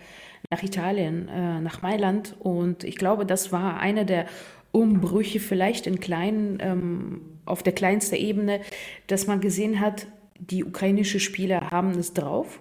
nach 0.50 0.64
Italien, 0.64 1.28
äh, 1.28 1.62
nach 1.62 1.84
Mailand. 1.84 2.36
Und 2.40 2.84
ich 2.84 2.96
glaube, 2.96 3.28
das 3.28 3.52
war 3.52 3.80
einer 3.80 4.06
der 4.06 4.26
Umbrüche 4.74 5.40
vielleicht 5.40 5.88
in 5.88 6.00
kleinen 6.00 6.58
ähm, 6.60 7.22
auf 7.46 7.64
der 7.64 7.74
kleinsten 7.74 8.16
Ebene, 8.16 8.60
dass 9.08 9.28
man 9.28 9.40
gesehen 9.40 9.80
hat, 9.80 10.08
die 10.40 10.66
ukrainischen 10.66 11.20
Spieler 11.20 11.72
haben 11.72 11.92
es 11.92 12.14
drauf. 12.14 12.60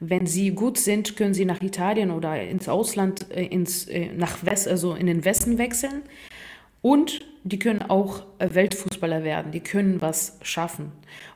Wenn 0.00 0.26
sie 0.26 0.52
gut 0.52 0.78
sind, 0.78 1.16
können 1.16 1.34
sie 1.34 1.44
nach 1.44 1.60
Italien 1.60 2.10
oder 2.10 2.40
ins 2.40 2.68
Ausland, 2.68 3.30
äh, 3.30 3.44
ins, 3.44 3.86
äh, 3.86 4.10
nach 4.16 4.44
West, 4.44 4.68
also 4.68 4.94
in 4.94 5.06
den 5.06 5.24
Westen 5.24 5.58
wechseln. 5.58 6.02
Und 6.80 7.20
die 7.44 7.58
können 7.58 7.82
auch 7.82 8.22
äh, 8.38 8.54
Weltfußballer 8.54 9.24
werden, 9.24 9.50
die 9.50 9.60
können 9.60 10.00
was 10.00 10.38
schaffen. 10.42 10.92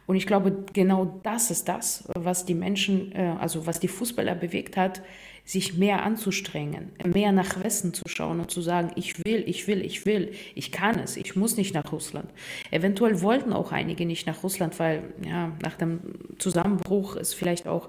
Und 0.06 0.14
ich 0.14 0.26
glaube, 0.26 0.64
genau 0.72 1.20
das 1.24 1.50
ist 1.50 1.68
das, 1.68 2.08
was 2.14 2.46
die 2.46 2.54
Menschen, 2.54 3.12
also 3.40 3.66
was 3.66 3.80
die 3.80 3.88
Fußballer 3.88 4.36
bewegt 4.36 4.76
hat, 4.76 5.02
sich 5.46 5.78
mehr 5.78 6.02
anzustrengen, 6.02 6.90
mehr 7.04 7.30
nach 7.30 7.62
Westen 7.62 7.94
zu 7.94 8.02
schauen 8.08 8.40
und 8.40 8.50
zu 8.50 8.60
sagen, 8.60 8.90
ich 8.96 9.24
will, 9.24 9.44
ich 9.46 9.68
will, 9.68 9.80
ich 9.84 10.04
will, 10.04 10.32
ich 10.56 10.72
kann 10.72 10.98
es, 10.98 11.16
ich 11.16 11.36
muss 11.36 11.56
nicht 11.56 11.72
nach 11.72 11.92
Russland. 11.92 12.28
Eventuell 12.72 13.22
wollten 13.22 13.52
auch 13.52 13.70
einige 13.70 14.04
nicht 14.06 14.26
nach 14.26 14.42
Russland, 14.42 14.78
weil 14.80 15.04
ja, 15.24 15.52
nach 15.62 15.76
dem 15.76 16.00
Zusammenbruch 16.38 17.14
ist 17.14 17.34
vielleicht 17.34 17.68
auch 17.68 17.88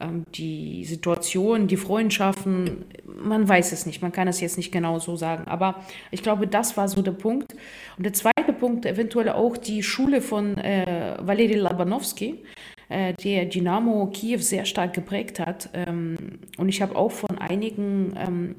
ähm, 0.00 0.24
die 0.34 0.84
Situation, 0.84 1.68
die 1.68 1.76
Freundschaften, 1.76 2.84
man 3.04 3.48
weiß 3.48 3.70
es 3.70 3.86
nicht, 3.86 4.02
man 4.02 4.10
kann 4.10 4.26
es 4.26 4.40
jetzt 4.40 4.56
nicht 4.56 4.72
genau 4.72 4.98
so 4.98 5.14
sagen. 5.14 5.46
Aber 5.46 5.84
ich 6.10 6.24
glaube, 6.24 6.48
das 6.48 6.76
war 6.76 6.88
so 6.88 7.00
der 7.00 7.12
Punkt. 7.12 7.52
Und 7.96 8.04
der 8.04 8.12
zweite 8.12 8.52
Punkt, 8.52 8.86
eventuell 8.86 9.28
auch 9.30 9.56
die 9.56 9.84
Schule 9.84 10.20
von 10.20 10.58
äh, 10.58 11.16
Valery 11.20 11.54
Labanowski, 11.54 12.40
äh, 12.88 13.14
der 13.14 13.46
Dynamo 13.46 14.06
Kiew 14.06 14.38
sehr 14.38 14.64
stark 14.64 14.94
geprägt 14.94 15.40
hat. 15.40 15.70
Ähm, 15.74 16.40
und 16.56 16.68
ich 16.68 16.82
habe 16.82 16.96
auch 16.96 17.12
von 17.12 17.38
einigen, 17.38 18.14
ähm, 18.16 18.54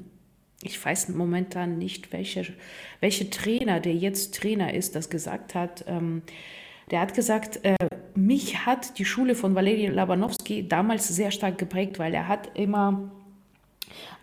ich 0.62 0.84
weiß 0.84 1.08
momentan 1.10 1.78
nicht, 1.78 2.12
welcher 2.12 2.44
welche 3.00 3.30
Trainer, 3.30 3.80
der 3.80 3.94
jetzt 3.94 4.34
Trainer 4.34 4.74
ist, 4.74 4.94
das 4.94 5.10
gesagt 5.10 5.54
hat. 5.54 5.84
Ähm, 5.88 6.22
der 6.90 7.00
hat 7.00 7.14
gesagt, 7.14 7.60
äh, 7.64 7.76
mich 8.14 8.66
hat 8.66 8.98
die 8.98 9.04
Schule 9.04 9.34
von 9.34 9.54
Valery 9.54 9.86
Labanowski 9.86 10.66
damals 10.68 11.08
sehr 11.08 11.30
stark 11.30 11.58
geprägt, 11.58 11.98
weil 11.98 12.14
er 12.14 12.28
hat 12.28 12.50
immer 12.58 13.10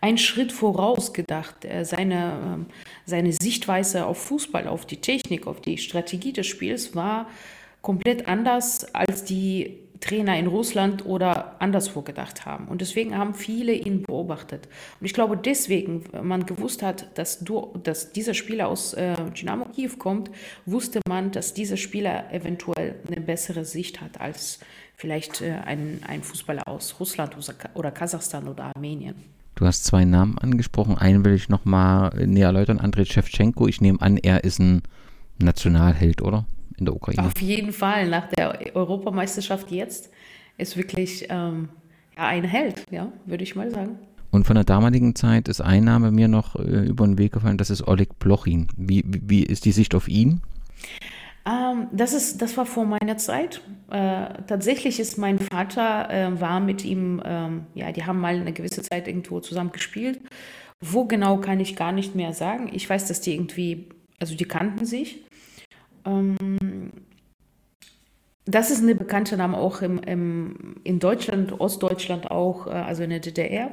einen 0.01 0.18
Schritt 0.18 0.51
voraus 0.51 1.14
gedacht. 1.14 1.66
Äh, 1.66 1.86
seine, 1.86 2.39
ähm, 2.45 2.66
seine 3.05 3.34
Sichtweise 3.34 4.05
auf 4.05 4.18
Fußball, 4.20 4.68
auf 4.68 4.86
die 4.86 4.97
Technik, 4.97 5.47
auf 5.47 5.62
die 5.62 5.78
Strategie 5.78 6.34
des 6.34 6.47
Spiels 6.47 6.95
war 6.95 7.28
komplett 7.82 8.28
anders 8.28 8.93
als 8.93 9.24
die 9.24 9.78
Trainer 10.00 10.38
in 10.38 10.48
Russland 10.48 11.06
oder 11.06 11.62
anderswo 11.62 12.02
gedacht 12.02 12.45
haben. 12.45 12.68
Und 12.68 12.82
deswegen 12.82 13.18
haben 13.18 13.34
viele 13.34 13.74
ihn 13.74 14.04
beobachtet. 14.04 14.68
Und 15.00 15.06
ich 15.06 15.14
glaube, 15.14 15.38
deswegen, 15.38 16.04
man 16.22 16.45
gewusst 16.45 16.84
hat, 16.84 17.18
dass, 17.18 17.39
du, 17.39 17.78
dass 17.84 18.12
dieser 18.12 18.34
Spieler 18.34 18.68
aus 18.68 18.93
äh, 18.93 19.16
Dynamo 19.39 19.66
Kiew 19.66 19.98
kommt, 19.98 20.30
wusste 20.66 21.00
man, 21.08 21.32
dass 21.32 21.54
dieser 21.54 21.78
Spieler 21.78 22.32
eventuell 22.32 22.95
eine 23.08 23.22
bessere 23.22 23.66
Sicht 23.66 24.02
hat 24.02 24.20
als 24.22 24.60
vielleicht 24.95 25.41
äh, 25.41 25.54
ein, 25.66 26.02
ein 26.08 26.24
Fußballer 26.24 26.68
aus 26.68 27.00
Russland 27.00 27.36
oder 27.74 27.91
Kasachstan 27.91 28.48
oder 28.48 28.72
Armenien. 28.76 29.16
Du 29.56 29.66
hast 29.66 29.86
zwei 29.86 30.06
Namen 30.06 30.38
angesprochen. 30.38 30.98
Einen 30.98 31.26
will 31.26 31.34
ich 31.34 31.50
nochmal 31.50 32.12
näher 32.28 32.48
erläutern. 32.48 32.80
Andrei 32.80 33.06
Shevchenko. 33.06 33.68
Ich 33.68 33.82
nehme 33.82 34.00
an, 34.02 34.18
er 34.18 34.43
ist 34.43 34.60
ein 34.60 34.84
Nationalheld, 35.39 36.22
oder? 36.22 36.45
In 36.78 36.86
der 36.86 36.96
Ukraine. 36.96 37.28
Auf 37.28 37.42
jeden 37.42 37.72
Fall. 37.72 38.08
Nach 38.08 38.28
der 38.30 38.76
Europameisterschaft 38.76 39.72
jetzt 39.72 40.12
ist 40.58 40.78
wirklich 40.78 41.28
ähm, 41.30 41.70
ja, 42.16 42.28
ein 42.28 42.44
Held, 42.44 42.84
ja, 42.92 43.12
würde 43.26 43.44
ich 43.44 43.56
mal 43.56 43.72
sagen. 43.72 44.00
Und 44.32 44.46
von 44.46 44.56
der 44.56 44.66
damaligen 44.66 45.16
Zeit 45.16 45.48
ist 45.48 45.62
ein 45.62 45.86
Name 45.86 46.12
mir 46.12 46.28
noch 46.28 46.56
äh, 46.56 46.86
über 46.86 47.06
den 47.06 47.18
Weg 47.18 47.32
gefallen, 47.32 47.58
das 47.58 47.70
ist 47.70 47.88
Oleg 47.88 48.20
Blochin. 48.20 48.68
Wie, 48.76 49.04
wie, 49.06 49.22
wie 49.26 49.44
ist 49.44 49.66
die 49.66 49.72
Sicht 49.72 49.96
auf 49.96 50.08
ihn? 50.08 50.42
Ähm, 51.48 51.88
das, 51.92 52.14
ist, 52.14 52.42
das 52.42 52.58
war 52.58 52.66
vor 52.66 52.86
meiner 52.86 53.18
Zeit. 53.18 53.62
Äh, 53.90 54.44
tatsächlich 54.48 55.00
ist 55.00 55.18
mein 55.18 55.40
Vater, 55.40 56.10
äh, 56.10 56.42
war 56.42 56.60
mit 56.60 56.84
ihm, 56.84 57.22
ähm, 57.24 57.68
ja, 57.74 57.92
die 57.92 58.06
haben 58.06 58.20
mal 58.20 58.36
eine 58.36 58.52
gewisse 58.52 58.82
Zeit 58.82 59.08
irgendwo 59.08 59.40
zusammen 59.40 59.72
gespielt. 59.72 60.20
Wo 60.82 61.06
genau 61.06 61.38
kann 61.38 61.60
ich 61.60 61.76
gar 61.76 61.92
nicht 61.92 62.16
mehr 62.16 62.34
sagen. 62.34 62.70
Ich 62.74 62.90
weiß, 62.90 63.08
dass 63.08 63.22
die 63.22 63.34
irgendwie, 63.34 63.90
also 64.20 64.36
die 64.36 64.46
kannten 64.46 64.86
sich. 64.86 65.24
Ähm, 66.08 66.91
das 68.45 68.72
ist 68.72 68.82
eine 68.82 68.95
bekannte 68.95 69.36
Name 69.36 69.58
auch 69.58 69.82
im, 69.82 69.99
im, 69.99 70.78
in 70.84 70.99
Deutschland, 70.99 71.60
Ostdeutschland 71.60 72.32
auch, 72.32 72.68
äh, 72.68 72.72
also 72.72 73.03
in 73.03 73.10
der 73.10 73.20
DDR. 73.20 73.72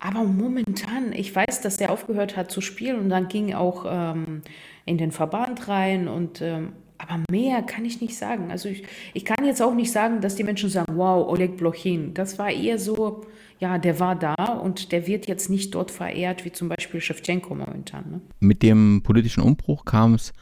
Aber 0.00 0.24
momentan, 0.24 1.12
ich 1.12 1.34
weiß, 1.34 1.62
dass 1.62 1.78
er 1.78 1.90
aufgehört 1.90 2.36
hat 2.36 2.50
zu 2.50 2.60
spielen 2.60 2.98
und 2.98 3.08
dann 3.08 3.28
ging 3.28 3.54
auch 3.54 3.86
ähm, 3.88 4.42
in 4.84 4.98
den 4.98 5.12
Verband 5.12 5.68
rein 5.68 6.08
und 6.08 6.42
ähm, 6.42 6.72
aber 6.98 7.22
mehr 7.30 7.62
kann 7.62 7.84
ich 7.84 8.00
nicht 8.00 8.16
sagen. 8.16 8.50
Also 8.50 8.68
ich, 8.68 8.84
ich 9.14 9.24
kann 9.24 9.44
jetzt 9.44 9.60
auch 9.62 9.74
nicht 9.74 9.92
sagen, 9.92 10.20
dass 10.20 10.36
die 10.36 10.44
Menschen 10.44 10.68
sagen, 10.68 10.96
wow, 10.96 11.26
Oleg 11.28 11.56
Blochin. 11.56 12.14
Das 12.14 12.38
war 12.38 12.50
eher 12.50 12.78
so, 12.78 13.22
ja, 13.58 13.78
der 13.78 13.98
war 13.98 14.16
da 14.16 14.34
und 14.34 14.92
der 14.92 15.06
wird 15.06 15.26
jetzt 15.26 15.50
nicht 15.50 15.74
dort 15.74 15.90
verehrt, 15.90 16.44
wie 16.44 16.52
zum 16.52 16.68
Beispiel 16.68 17.00
Shevchenko 17.00 17.54
momentan. 17.54 18.10
Ne? 18.10 18.20
Mit 18.40 18.62
dem 18.62 19.02
politischen 19.02 19.42
Umbruch 19.42 19.84
kam 19.84 20.14
es 20.14 20.32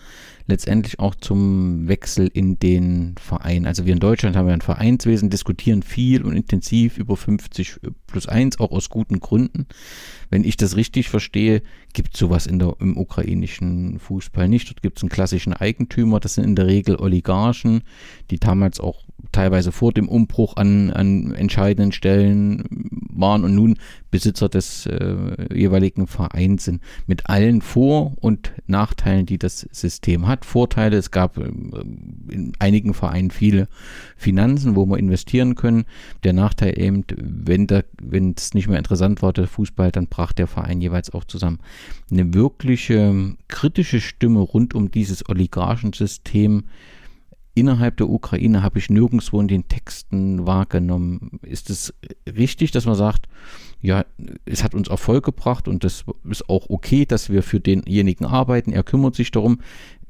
letztendlich 0.46 0.98
auch 0.98 1.14
zum 1.14 1.88
Wechsel 1.88 2.28
in 2.32 2.58
den 2.58 3.14
Verein. 3.20 3.66
Also 3.66 3.86
wir 3.86 3.92
in 3.92 4.00
Deutschland 4.00 4.36
haben 4.36 4.48
ja 4.48 4.54
ein 4.54 4.60
Vereinswesen, 4.60 5.30
diskutieren 5.30 5.82
viel 5.82 6.22
und 6.22 6.34
intensiv 6.34 6.98
über 6.98 7.16
50 7.16 7.80
plus 8.06 8.26
1, 8.26 8.60
auch 8.60 8.70
aus 8.70 8.88
guten 8.88 9.20
Gründen. 9.20 9.66
Wenn 10.30 10.44
ich 10.44 10.56
das 10.56 10.76
richtig 10.76 11.08
verstehe, 11.08 11.62
gibt 11.92 12.14
es 12.14 12.20
sowas 12.20 12.46
in 12.46 12.58
der, 12.58 12.76
im 12.80 12.96
ukrainischen 12.96 13.98
Fußball 13.98 14.48
nicht. 14.48 14.68
Dort 14.68 14.82
gibt 14.82 14.98
es 14.98 15.02
einen 15.02 15.10
klassischen 15.10 15.52
Eigentümer, 15.52 16.20
das 16.20 16.34
sind 16.34 16.44
in 16.44 16.56
der 16.56 16.66
Regel 16.66 16.96
Oligarchen, 16.96 17.82
die 18.30 18.38
damals 18.38 18.80
auch 18.80 19.04
teilweise 19.30 19.72
vor 19.72 19.92
dem 19.92 20.08
Umbruch 20.08 20.56
an, 20.56 20.90
an 20.90 21.34
entscheidenden 21.34 21.92
Stellen 21.92 22.64
waren 23.14 23.44
und 23.44 23.54
nun 23.54 23.78
Besitzer 24.10 24.48
des 24.48 24.86
äh, 24.86 25.16
jeweiligen 25.54 26.06
Vereins 26.06 26.64
sind. 26.64 26.82
Mit 27.06 27.28
allen 27.28 27.62
Vor- 27.62 28.14
und 28.20 28.52
Nachteilen, 28.66 29.26
die 29.26 29.38
das 29.38 29.60
System 29.70 30.26
hat. 30.26 30.44
Vorteile, 30.44 30.96
es 30.96 31.10
gab 31.10 31.38
äh, 31.38 31.50
in 32.28 32.52
einigen 32.58 32.94
Vereinen 32.94 33.30
viele 33.30 33.68
Finanzen, 34.16 34.76
wo 34.76 34.86
man 34.86 34.98
investieren 34.98 35.54
können. 35.54 35.84
Der 36.24 36.32
Nachteil 36.32 36.78
eben, 36.78 37.04
wenn 38.00 38.34
es 38.36 38.54
nicht 38.54 38.68
mehr 38.68 38.78
interessant 38.78 39.22
war, 39.22 39.32
der 39.32 39.46
Fußball, 39.46 39.92
dann 39.92 40.08
brach 40.08 40.32
der 40.32 40.46
Verein 40.46 40.80
jeweils 40.80 41.12
auch 41.12 41.24
zusammen. 41.24 41.58
Eine 42.10 42.34
wirkliche 42.34 43.34
kritische 43.48 44.00
Stimme 44.00 44.40
rund 44.40 44.74
um 44.74 44.90
dieses 44.90 45.28
Oligarchensystem 45.28 46.64
innerhalb 47.54 47.96
der 47.98 48.08
Ukraine 48.08 48.62
habe 48.62 48.78
ich 48.78 48.90
nirgendwo 48.90 49.40
in 49.40 49.48
den 49.48 49.68
Texten 49.68 50.46
wahrgenommen. 50.46 51.40
Ist 51.42 51.70
es 51.70 51.94
richtig, 52.26 52.70
dass 52.70 52.86
man 52.86 52.94
sagt, 52.94 53.28
ja, 53.80 54.04
es 54.44 54.64
hat 54.64 54.74
uns 54.74 54.88
Erfolg 54.88 55.24
gebracht 55.24 55.68
und 55.68 55.84
das 55.84 56.04
ist 56.28 56.48
auch 56.48 56.70
okay, 56.70 57.04
dass 57.04 57.30
wir 57.30 57.42
für 57.42 57.60
denjenigen 57.60 58.26
arbeiten, 58.26 58.72
er 58.72 58.82
kümmert 58.82 59.14
sich 59.14 59.30
darum. 59.30 59.60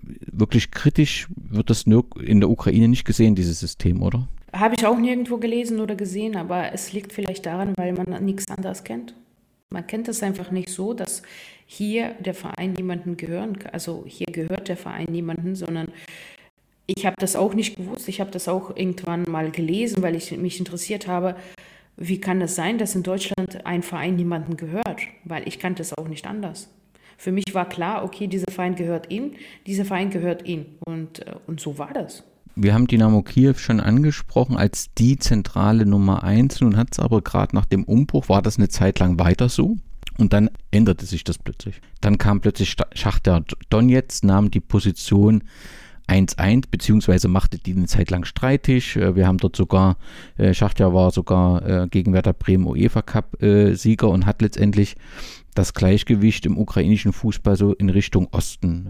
Wirklich 0.02 0.70
kritisch 0.70 1.28
wird 1.36 1.70
das 1.70 1.84
in 1.84 2.40
der 2.40 2.50
Ukraine 2.50 2.88
nicht 2.88 3.04
gesehen, 3.04 3.34
dieses 3.34 3.60
System, 3.60 4.02
oder? 4.02 4.28
Habe 4.52 4.74
ich 4.76 4.86
auch 4.86 4.98
nirgendwo 4.98 5.38
gelesen 5.38 5.80
oder 5.80 5.94
gesehen, 5.94 6.36
aber 6.36 6.72
es 6.72 6.92
liegt 6.92 7.12
vielleicht 7.12 7.46
daran, 7.46 7.72
weil 7.76 7.94
man 7.94 8.24
nichts 8.24 8.50
anderes 8.50 8.84
kennt. 8.84 9.14
Man 9.70 9.86
kennt 9.86 10.08
es 10.08 10.22
einfach 10.22 10.50
nicht 10.50 10.68
so, 10.68 10.92
dass 10.92 11.22
hier 11.64 12.14
der 12.20 12.34
Verein 12.34 12.74
niemanden 12.74 13.16
gehören, 13.16 13.56
also 13.72 14.04
hier 14.06 14.26
gehört 14.26 14.68
der 14.68 14.76
Verein 14.76 15.06
niemanden, 15.10 15.54
sondern 15.54 15.88
ich 16.96 17.06
habe 17.06 17.16
das 17.18 17.36
auch 17.36 17.54
nicht 17.54 17.76
gewusst. 17.76 18.08
Ich 18.08 18.20
habe 18.20 18.30
das 18.30 18.48
auch 18.48 18.76
irgendwann 18.76 19.24
mal 19.28 19.50
gelesen, 19.50 20.02
weil 20.02 20.14
ich 20.14 20.36
mich 20.36 20.58
interessiert 20.58 21.06
habe, 21.06 21.36
wie 21.96 22.20
kann 22.20 22.40
es 22.40 22.50
das 22.50 22.56
sein, 22.56 22.78
dass 22.78 22.94
in 22.94 23.02
Deutschland 23.02 23.64
ein 23.64 23.82
Verein 23.82 24.16
niemandem 24.16 24.56
gehört? 24.56 25.02
Weil 25.24 25.46
ich 25.46 25.58
kannte 25.58 25.82
es 25.82 25.96
auch 25.96 26.08
nicht 26.08 26.26
anders. 26.26 26.68
Für 27.18 27.32
mich 27.32 27.54
war 27.54 27.68
klar, 27.68 28.04
okay, 28.04 28.26
dieser 28.26 28.50
Verein 28.50 28.74
gehört 28.74 29.10
ihm, 29.10 29.32
dieser 29.66 29.84
Verein 29.84 30.10
gehört 30.10 30.46
ihm. 30.46 30.66
Und, 30.84 31.20
äh, 31.26 31.34
und 31.46 31.60
so 31.60 31.78
war 31.78 31.92
das. 31.92 32.24
Wir 32.54 32.74
haben 32.74 32.86
Dynamo 32.86 33.22
Kiew 33.22 33.54
schon 33.54 33.80
angesprochen 33.80 34.56
als 34.56 34.92
die 34.94 35.18
zentrale 35.18 35.86
Nummer 35.86 36.24
eins. 36.24 36.60
Nun 36.60 36.76
hat 36.76 36.88
es 36.92 36.98
aber 36.98 37.22
gerade 37.22 37.54
nach 37.54 37.64
dem 37.64 37.84
Umbruch, 37.84 38.28
war 38.28 38.42
das 38.42 38.58
eine 38.58 38.68
Zeit 38.68 38.98
lang 38.98 39.18
weiter 39.18 39.48
so. 39.48 39.76
Und 40.18 40.32
dann 40.32 40.50
änderte 40.70 41.06
sich 41.06 41.24
das 41.24 41.38
plötzlich. 41.38 41.80
Dann 42.00 42.18
kam 42.18 42.40
plötzlich 42.40 42.74
Schachter 42.92 43.44
Donetsk, 43.70 44.24
nahm 44.24 44.50
die 44.50 44.60
Position 44.60 45.44
1-1, 46.08 46.64
beziehungsweise 46.70 47.28
machte 47.28 47.58
die 47.58 47.72
eine 47.72 47.86
Zeit 47.86 48.10
lang 48.10 48.24
streitig. 48.24 48.96
Äh, 48.96 49.16
wir 49.16 49.26
haben 49.26 49.38
dort 49.38 49.56
sogar, 49.56 49.96
äh, 50.36 50.54
Schachtja 50.54 50.92
war 50.92 51.10
sogar 51.10 51.64
äh, 51.66 51.88
gegen 51.88 52.12
Werder 52.12 52.32
Bremen 52.32 52.66
UEFA 52.66 53.02
Cup 53.02 53.42
äh, 53.42 53.74
Sieger 53.74 54.08
und 54.08 54.26
hat 54.26 54.42
letztendlich 54.42 54.96
das 55.54 55.74
Gleichgewicht 55.74 56.46
im 56.46 56.56
ukrainischen 56.56 57.12
Fußball 57.12 57.56
so 57.56 57.74
in 57.74 57.90
Richtung 57.90 58.28
Osten 58.32 58.86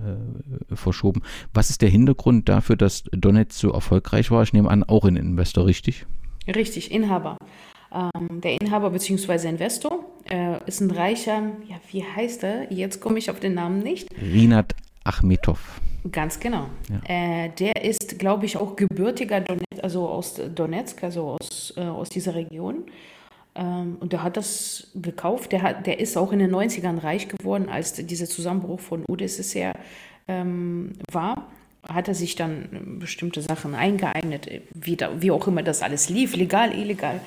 äh, 0.71 0.77
verschoben. 0.77 1.23
Was 1.53 1.71
ist 1.71 1.83
der 1.83 1.89
Hintergrund 1.89 2.49
dafür, 2.49 2.77
dass 2.77 3.05
Donetsk 3.13 3.59
so 3.59 3.73
erfolgreich 3.73 4.31
war? 4.31 4.43
Ich 4.43 4.53
nehme 4.53 4.71
an, 4.71 4.85
auch 4.85 5.05
ein 5.05 5.17
Investor, 5.17 5.67
richtig? 5.67 6.07
Richtig, 6.47 6.91
Inhaber. 6.91 7.37
Ähm, 7.93 8.41
der 8.41 8.61
Inhaber 8.61 8.91
bzw. 8.91 9.49
Investor 9.49 10.05
äh, 10.31 10.59
ist 10.67 10.81
ein 10.81 10.91
reicher, 10.91 11.53
ja, 11.69 11.77
wie 11.91 12.05
heißt 12.05 12.45
er? 12.45 12.73
Jetzt 12.73 13.01
komme 13.01 13.19
ich 13.19 13.31
auf 13.31 13.41
den 13.41 13.55
Namen 13.55 13.81
nicht. 13.81 14.09
Rinat 14.21 14.75
Achmetov. 15.05 15.81
Ganz 16.11 16.41
genau. 16.41 16.69
Ja. 16.89 17.45
Äh, 17.45 17.51
der 17.51 17.85
ist, 17.85 18.19
glaube 18.19 18.47
ich, 18.47 18.57
auch 18.57 18.75
gebürtiger 18.75 19.41
Donetsk, 19.41 19.83
also 19.83 20.09
aus 20.09 20.41
Donetsk, 20.55 21.05
also 21.05 21.37
aus, 21.41 21.75
äh, 21.77 21.83
aus 21.83 22.09
dieser 22.09 22.35
Region. 22.35 22.85
Ähm, 23.55 23.97
und 24.01 24.13
der 24.13 24.23
hat 24.23 24.37
das 24.37 24.89
gekauft. 24.95 25.53
Der, 25.53 25.63
hat, 25.63 25.87
der 25.87 26.01
ist 26.01 26.17
auch 26.17 26.33
in 26.33 26.41
den 26.41 26.53
90ern 26.53 27.03
reich 27.03 27.29
geworden, 27.29 27.69
als 27.69 27.93
dieser 27.95 28.27
Zusammenbruch 28.27 28.81
von 28.81 29.05
UdSSR 29.09 29.75
ähm, 30.27 30.95
war. 31.11 31.47
Hat 31.89 32.09
er 32.09 32.15
sich 32.15 32.35
dann 32.35 32.99
bestimmte 33.01 33.43
Sachen 33.43 33.75
eingeeignet, 33.75 34.49
wie, 34.73 34.97
da, 34.97 35.21
wie 35.21 35.31
auch 35.31 35.47
immer 35.47 35.63
das 35.63 35.83
alles 35.83 36.09
lief, 36.09 36.37
legal, 36.37 36.73
illegal. 36.73 37.21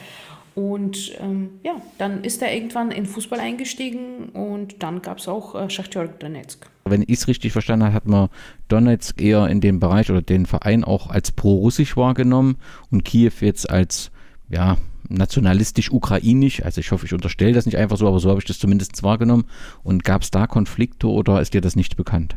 Und 0.56 1.14
ähm, 1.20 1.60
ja, 1.64 1.82
dann 1.98 2.24
ist 2.24 2.42
er 2.42 2.54
irgendwann 2.54 2.92
in 2.92 3.06
Fußball 3.06 3.40
eingestiegen 3.40 4.30
und 4.30 4.82
dann 4.82 5.02
gab 5.02 5.18
es 5.18 5.28
auch 5.28 5.54
äh, 5.56 5.70
Schachtjörg 5.70 6.20
Donetsk. 6.20 6.70
Wenn 6.88 7.02
ich 7.02 7.10
es 7.10 7.28
richtig 7.28 7.52
verstanden 7.52 7.86
habe, 7.86 7.96
hat 7.96 8.06
man 8.06 8.30
Donetsk 8.68 9.20
eher 9.20 9.48
in 9.48 9.60
den 9.60 9.80
Bereich 9.80 10.12
oder 10.12 10.22
den 10.22 10.46
Verein 10.46 10.84
auch 10.84 11.10
als 11.10 11.32
pro-russisch 11.32 11.98
wahrgenommen 11.98 12.58
und 12.92 13.04
Kiew 13.04 13.32
jetzt 13.42 13.68
als, 13.68 14.12
ja, 14.50 14.78
nationalistisch-ukrainisch. 15.10 16.62
Also 16.64 16.82
ich 16.82 16.92
hoffe, 16.92 17.08
ich 17.08 17.14
unterstelle 17.14 17.54
das 17.54 17.66
nicht 17.66 17.78
einfach 17.78 17.98
so, 17.98 18.08
aber 18.08 18.20
so 18.20 18.30
habe 18.30 18.40
ich 18.40 18.46
das 18.46 18.60
zumindest 18.60 19.02
wahrgenommen. 19.02 19.46
Und 19.82 20.04
gab 20.04 20.22
es 20.22 20.30
da 20.30 20.46
Konflikte 20.46 21.08
oder 21.08 21.42
ist 21.42 21.56
dir 21.56 21.62
das 21.62 21.76
nicht 21.76 21.98
bekannt? 21.98 22.36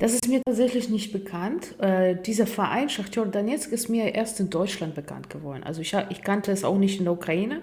Das 0.00 0.14
ist 0.14 0.26
mir 0.26 0.40
tatsächlich 0.44 0.88
nicht 0.88 1.12
bekannt. 1.12 1.80
Äh, 1.80 2.16
dieser 2.20 2.48
Verein 2.48 2.88
Schachtjor 2.88 3.26
Donetsk 3.26 3.70
ist 3.70 3.88
mir 3.88 4.16
erst 4.16 4.40
in 4.40 4.50
Deutschland 4.50 4.96
bekannt 4.96 5.30
geworden. 5.30 5.62
Also 5.62 5.80
ich, 5.80 5.94
ich 6.10 6.22
kannte 6.22 6.50
es 6.50 6.64
auch 6.64 6.78
nicht 6.78 6.98
in 6.98 7.04
der 7.04 7.12
Ukraine. 7.12 7.62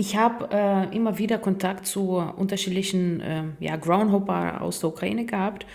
Ich 0.00 0.16
habe 0.16 0.48
äh, 0.50 0.96
immer 0.96 1.18
wieder 1.18 1.36
Kontakt 1.36 1.86
zu 1.86 2.12
unterschiedlichen 2.12 3.20
äh, 3.20 3.42
ja, 3.60 3.76
Groundhopper 3.76 4.62
aus 4.62 4.80
der 4.80 4.88
Ukraine 4.88 5.26
gehabt. 5.26 5.66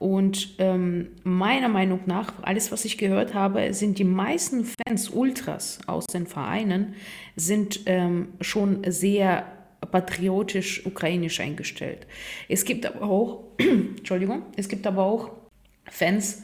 Und 0.00 0.56
ähm, 0.58 1.10
meiner 1.22 1.68
Meinung 1.68 2.00
nach, 2.06 2.32
alles, 2.42 2.72
was 2.72 2.84
ich 2.84 2.98
gehört 2.98 3.34
habe, 3.34 3.72
sind 3.74 4.00
die 4.00 4.04
meisten 4.04 4.64
Fans, 4.64 5.10
Ultras 5.10 5.78
aus 5.86 6.06
den 6.06 6.26
Vereinen, 6.26 6.96
sind 7.36 7.82
ähm, 7.86 8.30
schon 8.40 8.82
sehr 8.90 9.46
patriotisch 9.92 10.84
ukrainisch 10.84 11.38
eingestellt. 11.38 12.08
Es 12.48 12.64
gibt 12.64 12.84
aber 12.84 13.02
auch, 13.02 13.44
Entschuldigung, 13.58 14.42
es 14.56 14.68
gibt 14.68 14.88
aber 14.88 15.04
auch 15.04 15.30
Fans, 15.88 16.42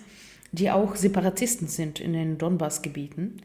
die 0.53 0.71
auch 0.71 0.95
Separatisten 0.95 1.67
sind 1.67 1.99
in 1.99 2.13
den 2.13 2.39
Donbass-Gebieten. 2.39 3.39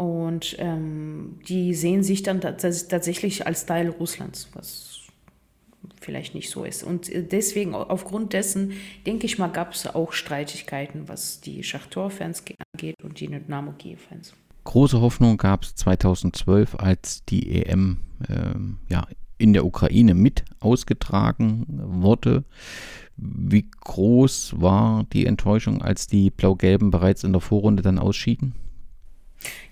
Und 0.00 0.56
ähm, 0.58 1.40
die 1.46 1.74
sehen 1.74 2.02
sich 2.02 2.22
dann 2.22 2.40
tatsächlich 2.40 3.46
als 3.46 3.66
Teil 3.66 3.90
Russlands, 3.90 4.48
was 4.54 5.00
vielleicht 6.00 6.34
nicht 6.34 6.48
so 6.48 6.64
ist. 6.64 6.82
Und 6.82 7.10
äh, 7.10 7.22
deswegen, 7.22 7.74
aufgrund 7.74 8.32
dessen, 8.32 8.72
denke 9.06 9.26
ich 9.26 9.38
mal, 9.38 9.48
gab 9.48 9.74
es 9.74 9.86
auch 9.86 10.14
Streitigkeiten, 10.14 11.06
was 11.06 11.42
die 11.42 11.62
Schachtor-Fans 11.62 12.44
angeht 12.72 12.96
und 13.02 13.20
die 13.20 13.26
Dynamo 13.26 13.72
Kiew-Fans. 13.72 14.32
Große 14.64 15.02
Hoffnung 15.02 15.36
gab 15.36 15.64
es 15.64 15.74
2012, 15.74 16.76
als 16.76 17.22
die 17.26 17.62
EM 17.62 17.98
ähm, 18.26 18.78
ja, 18.88 19.06
in 19.36 19.52
der 19.52 19.66
Ukraine 19.66 20.14
mit 20.14 20.46
ausgetragen 20.60 21.66
wurde. 21.68 22.44
Wie 23.18 23.68
groß 23.70 24.62
war 24.62 25.04
die 25.12 25.26
Enttäuschung, 25.26 25.82
als 25.82 26.06
die 26.06 26.30
Blau-Gelben 26.30 26.90
bereits 26.90 27.22
in 27.22 27.32
der 27.32 27.42
Vorrunde 27.42 27.82
dann 27.82 27.98
ausschieden? 27.98 28.54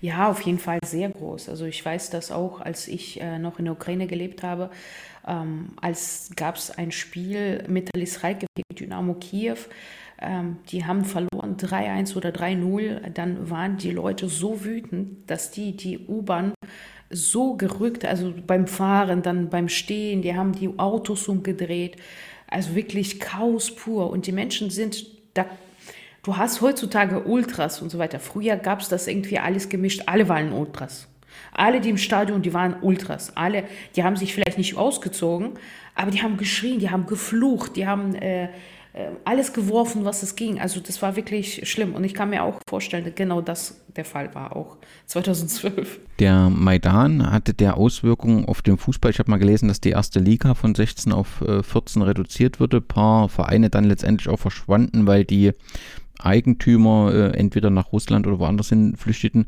Ja, 0.01 0.29
auf 0.29 0.41
jeden 0.41 0.59
Fall 0.59 0.79
sehr 0.85 1.09
groß. 1.09 1.49
Also 1.49 1.65
ich 1.65 1.83
weiß 1.83 2.09
das 2.09 2.31
auch, 2.31 2.61
als 2.61 2.87
ich 2.87 3.21
äh, 3.21 3.37
noch 3.37 3.59
in 3.59 3.65
der 3.65 3.73
Ukraine 3.73 4.07
gelebt 4.07 4.43
habe, 4.43 4.69
ähm, 5.27 5.69
als 5.81 6.31
gab 6.35 6.55
es 6.55 6.71
ein 6.71 6.91
Spiel 6.91 7.63
Metalist 7.67 8.23
Ralke 8.23 8.47
gegen 8.55 8.75
Dynamo 8.75 9.15
Kiew. 9.15 9.57
Ähm, 10.21 10.57
die 10.69 10.85
haben 10.85 11.05
verloren 11.05 11.57
3-1 11.57 12.15
oder 12.15 12.29
3-0. 12.29 13.09
Dann 13.11 13.49
waren 13.49 13.77
die 13.77 13.91
Leute 13.91 14.27
so 14.27 14.63
wütend, 14.65 15.29
dass 15.29 15.51
die 15.51 15.75
die 15.75 15.99
U-Bahn 16.07 16.53
so 17.09 17.55
gerückt, 17.55 18.05
also 18.05 18.33
beim 18.45 18.67
Fahren, 18.67 19.23
dann 19.23 19.49
beim 19.49 19.67
Stehen, 19.67 20.21
die 20.21 20.35
haben 20.35 20.53
die 20.53 20.77
Autos 20.77 21.27
umgedreht. 21.27 21.97
Also 22.47 22.75
wirklich 22.75 23.19
Chaos 23.19 23.73
pur. 23.73 24.09
Und 24.09 24.27
die 24.27 24.31
Menschen 24.31 24.69
sind 24.69 25.05
da. 25.33 25.45
Du 26.23 26.37
hast 26.37 26.61
heutzutage 26.61 27.23
Ultras 27.23 27.81
und 27.81 27.89
so 27.89 27.97
weiter. 27.97 28.19
Früher 28.19 28.57
gab 28.57 28.81
es 28.81 28.89
das 28.89 29.07
irgendwie 29.07 29.39
alles 29.39 29.69
gemischt. 29.69 30.03
Alle 30.05 30.27
waren 30.27 30.51
Ultras. 30.51 31.07
Alle, 31.51 31.79
die 31.79 31.89
im 31.89 31.97
Stadion, 31.97 32.41
die 32.41 32.53
waren 32.53 32.75
Ultras. 32.81 33.35
Alle, 33.35 33.63
die 33.95 34.03
haben 34.03 34.15
sich 34.15 34.33
vielleicht 34.33 34.57
nicht 34.57 34.77
ausgezogen, 34.77 35.51
aber 35.95 36.11
die 36.11 36.21
haben 36.21 36.37
geschrien, 36.37 36.79
die 36.79 36.89
haben 36.89 37.05
geflucht, 37.05 37.75
die 37.75 37.87
haben 37.87 38.15
äh, 38.15 38.49
äh, 38.91 39.11
alles 39.23 39.53
geworfen, 39.53 40.03
was 40.03 40.23
es 40.23 40.35
ging. 40.35 40.59
Also 40.59 40.79
das 40.79 41.01
war 41.01 41.15
wirklich 41.15 41.69
schlimm. 41.69 41.93
Und 41.93 42.03
ich 42.03 42.13
kann 42.13 42.31
mir 42.31 42.43
auch 42.43 42.59
vorstellen, 42.67 43.05
dass 43.05 43.15
genau 43.15 43.39
das 43.41 43.79
der 43.95 44.05
Fall 44.05 44.33
war, 44.33 44.55
auch 44.55 44.77
2012. 45.05 45.99
Der 46.19 46.49
Maidan 46.49 47.31
hatte 47.31 47.53
der 47.53 47.77
Auswirkungen 47.77 48.45
auf 48.45 48.61
den 48.61 48.77
Fußball. 48.77 49.11
Ich 49.11 49.19
habe 49.19 49.29
mal 49.29 49.37
gelesen, 49.37 49.67
dass 49.67 49.79
die 49.79 49.91
erste 49.91 50.19
Liga 50.19 50.53
von 50.53 50.73
16 50.73 51.11
auf 51.11 51.43
14 51.61 52.01
äh, 52.01 52.05
reduziert 52.05 52.59
wurde. 52.59 52.77
Ein 52.77 52.87
paar 52.87 53.29
Vereine 53.29 53.69
dann 53.69 53.83
letztendlich 53.83 54.27
auch 54.27 54.39
verschwanden, 54.39 55.05
weil 55.05 55.23
die 55.23 55.51
Eigentümer 56.19 57.13
äh, 57.13 57.37
entweder 57.37 57.69
nach 57.69 57.91
Russland 57.91 58.27
oder 58.27 58.39
woanders 58.39 58.69
hin 58.69 58.95
flüchteten. 58.95 59.47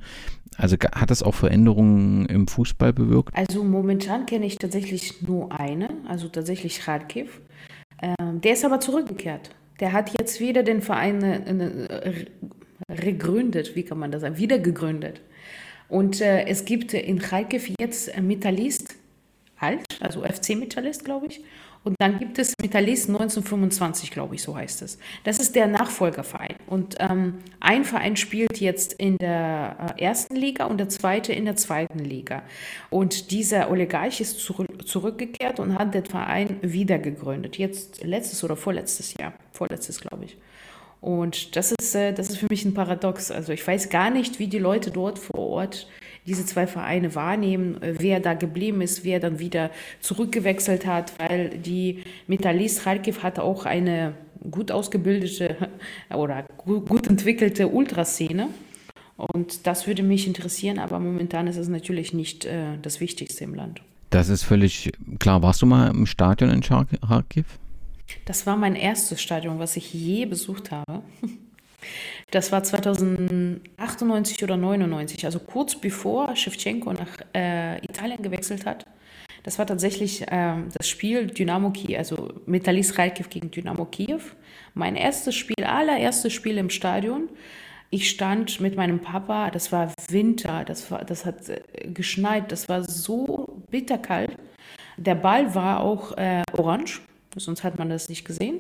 Also 0.58 0.76
hat 0.78 1.10
das 1.10 1.24
auch 1.24 1.36
Veränderungen 1.36 2.26
im 2.26 2.48
Fußball 2.48 2.94
bewirkt? 2.94 3.36
Also 3.36 3.64
momentan 3.64 4.26
kenne 4.26 4.46
ich 4.46 4.58
tatsächlich 4.58 5.22
nur 5.22 5.52
eine, 5.52 5.90
also 6.08 6.28
tatsächlich 6.28 6.80
Kharkiv. 6.82 7.42
Ähm, 8.02 8.42
der 8.42 8.54
ist 8.54 8.66
aber 8.66 8.80
zurückgekehrt. 8.80 9.52
Der 9.80 9.94
hat 9.94 10.18
jetzt 10.18 10.40
wieder 10.40 10.64
den 10.64 10.82
Verein 10.82 11.24
äh, 11.24 12.26
regründet, 12.90 13.76
wie 13.76 13.84
kann 13.84 13.98
man 13.98 14.12
das 14.12 14.22
sagen, 14.22 14.38
wieder 14.38 14.60
gegründet. 14.60 15.22
Und 15.88 16.22
äh, 16.22 16.46
es 16.46 16.66
gibt 16.66 16.94
in 16.94 17.20
Kharkiv 17.20 17.72
jetzt 17.80 18.20
Metallist, 18.22 18.96
halt, 19.58 19.82
also 20.00 20.24
FC 20.24 20.56
Metallist, 20.56 21.06
glaube 21.06 21.28
ich. 21.28 21.42
Und 21.84 21.96
dann 22.00 22.20
gibt 22.20 22.38
es 22.38 22.54
Metallist 22.62 23.10
1925, 23.10 24.12
glaube 24.12 24.36
ich, 24.36 24.44
so 24.44 24.56
heißt 24.56 24.84
es. 24.84 25.00
Das 25.24 25.40
ist 25.40 25.56
der 25.56 25.66
Nachfolgerverein. 25.66 26.56
Und 26.68 26.96
ähm, 27.00 27.40
ein 27.60 27.86
Verein 27.86 28.16
spielt 28.16 28.60
jetzt 28.60 28.94
in 28.94 29.18
der 29.18 29.96
äh, 29.98 30.04
ersten 30.04 30.36
Liga 30.36 30.66
und 30.66 30.78
der 30.78 30.90
zweite 30.90 31.34
in 31.34 31.46
der 31.46 31.56
zweiten 31.56 32.00
Liga. 32.00 32.44
Und 32.92 33.32
dieser 33.32 33.72
Oligarch 33.72 34.22
ist 34.22 34.40
zur 34.40 34.66
zurückgekehrt 34.86 35.60
und 35.60 35.78
hat 35.78 35.94
den 35.94 36.06
Verein 36.06 36.58
wieder 36.62 37.00
gegründet. 37.00 37.58
Jetzt 37.58 38.04
letztes 38.04 38.44
oder 38.44 38.56
vorletztes 38.56 39.16
Jahr. 39.16 39.34
Vorletztes, 39.52 40.02
glaube 40.02 40.26
ich. 40.26 40.38
Und 41.02 41.56
das 41.56 41.74
ist, 41.80 41.96
äh, 41.96 42.14
das 42.14 42.30
ist 42.30 42.38
für 42.38 42.48
mich 42.50 42.64
ein 42.64 42.76
Paradox. 42.76 43.32
Also 43.32 43.52
ich 43.52 43.66
weiß 43.66 43.90
gar 43.90 44.12
nicht, 44.12 44.40
wie 44.40 44.48
die 44.48 44.60
Leute 44.60 44.92
dort 44.92 45.18
vor 45.18 45.40
Ort 45.40 45.88
diese 46.28 46.46
zwei 46.46 46.68
Vereine 46.68 47.16
wahrnehmen, 47.16 47.82
äh, 47.82 47.96
wer 47.98 48.20
da 48.20 48.36
geblieben 48.36 48.82
ist, 48.82 49.04
wer 49.04 49.20
dann 49.20 49.40
wieder 49.40 49.72
zurückgewechselt 50.00 50.86
hat, 50.86 51.14
weil 51.20 51.50
die 51.50 52.04
Metallist 52.28 52.84
Kharkiv 52.84 53.24
hat 53.24 53.40
auch 53.40 53.66
eine 53.66 54.14
gut 54.50 54.72
ausgebildete 54.72 55.56
oder 56.14 56.46
gut 56.58 57.08
entwickelte 57.08 57.68
Ultraszene. 57.68 58.50
Und 59.18 59.68
das 59.68 59.88
würde 59.88 60.04
mich 60.04 60.26
interessieren, 60.26 60.80
aber 60.80 61.00
momentan 61.00 61.48
ist 61.48 61.58
es 61.58 61.68
natürlich 61.68 62.14
nicht 62.14 62.46
äh, 62.46 62.78
das 62.82 63.00
Wichtigste 63.00 63.44
im 63.44 63.56
Land. 63.56 63.82
Das 64.12 64.30
ist 64.30 64.44
völlig 64.44 64.92
klar. 65.20 65.42
Warst 65.42 65.62
du 65.62 65.66
mal 65.66 65.90
im 65.90 66.06
Stadion 66.06 66.50
in 66.50 66.62
Kharkiv? 66.62 67.46
Das 68.26 68.46
war 68.46 68.58
mein 68.58 68.76
erstes 68.76 69.22
Stadion, 69.22 69.60
was 69.60 69.78
ich 69.78 69.94
je 69.94 70.26
besucht 70.26 70.72
habe. 70.72 71.04
Das 72.30 72.52
war 72.52 72.64
2098 72.64 74.44
oder 74.44 74.56
99, 74.56 75.26
also 75.26 75.40
kurz 75.40 75.76
bevor 75.76 76.36
Shevchenko 76.36 76.94
nach 76.94 77.18
äh, 77.36 77.84
Italien 77.84 78.22
gewechselt 78.22 78.66
hat. 78.66 78.86
Das 79.44 79.58
war 79.58 79.66
tatsächlich 79.66 80.22
äh, 80.32 80.56
das 80.78 80.88
Spiel 80.88 81.28
Dynamo 81.28 81.72
Kiew, 81.72 81.98
also 81.98 82.34
Metalist 82.46 82.96
Kharkiv 82.96 83.30
gegen 83.30 83.52
Dynamo 83.52 83.86
Kiew. 83.86 84.22
Mein 84.74 84.96
erstes 84.96 85.36
Spiel, 85.36 85.66
allererstes 85.66 86.32
Spiel 86.32 86.58
im 86.58 86.70
Stadion. 86.70 87.30
Ich 87.90 88.10
stand 88.10 88.62
mit 88.62 88.78
meinem 88.78 89.00
Papa, 89.00 89.52
das 89.52 89.72
war 89.74 89.92
Winter, 90.10 90.64
das, 90.64 90.90
war, 90.92 91.04
das 91.04 91.26
hat 91.26 91.50
äh, 91.50 91.62
geschneit, 91.88 92.52
das 92.52 92.70
war 92.70 92.84
so 92.84 93.62
bitterkalt. 93.70 94.38
Der 94.96 95.16
Ball 95.16 95.54
war 95.56 95.82
auch 95.82 96.16
äh, 96.18 96.44
orange, 96.54 97.02
sonst 97.36 97.64
hat 97.64 97.78
man 97.78 97.90
das 97.90 98.10
nicht 98.10 98.26
gesehen. 98.26 98.60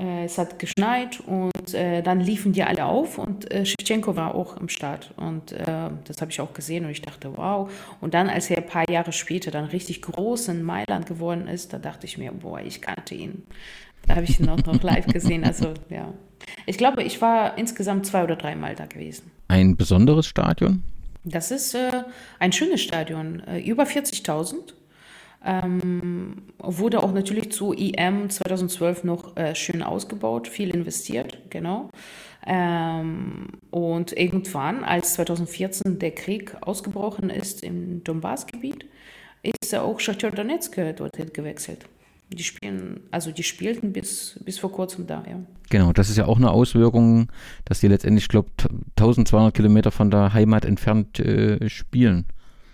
Äh, 0.00 0.24
es 0.24 0.38
hat 0.38 0.58
geschneit 0.58 1.20
und 1.20 1.74
äh, 1.74 2.02
dann 2.02 2.20
liefen 2.20 2.52
die 2.52 2.62
alle 2.62 2.86
auf 2.86 3.18
und 3.18 3.50
äh, 3.50 3.66
Shevchenko 3.66 4.16
war 4.16 4.34
auch 4.34 4.56
im 4.56 4.68
Start. 4.68 5.12
Und 5.16 5.52
äh, 5.52 5.90
das 6.04 6.20
habe 6.20 6.30
ich 6.30 6.40
auch 6.40 6.54
gesehen 6.54 6.84
und 6.84 6.90
ich 6.90 7.02
dachte, 7.02 7.36
wow. 7.36 7.70
Und 8.00 8.14
dann, 8.14 8.28
als 8.28 8.50
er 8.50 8.58
ein 8.58 8.66
paar 8.66 8.88
Jahre 8.90 9.12
später 9.12 9.50
dann 9.50 9.66
richtig 9.66 10.00
groß 10.02 10.48
in 10.48 10.62
Mailand 10.62 11.06
geworden 11.06 11.48
ist, 11.48 11.72
da 11.72 11.78
dachte 11.78 12.06
ich 12.06 12.16
mir, 12.16 12.32
boah, 12.32 12.60
ich 12.60 12.80
kannte 12.80 13.14
ihn. 13.14 13.42
Da 14.06 14.16
habe 14.16 14.24
ich 14.24 14.40
ihn 14.40 14.48
auch 14.48 14.64
noch 14.64 14.82
live 14.82 15.06
gesehen. 15.06 15.44
Also 15.44 15.74
ja. 15.90 16.14
Ich 16.64 16.78
glaube, 16.78 17.02
ich 17.02 17.20
war 17.20 17.58
insgesamt 17.58 18.06
zwei 18.06 18.24
oder 18.24 18.36
dreimal 18.36 18.74
da 18.74 18.86
gewesen. 18.86 19.30
Ein 19.48 19.76
besonderes 19.76 20.26
Stadion? 20.26 20.82
Das 21.24 21.50
ist 21.50 21.74
äh, 21.74 22.04
ein 22.38 22.52
schönes 22.52 22.80
Stadion, 22.80 23.40
äh, 23.40 23.60
über 23.60 23.84
40.000. 23.84 24.72
Ähm, 25.44 26.42
wurde 26.58 27.02
auch 27.02 27.12
natürlich 27.12 27.50
zu 27.50 27.72
EM 27.72 28.28
2012 28.28 29.04
noch 29.04 29.36
äh, 29.36 29.54
schön 29.54 29.82
ausgebaut, 29.82 30.48
viel 30.48 30.70
investiert, 30.70 31.38
genau. 31.48 31.90
Ähm, 32.46 33.48
und 33.70 34.16
irgendwann, 34.16 34.84
als 34.84 35.14
2014 35.14 35.98
der 35.98 36.10
Krieg 36.10 36.56
ausgebrochen 36.60 37.30
ist 37.30 37.62
im 37.62 38.04
Donbass-Gebiet, 38.04 38.86
ist 39.42 39.74
auch 39.74 39.98
Shakhtar 40.00 40.30
Donetsk 40.30 40.76
dorthin 40.96 41.32
gewechselt. 41.32 41.86
Die 42.32 42.44
spielen, 42.44 43.00
also 43.10 43.32
die 43.32 43.42
spielten 43.42 43.92
bis, 43.92 44.38
bis 44.44 44.58
vor 44.58 44.70
kurzem 44.70 45.06
da, 45.06 45.24
ja. 45.28 45.40
Genau, 45.68 45.92
das 45.92 46.10
ist 46.10 46.16
ja 46.16 46.26
auch 46.26 46.36
eine 46.36 46.50
Auswirkung, 46.50 47.28
dass 47.64 47.80
die 47.80 47.88
letztendlich, 47.88 48.24
ich 48.24 48.28
glaube, 48.28 48.50
1200 48.98 49.54
Kilometer 49.54 49.90
von 49.90 50.10
der 50.10 50.32
Heimat 50.32 50.64
entfernt 50.64 51.18
äh, 51.18 51.68
spielen. 51.68 52.26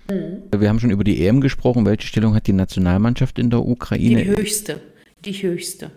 Mhm. 0.09 0.43
Wir 0.57 0.69
haben 0.69 0.81
schon 0.81 0.91
über 0.91 1.05
die 1.05 1.27
EM 1.27 1.41
gesprochen. 1.41 1.87
Welche 1.87 2.07
Stellung 2.07 2.35
hat 2.35 2.47
die 2.47 2.53
Nationalmannschaft 2.53 3.39
in 3.39 3.51
der 3.51 3.61
Ukraine? 3.61 4.23
Die 4.23 4.29
höchste, 4.29 4.81
die 5.25 5.33
höchste. 5.33 5.91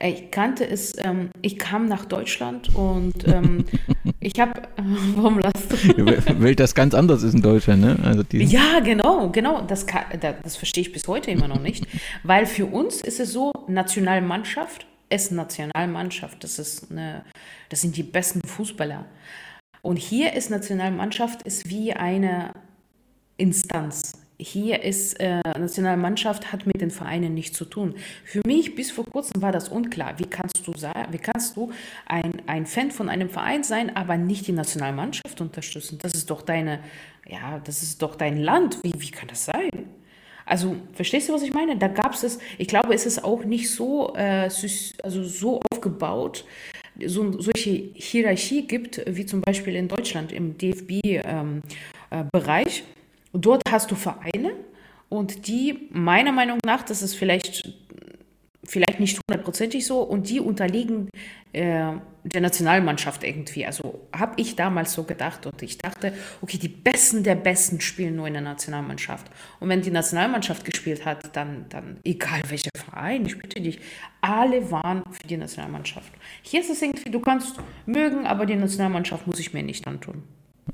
Ich 0.00 0.32
kannte 0.32 0.68
es, 0.68 0.94
ähm, 0.98 1.30
ich 1.40 1.56
kam 1.56 1.86
nach 1.86 2.04
Deutschland 2.04 2.74
und 2.74 3.26
ähm, 3.28 3.64
ich 4.20 4.38
habe, 4.40 4.62
äh, 4.62 4.82
warum 5.14 5.38
lachst 5.38 5.70
du? 5.70 6.06
Weil 6.42 6.56
das 6.56 6.74
ganz 6.74 6.94
anders 6.94 7.22
ist 7.22 7.34
in 7.34 7.42
Deutschland, 7.42 7.80
ne? 7.80 7.96
Also 8.02 8.24
ja, 8.32 8.80
genau, 8.80 9.30
genau. 9.30 9.62
Das, 9.62 9.86
kann, 9.86 10.04
das 10.20 10.56
verstehe 10.56 10.82
ich 10.82 10.92
bis 10.92 11.06
heute 11.06 11.30
immer 11.30 11.46
noch 11.46 11.60
nicht. 11.60 11.86
Weil 12.24 12.46
für 12.46 12.66
uns 12.66 13.00
ist 13.02 13.20
es 13.20 13.32
so, 13.32 13.52
Nationalmannschaft 13.68 14.84
ist 15.10 15.30
Nationalmannschaft. 15.30 16.42
Das, 16.42 16.58
ist 16.58 16.90
eine, 16.90 17.24
das 17.68 17.80
sind 17.80 17.96
die 17.96 18.02
besten 18.02 18.40
Fußballer. 18.46 19.04
Und 19.80 19.96
hier 19.96 20.32
ist 20.32 20.50
Nationalmannschaft 20.50 21.42
ist 21.42 21.70
wie 21.70 21.92
eine 21.92 22.50
Instanz. 23.36 24.24
Hier 24.36 24.82
ist 24.82 25.20
äh, 25.20 25.40
Nationalmannschaft 25.58 26.52
hat 26.52 26.66
mit 26.66 26.80
den 26.80 26.90
Vereinen 26.90 27.34
nichts 27.34 27.56
zu 27.56 27.64
tun. 27.64 27.94
Für 28.24 28.40
mich 28.44 28.74
bis 28.74 28.90
vor 28.90 29.04
kurzem 29.04 29.40
war 29.42 29.52
das 29.52 29.68
unklar. 29.68 30.18
Wie 30.18 30.26
kannst 30.26 30.66
du 30.66 30.76
sagen, 30.76 31.12
wie 31.12 31.18
kannst 31.18 31.56
du 31.56 31.70
ein, 32.06 32.32
ein 32.46 32.66
Fan 32.66 32.90
von 32.90 33.08
einem 33.08 33.28
Verein 33.28 33.62
sein, 33.62 33.94
aber 33.94 34.16
nicht 34.16 34.48
die 34.48 34.52
Nationalmannschaft 34.52 35.40
unterstützen? 35.40 35.98
Das 36.02 36.14
ist 36.14 36.30
doch 36.30 36.42
deine, 36.42 36.80
ja, 37.28 37.60
das 37.64 37.84
ist 37.84 38.02
doch 38.02 38.16
dein 38.16 38.36
Land. 38.38 38.78
Wie, 38.82 38.92
wie 38.96 39.10
kann 39.12 39.28
das 39.28 39.44
sein? 39.44 39.70
Also, 40.46 40.76
verstehst 40.92 41.28
du, 41.28 41.32
was 41.32 41.42
ich 41.42 41.54
meine? 41.54 41.76
Da 41.76 41.86
gab 41.88 42.12
es, 42.12 42.38
ich 42.58 42.66
glaube, 42.68 42.92
es 42.92 43.06
ist 43.06 43.22
auch 43.22 43.44
nicht 43.44 43.70
so, 43.70 44.14
äh, 44.16 44.50
also 45.02 45.24
so 45.24 45.60
aufgebaut, 45.72 46.44
so, 47.06 47.40
solche 47.40 47.70
Hierarchie 47.94 48.66
gibt, 48.66 49.00
wie 49.06 49.26
zum 49.26 49.40
Beispiel 49.40 49.76
in 49.76 49.86
Deutschland 49.88 50.32
im 50.32 50.58
DFB-Bereich. 50.58 51.24
Ähm, 51.24 51.62
äh, 52.10 52.94
und 53.34 53.44
dort 53.44 53.62
hast 53.68 53.90
du 53.90 53.96
Vereine 53.96 54.52
und 55.08 55.48
die, 55.48 55.88
meiner 55.90 56.30
Meinung 56.30 56.58
nach, 56.64 56.84
das 56.84 57.02
ist 57.02 57.16
vielleicht, 57.16 57.68
vielleicht 58.62 59.00
nicht 59.00 59.18
hundertprozentig 59.28 59.84
so, 59.84 60.02
und 60.02 60.30
die 60.30 60.38
unterliegen 60.38 61.08
äh, 61.52 61.94
der 62.22 62.40
Nationalmannschaft 62.40 63.24
irgendwie. 63.24 63.66
Also 63.66 64.06
habe 64.16 64.34
ich 64.36 64.54
damals 64.54 64.92
so 64.92 65.02
gedacht 65.02 65.46
und 65.46 65.60
ich 65.62 65.78
dachte, 65.78 66.12
okay, 66.42 66.58
die 66.58 66.68
Besten 66.68 67.24
der 67.24 67.34
Besten 67.34 67.80
spielen 67.80 68.14
nur 68.14 68.28
in 68.28 68.34
der 68.34 68.42
Nationalmannschaft. 68.42 69.26
Und 69.58 69.68
wenn 69.68 69.82
die 69.82 69.90
Nationalmannschaft 69.90 70.64
gespielt 70.64 71.04
hat, 71.04 71.34
dann, 71.36 71.66
dann 71.70 71.98
egal 72.04 72.40
welcher 72.48 72.70
Verein, 72.76 73.26
ich 73.26 73.36
bitte 73.36 73.60
dich, 73.60 73.80
alle 74.20 74.70
waren 74.70 75.02
für 75.10 75.26
die 75.26 75.36
Nationalmannschaft. 75.36 76.12
Hier 76.42 76.60
ist 76.60 76.70
es 76.70 76.80
irgendwie, 76.80 77.10
du 77.10 77.18
kannst 77.18 77.56
mögen, 77.84 78.26
aber 78.26 78.46
die 78.46 78.54
Nationalmannschaft 78.54 79.26
muss 79.26 79.40
ich 79.40 79.52
mir 79.52 79.64
nicht 79.64 79.88
antun. 79.88 80.22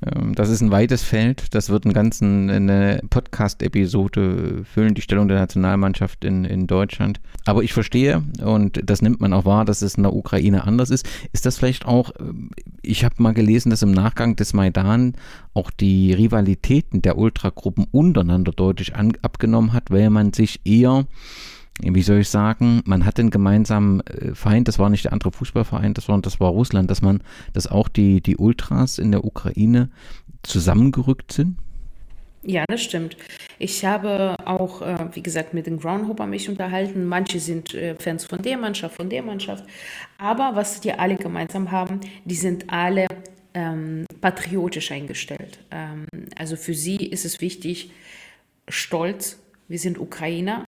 Ähm, 0.04 0.34
das 0.34 0.48
ist 0.50 0.60
ein 0.60 0.70
weites 0.70 1.02
Feld. 1.02 1.54
Das 1.54 1.68
wird 1.70 1.84
einen 1.84 1.94
ganzen, 1.94 2.50
eine 2.50 3.00
Podcast-Episode 3.10 4.64
füllen, 4.64 4.94
die 4.94 5.02
Stellung 5.02 5.28
der 5.28 5.38
Nationalmannschaft 5.38 6.24
in, 6.24 6.44
in 6.44 6.66
Deutschland. 6.66 7.20
Aber 7.44 7.62
ich 7.62 7.72
verstehe, 7.72 8.22
und 8.42 8.80
das 8.84 9.02
nimmt 9.02 9.20
man 9.20 9.32
auch 9.32 9.44
wahr, 9.44 9.64
dass 9.64 9.82
es 9.82 9.94
in 9.94 10.02
der 10.02 10.14
Ukraine 10.14 10.64
anders 10.64 10.90
ist. 10.90 11.08
Ist 11.32 11.46
das 11.46 11.58
vielleicht 11.58 11.86
auch, 11.86 12.10
ich 12.82 13.04
habe 13.04 13.16
mal 13.18 13.34
gelesen, 13.34 13.70
dass 13.70 13.82
im 13.82 13.92
Nachgang 13.92 14.36
des 14.36 14.52
Maidan 14.52 15.14
auch 15.54 15.70
die 15.70 16.12
Rivalitäten 16.12 17.02
der 17.02 17.18
Ultragruppen 17.18 17.86
untereinander 17.90 18.52
deutlich 18.52 18.94
an, 18.94 19.12
abgenommen 19.22 19.72
hat, 19.72 19.90
weil 19.90 20.10
man 20.10 20.32
sich 20.32 20.60
eher 20.64 21.06
wie 21.82 22.02
soll 22.02 22.18
ich 22.18 22.28
sagen, 22.28 22.82
man 22.84 23.04
hat 23.04 23.18
den 23.18 23.30
gemeinsamen 23.30 24.00
äh, 24.00 24.34
Feind, 24.34 24.68
das 24.68 24.78
war 24.78 24.90
nicht 24.90 25.04
der 25.04 25.12
andere 25.12 25.32
Fußballverein, 25.32 25.94
das 25.94 26.08
war, 26.08 26.20
das 26.20 26.40
war 26.40 26.50
Russland, 26.50 26.90
dass 26.90 27.02
man, 27.02 27.22
dass 27.52 27.66
auch 27.66 27.88
die, 27.88 28.20
die 28.20 28.36
Ultras 28.36 28.98
in 28.98 29.10
der 29.10 29.24
Ukraine 29.24 29.90
zusammengerückt 30.42 31.32
sind? 31.32 31.56
Ja, 32.42 32.64
das 32.68 32.82
stimmt. 32.82 33.16
Ich 33.58 33.84
habe 33.84 34.34
auch, 34.46 34.80
äh, 34.80 35.08
wie 35.12 35.22
gesagt, 35.22 35.52
mit 35.52 35.66
den 35.66 35.78
Groundhopper 35.78 36.26
mich 36.26 36.48
unterhalten. 36.48 37.04
Manche 37.04 37.38
sind 37.38 37.74
äh, 37.74 37.94
Fans 37.96 38.24
von 38.24 38.40
der 38.40 38.56
Mannschaft, 38.56 38.96
von 38.96 39.10
der 39.10 39.22
Mannschaft. 39.22 39.64
Aber 40.16 40.52
was 40.54 40.80
die 40.80 40.92
alle 40.92 41.16
gemeinsam 41.16 41.70
haben, 41.70 42.00
die 42.24 42.34
sind 42.34 42.72
alle 42.72 43.06
ähm, 43.52 44.06
patriotisch 44.22 44.90
eingestellt. 44.90 45.58
Ähm, 45.70 46.06
also 46.36 46.56
für 46.56 46.72
sie 46.72 46.96
ist 46.96 47.26
es 47.26 47.42
wichtig, 47.42 47.90
stolz, 48.68 49.38
wir 49.68 49.78
sind 49.78 49.98
Ukrainer, 49.98 50.64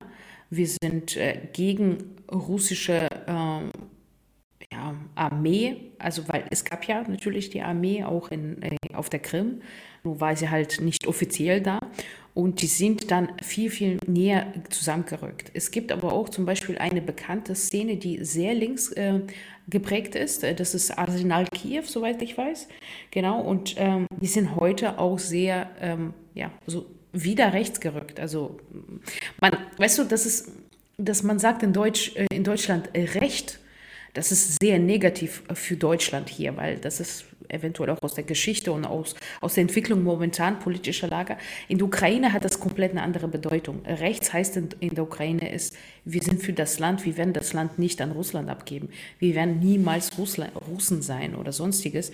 wir 0.53 0.69
sind 0.69 1.17
äh, 1.17 1.39
gegen 1.55 1.97
russische 2.31 3.09
äh, 3.27 3.63
ja, 4.71 4.95
Armee, 5.15 5.77
also 5.99 6.29
weil 6.29 6.45
es 6.51 6.65
gab 6.65 6.85
ja 6.87 7.03
natürlich 7.09 7.49
die 7.49 7.63
Armee 7.63 8.05
auch 8.05 8.31
in, 8.31 8.61
äh, 8.63 8.77
auf 8.93 9.09
der 9.09 9.21
Krim, 9.21 9.63
nur 10.05 10.21
war 10.21 10.37
sie 10.37 10.51
halt 10.51 10.81
nicht 10.83 11.07
offiziell 11.07 11.63
da. 11.63 11.79
Und 12.35 12.63
die 12.63 12.67
sind 12.67 13.11
dann 13.11 13.29
viel, 13.43 13.71
viel 13.71 13.99
näher 14.07 14.47
zusammengerückt. 14.71 15.51
Es 15.53 15.71
gibt 15.71 15.93
aber 15.93 16.13
auch 16.13 16.31
zum 16.31 16.47
Beispiel 16.47 16.79
eine 16.79 17.03
bekannte 17.03 17.55
Szene, 17.55 17.97
die 17.97 18.25
sehr 18.25 18.55
links 18.55 18.91
äh, 18.93 19.21
geprägt 19.69 20.15
ist. 20.15 20.45
Äh, 20.45 20.55
das 20.55 20.75
ist 20.75 20.99
Arsenal 20.99 21.47
Kiew, 21.47 21.85
soweit 21.85 22.21
ich 22.21 22.37
weiß. 22.37 22.69
Genau, 23.11 23.41
und 23.41 23.75
ähm, 23.79 24.07
die 24.21 24.27
sind 24.27 24.57
heute 24.57 24.99
auch 24.99 25.19
sehr, 25.19 25.71
ähm, 25.81 26.13
ja, 26.35 26.51
so 26.67 26.87
wieder 27.13 27.53
rechts 27.53 27.81
gerückt. 27.81 28.19
Also 28.21 28.59
man, 29.41 29.53
weißt 29.77 29.99
du, 29.99 30.05
das 30.05 30.27
ist, 30.27 30.51
dass 30.97 31.23
man 31.23 31.39
sagt 31.39 31.63
in 31.63 31.73
Deutsch, 31.73 32.17
äh, 32.17 32.27
in 32.33 32.45
Deutschland 32.45 32.91
äh, 32.95 33.05
Recht, 33.19 33.59
das 34.15 34.31
ist 34.31 34.59
sehr 34.61 34.79
negativ 34.79 35.43
für 35.55 35.77
Deutschland 35.77 36.29
hier, 36.29 36.57
weil 36.57 36.77
das 36.77 37.01
ist 37.01 37.25
eventuell 37.49 37.91
auch 37.91 38.03
aus 38.03 38.15
der 38.15 38.25
Geschichte 38.25 38.73
und 38.73 38.85
aus, 38.85 39.15
aus 39.41 39.55
der 39.55 39.63
Entwicklung 39.63 40.03
momentan 40.03 40.59
politischer 40.59 41.09
Lager. 41.09 41.39
In 41.69 41.79
der 41.79 41.87
Ukraine 41.87 42.33
hat 42.33 42.45
das 42.45 42.61
komplett 42.61 42.93
eine 42.93 43.03
andere 43.03 43.29
Bedeutung. 43.29 43.83
Rechts 43.87 44.33
heißt 44.33 44.57
in, 44.57 44.69
in 44.81 44.95
der 44.95 45.05
Ukraine 45.05 45.53
ist, 45.53 45.77
wir 46.05 46.23
sind 46.23 46.43
für 46.43 46.53
das 46.53 46.79
Land, 46.79 47.05
wir 47.05 47.17
werden 47.17 47.33
das 47.33 47.53
Land 47.53 47.79
nicht 47.79 48.01
an 48.01 48.13
Russland 48.13 48.51
abgeben. 48.51 48.89
Wir 49.19 49.35
werden 49.35 49.61
niemals 49.61 50.19
Russland, 50.19 50.53
Russen 50.69 51.03
sein 51.03 51.35
oder 51.35 51.53
sonstiges. 51.53 52.13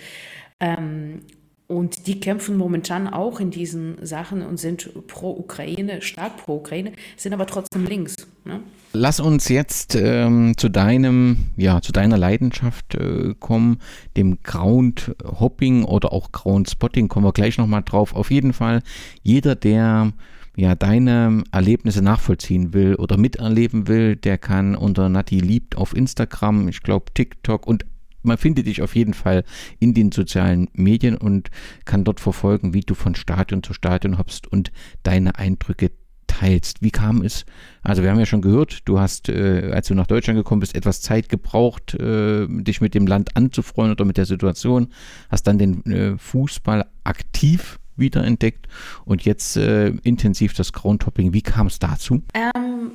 Ähm, 0.61 1.23
und 1.69 2.07
die 2.07 2.19
kämpfen 2.19 2.57
momentan 2.57 3.07
auch 3.07 3.41
in 3.41 3.51
diesen 3.51 4.05
Sachen 4.05 4.43
und 4.43 4.57
sind 4.59 4.91
pro 5.07 5.31
Ukraine, 5.31 6.01
stark 6.01 6.39
pro 6.39 6.57
Ukraine, 6.57 6.93
sind 7.17 7.35
aber 7.35 7.47
trotzdem 7.47 7.85
links. 7.85 8.17
Ne? 8.47 8.61
Lass 8.95 9.21
uns 9.21 9.51
jetzt 9.51 9.95
ähm, 9.95 10.55
zu 10.57 10.71
deinem, 10.71 11.51
ja, 11.57 11.83
zu 11.83 11.93
deiner 11.93 12.17
Leidenschaft 12.17 12.95
äh, 12.95 13.35
kommen, 13.39 13.81
dem 14.17 14.39
Groundhopping 14.43 15.85
oder 15.85 16.13
auch 16.13 16.33
Groundspotting, 16.33 17.09
kommen 17.09 17.27
wir 17.27 17.33
gleich 17.33 17.59
nochmal 17.59 17.83
drauf. 17.85 18.15
Auf 18.15 18.31
jeden 18.31 18.55
Fall, 18.55 18.83
jeder, 19.23 19.55
der 19.55 20.15
ja, 20.57 20.75
deine 20.75 21.45
Erlebnisse 21.53 22.01
nachvollziehen 22.01 22.73
will 22.73 22.95
oder 22.95 23.19
miterleben 23.19 23.89
will, 23.89 24.17
der 24.17 24.39
kann 24.39 24.75
unter 24.75 25.11
Nati 25.11 25.39
liebt 25.39 25.77
auf 25.77 25.95
Instagram, 25.95 26.67
ich 26.69 26.83
glaube 26.83 27.13
TikTok 27.13 27.67
und 27.67 27.85
man 28.23 28.39
findet 28.39 28.67
dich 28.67 28.83
auf 28.83 28.95
jeden 28.95 29.15
Fall 29.15 29.45
in 29.79 29.95
den 29.95 30.13
sozialen 30.13 30.69
Medien 30.73 31.17
und 31.17 31.51
kann 31.85 32.05
dort 32.05 32.21
verfolgen, 32.21 32.75
wie 32.75 32.81
du 32.81 32.95
von 32.95 33.15
Stadion 33.15 33.63
zu 33.63 33.73
Stadion 33.73 34.19
hoppst 34.19 34.47
und 34.47 34.73
deine 35.03 35.39
Eindrücke 35.39 35.91
teilst. 36.27 36.83
Wie 36.83 36.91
kam 36.91 37.23
es? 37.23 37.45
Also 37.83 38.03
wir 38.03 38.11
haben 38.11 38.19
ja 38.19 38.27
schon 38.27 38.43
gehört, 38.43 38.81
du 38.85 39.01
hast, 39.01 39.29
äh, 39.29 39.71
als 39.73 39.89
du 39.89 39.95
nach 39.95 40.07
Deutschland 40.07 40.39
gekommen 40.39 40.61
bist, 40.61 40.75
etwas 40.75 41.01
Zeit 41.01 41.29
gebraucht, 41.29 41.95
äh, 41.95 42.47
dich 42.49 42.81
mit 42.81 42.95
dem 42.95 43.07
Land 43.07 43.37
anzufreuen 43.37 43.91
oder 43.91 44.05
mit 44.05 44.17
der 44.17 44.27
Situation, 44.27 44.89
hast 45.29 45.47
dann 45.47 45.59
den 45.59 45.85
äh, 45.87 46.17
Fußball 46.17 46.87
aktiv 47.05 47.79
wiederentdeckt 47.97 48.69
und 49.05 49.25
jetzt 49.25 49.57
äh, 49.57 49.89
intensiv 50.03 50.55
das 50.55 50.73
Groundtopping. 50.73 51.33
Wie 51.33 51.43
kam 51.43 51.67
es 51.67 51.79
dazu? 51.79 52.23
Ähm, 52.35 52.93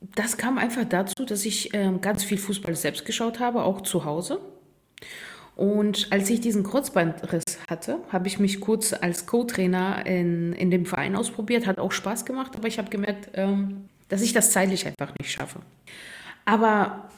das 0.00 0.36
kam 0.36 0.58
einfach 0.58 0.84
dazu, 0.84 1.24
dass 1.24 1.44
ich 1.44 1.74
ähm, 1.74 2.00
ganz 2.00 2.24
viel 2.24 2.38
Fußball 2.38 2.74
selbst 2.74 3.04
geschaut 3.04 3.38
habe, 3.38 3.62
auch 3.62 3.82
zu 3.82 4.04
Hause. 4.04 4.40
Und 5.56 6.08
als 6.10 6.30
ich 6.30 6.40
diesen 6.40 6.62
Kreuzbandriss 6.62 7.44
hatte, 7.68 7.98
habe 8.10 8.28
ich 8.28 8.38
mich 8.38 8.60
kurz 8.60 8.94
als 8.94 9.26
Co-Trainer 9.26 10.06
in, 10.06 10.54
in 10.54 10.70
dem 10.70 10.86
Verein 10.86 11.16
ausprobiert. 11.16 11.66
Hat 11.66 11.78
auch 11.78 11.92
Spaß 11.92 12.24
gemacht, 12.24 12.56
aber 12.56 12.66
ich 12.66 12.78
habe 12.78 12.88
gemerkt, 12.88 13.30
ähm, 13.34 13.88
dass 14.08 14.22
ich 14.22 14.32
das 14.32 14.52
zeitlich 14.52 14.86
einfach 14.86 15.12
nicht 15.18 15.30
schaffe. 15.30 15.60
Aber 16.46 17.10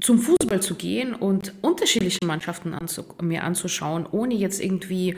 zum 0.00 0.18
Fußball 0.18 0.60
zu 0.60 0.74
gehen 0.74 1.14
und 1.14 1.54
unterschiedliche 1.62 2.24
Mannschaften 2.24 2.74
anzu 2.74 3.04
mir 3.20 3.42
anzuschauen, 3.42 4.06
ohne 4.10 4.34
jetzt 4.34 4.62
irgendwie 4.62 5.16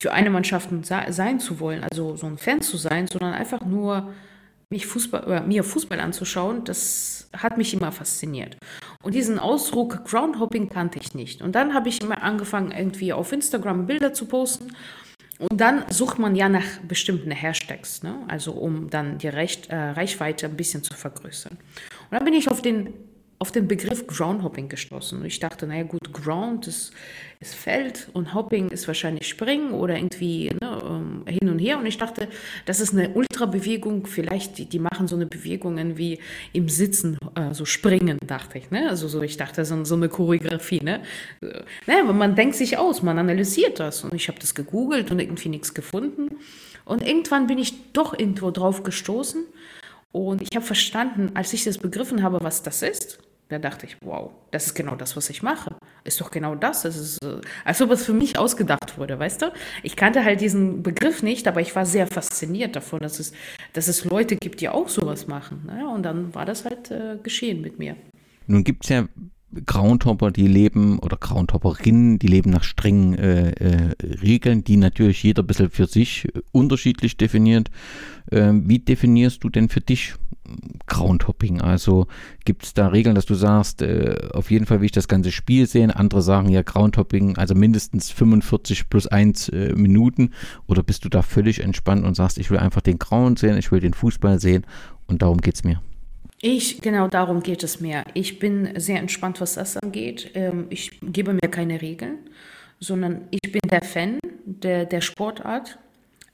für 0.00 0.12
eine 0.12 0.30
Mannschaft 0.30 0.68
sein 0.82 1.40
zu 1.40 1.60
wollen, 1.60 1.84
also 1.84 2.16
so 2.16 2.26
ein 2.26 2.36
Fan 2.36 2.60
zu 2.60 2.76
sein, 2.76 3.06
sondern 3.06 3.32
einfach 3.32 3.64
nur 3.64 4.12
mich 4.70 4.86
Fußball, 4.86 5.24
oder 5.24 5.42
mir 5.42 5.62
Fußball 5.62 6.00
anzuschauen, 6.00 6.64
das 6.64 7.28
hat 7.32 7.56
mich 7.56 7.72
immer 7.72 7.92
fasziniert. 7.92 8.56
Und 9.02 9.14
diesen 9.14 9.38
Ausdruck 9.38 10.04
Groundhopping 10.04 10.68
kannte 10.68 10.98
ich 10.98 11.14
nicht. 11.14 11.42
Und 11.42 11.54
dann 11.54 11.74
habe 11.74 11.88
ich 11.88 12.00
immer 12.00 12.22
angefangen, 12.22 12.72
irgendwie 12.72 13.12
auf 13.12 13.32
Instagram 13.32 13.86
Bilder 13.86 14.12
zu 14.12 14.26
posten. 14.26 14.72
Und 15.38 15.60
dann 15.60 15.84
sucht 15.90 16.18
man 16.18 16.34
ja 16.34 16.48
nach 16.48 16.80
bestimmten 16.88 17.30
Hashtags, 17.30 18.02
ne? 18.02 18.24
also 18.26 18.52
um 18.52 18.88
dann 18.88 19.18
die 19.18 19.28
Recht, 19.28 19.68
äh, 19.68 19.76
Reichweite 19.76 20.46
ein 20.46 20.56
bisschen 20.56 20.82
zu 20.82 20.94
vergrößern. 20.94 21.52
Und 21.52 22.10
dann 22.10 22.24
bin 22.24 22.34
ich 22.34 22.48
auf 22.48 22.62
den 22.62 22.94
auf 23.38 23.52
den 23.52 23.68
Begriff 23.68 24.06
Groundhopping 24.06 24.68
gestoßen. 24.68 25.22
Ich 25.24 25.40
dachte, 25.40 25.66
naja 25.66 25.82
gut, 25.82 26.12
Ground 26.12 26.66
ist, 26.66 26.92
ist 27.38 27.54
Feld 27.54 28.08
und 28.14 28.32
Hopping 28.32 28.70
ist 28.70 28.86
wahrscheinlich 28.86 29.28
Springen 29.28 29.72
oder 29.72 29.96
irgendwie 29.96 30.50
ne, 30.60 30.82
ähm, 30.84 31.24
hin 31.26 31.50
und 31.50 31.58
her. 31.58 31.78
Und 31.78 31.84
ich 31.84 31.98
dachte, 31.98 32.28
das 32.64 32.80
ist 32.80 32.94
eine 32.94 33.10
Ultrabewegung, 33.10 34.06
vielleicht, 34.06 34.56
die, 34.56 34.64
die 34.64 34.78
machen 34.78 35.06
so 35.06 35.16
eine 35.16 35.26
Bewegungen 35.26 35.98
wie 35.98 36.18
im 36.54 36.70
Sitzen, 36.70 37.18
äh, 37.34 37.52
so 37.52 37.66
springen, 37.66 38.18
dachte 38.26 38.56
ich. 38.56 38.70
Ne? 38.70 38.88
Also 38.88 39.06
so, 39.06 39.20
ich 39.20 39.36
dachte, 39.36 39.64
so, 39.66 39.84
so 39.84 39.96
eine 39.96 40.08
Choreografie. 40.08 40.80
Ne? 40.82 41.02
Naja, 41.86 42.02
aber 42.02 42.14
man 42.14 42.36
denkt 42.36 42.54
sich 42.54 42.78
aus, 42.78 43.02
man 43.02 43.18
analysiert 43.18 43.80
das. 43.80 44.02
Und 44.02 44.14
ich 44.14 44.28
habe 44.28 44.38
das 44.38 44.54
gegoogelt 44.54 45.10
und 45.10 45.20
irgendwie 45.20 45.50
nichts 45.50 45.74
gefunden. 45.74 46.30
Und 46.86 47.06
irgendwann 47.06 47.48
bin 47.48 47.58
ich 47.58 47.92
doch 47.92 48.18
irgendwo 48.18 48.50
drauf 48.50 48.82
gestoßen. 48.82 49.44
Und 50.12 50.40
ich 50.40 50.56
habe 50.56 50.64
verstanden, 50.64 51.32
als 51.34 51.52
ich 51.52 51.64
das 51.64 51.76
begriffen 51.76 52.22
habe, 52.22 52.38
was 52.40 52.62
das 52.62 52.80
ist, 52.80 53.18
da 53.48 53.58
dachte 53.58 53.86
ich, 53.86 53.96
wow, 54.00 54.32
das 54.50 54.66
ist 54.66 54.74
genau 54.74 54.96
das, 54.96 55.16
was 55.16 55.30
ich 55.30 55.42
mache. 55.42 55.76
Ist 56.04 56.20
doch 56.20 56.30
genau 56.30 56.54
das. 56.54 56.82
Das 56.82 56.96
ist, 56.96 57.22
äh, 57.22 57.40
als 57.64 57.80
ob 57.80 57.90
es 57.92 58.04
für 58.04 58.12
mich 58.12 58.38
ausgedacht 58.38 58.98
wurde, 58.98 59.18
weißt 59.18 59.42
du? 59.42 59.52
Ich 59.82 59.94
kannte 59.94 60.24
halt 60.24 60.40
diesen 60.40 60.82
Begriff 60.82 61.22
nicht, 61.22 61.46
aber 61.46 61.60
ich 61.60 61.76
war 61.76 61.86
sehr 61.86 62.06
fasziniert 62.08 62.74
davon, 62.74 63.00
dass 63.00 63.20
es, 63.20 63.32
dass 63.72 63.86
es 63.86 64.04
Leute 64.04 64.36
gibt, 64.36 64.60
die 64.60 64.68
auch 64.68 64.88
sowas 64.88 65.28
machen. 65.28 65.62
Naja, 65.66 65.88
und 65.88 66.02
dann 66.02 66.34
war 66.34 66.44
das 66.44 66.64
halt 66.64 66.90
äh, 66.90 67.18
geschehen 67.22 67.60
mit 67.60 67.78
mir. 67.78 67.96
Nun 68.48 68.64
gibt 68.64 68.84
es 68.84 68.90
ja 68.90 69.06
Groundhopper, 69.64 70.32
die 70.32 70.48
leben, 70.48 70.98
oder 70.98 71.16
Groundhopperinnen, 71.16 72.18
die 72.18 72.26
leben 72.26 72.50
nach 72.50 72.64
strengen 72.64 73.14
äh, 73.14 73.50
äh, 73.52 73.94
Regeln, 74.02 74.64
die 74.64 74.76
natürlich 74.76 75.22
jeder 75.22 75.42
ein 75.42 75.46
bisschen 75.46 75.70
für 75.70 75.86
sich 75.86 76.26
äh, 76.26 76.40
unterschiedlich 76.52 77.16
definiert. 77.16 77.70
Ähm, 78.32 78.68
wie 78.68 78.80
definierst 78.80 79.44
du 79.44 79.48
denn 79.48 79.68
für 79.68 79.80
dich 79.80 80.14
Groundhopping? 80.86 81.60
Also 81.60 82.06
gibt 82.44 82.64
es 82.64 82.74
da 82.74 82.88
Regeln, 82.88 83.14
dass 83.14 83.26
du 83.26 83.34
sagst, 83.34 83.82
äh, 83.82 84.16
auf 84.32 84.50
jeden 84.50 84.66
Fall 84.66 84.80
will 84.80 84.86
ich 84.86 84.92
das 84.92 85.08
ganze 85.08 85.30
Spiel 85.30 85.66
sehen. 85.66 85.90
Andere 85.92 86.22
sagen 86.22 86.48
ja 86.48 86.62
Groundhopping, 86.62 87.36
also 87.36 87.54
mindestens 87.54 88.10
45 88.10 88.90
plus 88.90 89.06
1 89.06 89.48
äh, 89.50 89.74
Minuten. 89.76 90.32
Oder 90.66 90.82
bist 90.82 91.04
du 91.04 91.08
da 91.08 91.22
völlig 91.22 91.60
entspannt 91.60 92.04
und 92.04 92.16
sagst, 92.16 92.38
ich 92.38 92.50
will 92.50 92.58
einfach 92.58 92.82
den 92.82 92.98
Ground 92.98 93.38
sehen, 93.38 93.56
ich 93.58 93.70
will 93.70 93.80
den 93.80 93.94
Fußball 93.94 94.40
sehen 94.40 94.66
und 95.06 95.22
darum 95.22 95.40
geht 95.40 95.54
es 95.54 95.64
mir? 95.64 95.80
Ich, 96.48 96.80
genau 96.80 97.08
darum 97.08 97.42
geht 97.42 97.64
es 97.64 97.80
mir. 97.80 98.04
Ich 98.14 98.38
bin 98.38 98.78
sehr 98.78 99.00
entspannt, 99.00 99.40
was 99.40 99.54
das 99.54 99.76
angeht. 99.78 100.30
Ähm, 100.34 100.66
ich 100.70 101.00
gebe 101.02 101.32
mir 101.32 101.50
keine 101.50 101.82
Regeln, 101.82 102.18
sondern 102.78 103.26
ich 103.32 103.50
bin 103.50 103.62
der 103.68 103.82
Fan 103.82 104.20
der, 104.44 104.84
der 104.84 105.00
Sportart 105.00 105.76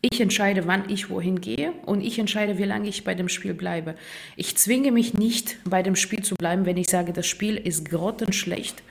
ich 0.04 0.20
entscheide, 0.20 0.66
wann 0.66 0.90
ich 0.90 1.10
wohin 1.10 1.40
gehe 1.40 1.72
und 1.86 2.00
ich 2.00 2.18
entscheide, 2.18 2.58
wie 2.58 2.64
lange 2.64 2.88
ich 2.88 3.04
bei 3.04 3.14
dem 3.14 3.28
Spiel 3.28 3.54
bleibe. 3.54 3.94
Ich 4.36 4.56
zwinge 4.56 4.90
mich 4.90 5.14
nicht, 5.14 5.58
bei 5.64 5.84
dem 5.84 5.94
Spiel 5.94 6.22
zu 6.22 6.34
bleiben, 6.34 6.66
wenn 6.66 6.76
ich 6.76 6.88
sage, 6.88 7.12
das 7.12 7.28
Spiel 7.28 7.56
ist 7.56 7.88
grottenschlecht. 7.88 8.82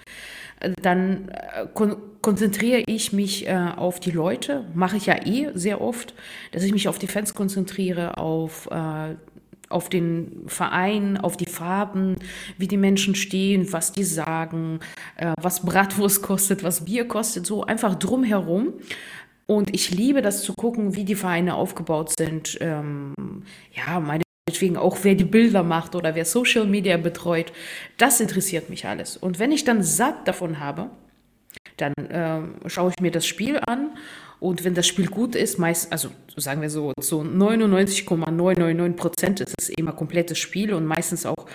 Dann 0.82 1.28
äh, 1.28 1.67
kon 1.74 1.97
konzentriere 2.22 2.84
ich 2.86 3.11
mich 3.13 3.47
äh, 3.47 3.55
auf 3.76 3.99
die 3.99 4.11
Leute, 4.11 4.63
mache 4.76 4.95
ich 4.95 5.07
ja 5.07 5.26
eh 5.26 5.49
sehr 5.55 5.82
oft, 5.82 6.13
dass 6.51 6.63
ich 6.63 6.72
mich 6.72 6.88
auf 6.88 6.99
die 6.99 7.07
Fans 7.07 7.34
konzentriere, 7.34 8.17
auf 8.17 8.69
äh, 8.72 9.15
auf 9.72 9.89
den 9.89 10.43
Verein, 10.47 11.17
auf 11.17 11.38
die 11.38 11.45
Farben, 11.45 12.15
wie 12.57 12.67
die 12.67 12.78
Menschen 12.78 13.15
stehen, 13.15 13.72
was 13.72 13.91
die 13.91 14.03
sagen, 14.03 14.80
äh, 15.17 15.34
was 15.41 15.65
Bratwurst 15.65 16.22
kostet, 16.22 16.63
was 16.63 16.86
Bier 16.86 17.07
kostet, 17.07 17.45
so 17.45 17.63
einfach 17.63 17.95
drumherum. 17.95 18.74
Und 19.47 19.74
ich 19.74 19.91
liebe 19.91 20.22
das 20.22 20.43
zu 20.43 20.53
gucken, 20.53 20.95
wie 20.95 21.03
die 21.03 21.15
Vereine 21.15 21.55
aufgebaut 21.55 22.13
sind. 22.17 22.57
Ähm, 22.61 23.13
ja, 23.74 23.99
meinetwegen 23.99 24.78
auch, 24.78 24.99
wer 25.01 25.15
die 25.15 25.26
Bilder 25.26 25.63
macht 25.63 25.95
oder 25.95 26.15
wer 26.15 26.26
Social 26.26 26.65
Media 26.65 26.95
betreut. 26.97 27.51
Das 27.97 28.22
interessiert 28.22 28.69
mich 28.69 28.86
alles. 28.86 29.17
Und 29.17 29.39
wenn 29.39 29.51
ich 29.51 29.65
dann 29.65 29.84
satt 29.84 30.28
davon 30.28 30.59
habe, 30.59 30.89
dann 31.78 31.93
äh, 31.93 32.69
schaue 32.69 32.91
ich 32.91 33.01
mir 33.01 33.11
das 33.11 33.26
Spiel 33.26 33.59
an 33.67 33.91
und 34.41 34.63
wenn 34.63 34.73
das 34.73 34.87
Spiel 34.87 35.05
gut 35.05 35.35
ist, 35.35 35.59
meist, 35.59 35.91
also 35.91 36.09
sagen 36.35 36.63
wir 36.63 36.71
so, 36.71 36.93
so 36.99 37.23
99,999 37.23 38.95
Prozent 38.99 39.39
ist 39.39 39.53
es 39.55 39.69
immer 39.69 39.93
komplettes 39.93 40.39
Spiel 40.39 40.73
und 40.73 40.87
meistens 40.87 41.27
auch 41.27 41.45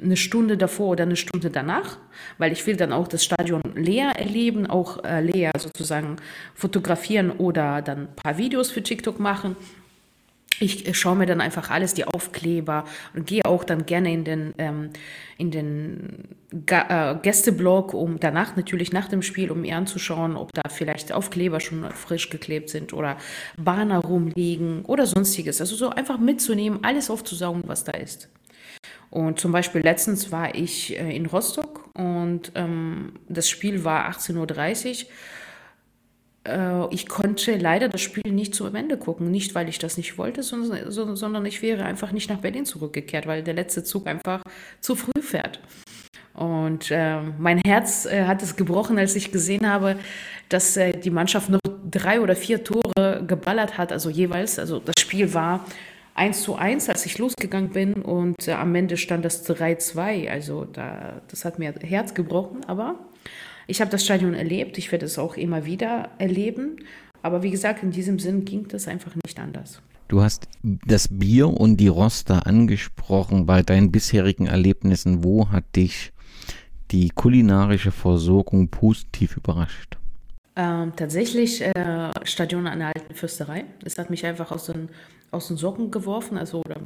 eine 0.00 0.16
Stunde 0.16 0.56
davor 0.56 0.90
oder 0.90 1.02
eine 1.02 1.16
Stunde 1.16 1.50
danach, 1.50 1.98
weil 2.38 2.52
ich 2.52 2.64
will 2.64 2.76
dann 2.76 2.92
auch 2.92 3.08
das 3.08 3.24
Stadion 3.24 3.60
leer 3.74 4.10
erleben, 4.10 4.68
auch 4.68 5.02
äh, 5.02 5.20
leer 5.20 5.50
sozusagen 5.58 6.14
fotografieren 6.54 7.32
oder 7.32 7.82
dann 7.82 8.02
ein 8.02 8.14
paar 8.14 8.38
Videos 8.38 8.70
für 8.70 8.84
TikTok 8.84 9.18
machen. 9.18 9.56
Ich 10.60 10.96
schaue 10.98 11.16
mir 11.16 11.26
dann 11.26 11.40
einfach 11.40 11.70
alles, 11.70 11.94
die 11.94 12.04
Aufkleber 12.04 12.84
und 13.14 13.26
gehe 13.26 13.44
auch 13.44 13.64
dann 13.64 13.86
gerne 13.86 14.12
in 14.12 14.24
den, 14.24 14.54
ähm, 14.58 14.90
in 15.36 15.50
den 15.50 16.36
Ga 16.66 17.12
äh, 17.12 17.18
Gästeblog, 17.20 17.94
um 17.94 18.18
danach 18.18 18.56
natürlich 18.56 18.92
nach 18.92 19.08
dem 19.08 19.22
Spiel, 19.22 19.50
um 19.50 19.60
mir 19.60 19.76
anzuschauen, 19.76 20.36
ob 20.36 20.52
da 20.52 20.62
vielleicht 20.68 21.12
Aufkleber 21.12 21.60
schon 21.60 21.84
frisch 21.90 22.30
geklebt 22.30 22.70
sind 22.70 22.92
oder 22.92 23.18
Banner 23.56 23.98
rumliegen 23.98 24.84
oder 24.84 25.06
sonstiges. 25.06 25.60
Also 25.60 25.76
so 25.76 25.90
einfach 25.90 26.18
mitzunehmen, 26.18 26.80
alles 26.82 27.10
aufzusaugen, 27.10 27.64
was 27.66 27.84
da 27.84 27.92
ist. 27.92 28.28
Und 29.10 29.40
zum 29.40 29.52
Beispiel 29.52 29.80
letztens 29.80 30.32
war 30.32 30.54
ich 30.54 30.98
äh, 30.98 31.14
in 31.16 31.26
Rostock 31.26 31.88
und 31.94 32.52
ähm, 32.54 33.14
das 33.28 33.48
Spiel 33.48 33.84
war 33.84 34.10
18.30 34.10 34.36
Uhr 34.36 35.10
äh, 35.10 35.12
ich 36.90 37.08
konnte 37.08 37.56
leider 37.56 37.88
das 37.88 38.00
Spiel 38.00 38.32
nicht 38.32 38.54
zu 38.54 38.66
Ende 38.66 38.96
gucken. 38.96 39.30
Nicht, 39.30 39.54
weil 39.54 39.68
ich 39.68 39.78
das 39.78 39.96
nicht 39.96 40.18
wollte, 40.18 40.42
sondern, 40.42 41.16
sondern 41.16 41.46
ich 41.46 41.62
wäre 41.62 41.84
einfach 41.84 42.12
nicht 42.12 42.30
nach 42.30 42.38
Berlin 42.38 42.64
zurückgekehrt, 42.64 43.26
weil 43.26 43.42
der 43.42 43.54
letzte 43.54 43.84
Zug 43.84 44.06
einfach 44.06 44.42
zu 44.80 44.94
früh 44.94 45.20
fährt. 45.20 45.60
Und 46.34 46.92
äh, 46.92 47.20
mein 47.38 47.60
Herz 47.66 48.06
äh, 48.06 48.24
hat 48.24 48.42
es 48.42 48.54
gebrochen, 48.54 48.96
als 48.96 49.16
ich 49.16 49.32
gesehen 49.32 49.68
habe, 49.68 49.96
dass 50.48 50.76
äh, 50.76 50.92
die 50.92 51.10
Mannschaft 51.10 51.50
noch 51.50 51.58
drei 51.90 52.20
oder 52.20 52.36
vier 52.36 52.62
Tore 52.62 53.24
geballert 53.26 53.76
hat, 53.76 53.92
also 53.92 54.08
jeweils. 54.08 54.58
Also 54.58 54.78
das 54.78 54.94
Spiel 55.00 55.34
war 55.34 55.64
1 56.14 56.42
zu 56.42 56.54
1, 56.54 56.88
als 56.88 57.06
ich 57.06 57.18
losgegangen 57.18 57.70
bin 57.70 57.94
und 57.94 58.46
äh, 58.46 58.52
am 58.52 58.74
Ende 58.74 58.96
stand 58.96 59.24
das 59.24 59.48
3-2. 59.48 60.28
Also 60.28 60.64
da, 60.64 61.22
das 61.28 61.44
hat 61.44 61.58
mir 61.58 61.74
Herz 61.80 62.14
gebrochen, 62.14 62.64
aber 62.66 62.96
ich 63.68 63.80
habe 63.80 63.90
das 63.90 64.04
Stadion 64.04 64.34
erlebt, 64.34 64.78
ich 64.78 64.90
werde 64.90 65.06
es 65.06 65.18
auch 65.18 65.36
immer 65.36 65.64
wieder 65.64 66.10
erleben. 66.18 66.78
Aber 67.22 67.42
wie 67.42 67.50
gesagt, 67.50 67.82
in 67.82 67.90
diesem 67.90 68.18
Sinn 68.18 68.44
ging 68.44 68.66
das 68.68 68.88
einfach 68.88 69.14
nicht 69.24 69.38
anders. 69.38 69.82
Du 70.08 70.22
hast 70.22 70.48
das 70.62 71.08
Bier 71.08 71.48
und 71.48 71.76
die 71.76 71.88
Roster 71.88 72.46
angesprochen 72.46 73.44
bei 73.44 73.62
deinen 73.62 73.92
bisherigen 73.92 74.46
Erlebnissen. 74.46 75.22
Wo 75.22 75.50
hat 75.50 75.76
dich 75.76 76.12
die 76.90 77.10
kulinarische 77.10 77.90
Versorgung 77.90 78.68
positiv 78.68 79.36
überrascht? 79.36 79.98
Ähm, 80.56 80.94
tatsächlich 80.96 81.60
äh, 81.60 82.10
Stadion 82.24 82.66
an 82.66 82.78
der 82.78 82.88
alten 82.88 83.14
Fürsterei. 83.14 83.66
Es 83.84 83.98
hat 83.98 84.08
mich 84.08 84.24
einfach 84.24 84.50
aus 84.50 84.66
den, 84.66 84.88
aus 85.30 85.48
den 85.48 85.58
Socken 85.58 85.90
geworfen. 85.90 86.38
Also 86.38 86.60
oder 86.60 86.80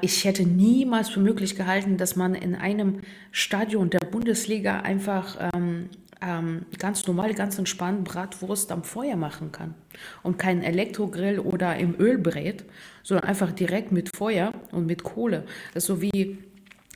ich 0.00 0.24
hätte 0.24 0.44
niemals 0.44 1.08
für 1.08 1.20
möglich 1.20 1.56
gehalten, 1.56 1.96
dass 1.96 2.14
man 2.14 2.34
in 2.34 2.54
einem 2.54 3.00
Stadion 3.32 3.90
der 3.90 3.98
Bundesliga 3.98 4.80
einfach 4.80 5.50
ähm, 5.52 5.90
ähm, 6.22 6.66
ganz 6.78 7.06
normal, 7.06 7.34
ganz 7.34 7.58
entspannt 7.58 8.04
Bratwurst 8.04 8.72
am 8.72 8.84
Feuer 8.84 9.16
machen 9.16 9.52
kann. 9.52 9.74
Und 10.22 10.38
keinen 10.38 10.62
Elektrogrill 10.62 11.38
oder 11.38 11.76
im 11.76 11.94
Öl 11.98 12.18
brät, 12.18 12.64
sondern 13.02 13.28
einfach 13.28 13.52
direkt 13.52 13.92
mit 13.92 14.16
Feuer 14.16 14.52
und 14.72 14.86
mit 14.86 15.02
Kohle. 15.02 15.44
Das 15.74 15.84
ist 15.84 15.88
so 15.88 16.02
wie 16.02 16.38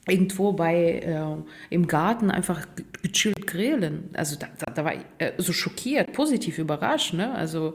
irgendwo 0.08 0.52
bei 0.52 1.00
äh, 1.00 1.74
im 1.74 1.86
Garten 1.86 2.30
einfach 2.30 2.66
gechillt 3.02 3.46
grillen. 3.46 4.10
Also 4.14 4.36
da, 4.36 4.48
da, 4.58 4.72
da 4.72 4.84
war 4.84 4.94
ich 4.94 5.02
äh, 5.18 5.32
so 5.38 5.52
schockiert, 5.52 6.12
positiv 6.12 6.58
überrascht. 6.58 7.14
Ne? 7.14 7.32
Also 7.32 7.74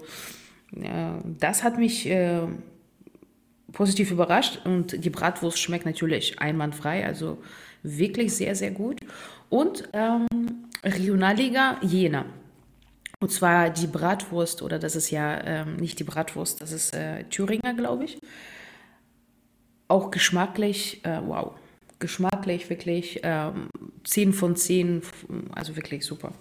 ja, 0.71 1.21
das 1.39 1.63
hat 1.63 1.77
mich 1.77 2.09
äh, 2.09 2.47
positiv 3.75 4.09
überrascht 4.09 4.61
und 4.65 5.03
die 5.05 5.09
Bratwurst 5.11 5.59
schmeckt 5.59 5.85
natürlich 5.85 6.39
einwandfrei, 6.39 7.05
also 7.05 7.37
wirklich 7.83 8.33
sehr, 8.33 8.55
sehr 8.55 8.71
gut. 8.71 8.99
Und 9.49 9.87
ähm, 9.93 10.25
Regionalliga 10.83 11.77
Jena. 11.81 12.25
Und 13.19 13.31
zwar 13.31 13.69
die 13.69 13.87
Bratwurst, 13.87 14.61
oder 14.61 14.79
das 14.79 14.95
ist 14.95 15.11
ja 15.11 15.41
ähm, 15.43 15.75
nicht 15.75 15.99
die 15.99 16.03
Bratwurst, 16.03 16.61
das 16.61 16.71
ist 16.71 16.95
äh, 16.95 17.25
Thüringer, 17.25 17.73
glaube 17.73 18.05
ich. 18.05 18.17
Auch 19.87 20.09
geschmacklich, 20.09 21.05
äh, 21.05 21.19
wow, 21.25 21.53
geschmacklich 21.99 22.69
wirklich 22.69 23.19
ähm, 23.23 23.69
10 24.05 24.33
von 24.33 24.55
10, 24.55 25.01
also 25.53 25.75
wirklich 25.75 26.05
super. 26.05 26.31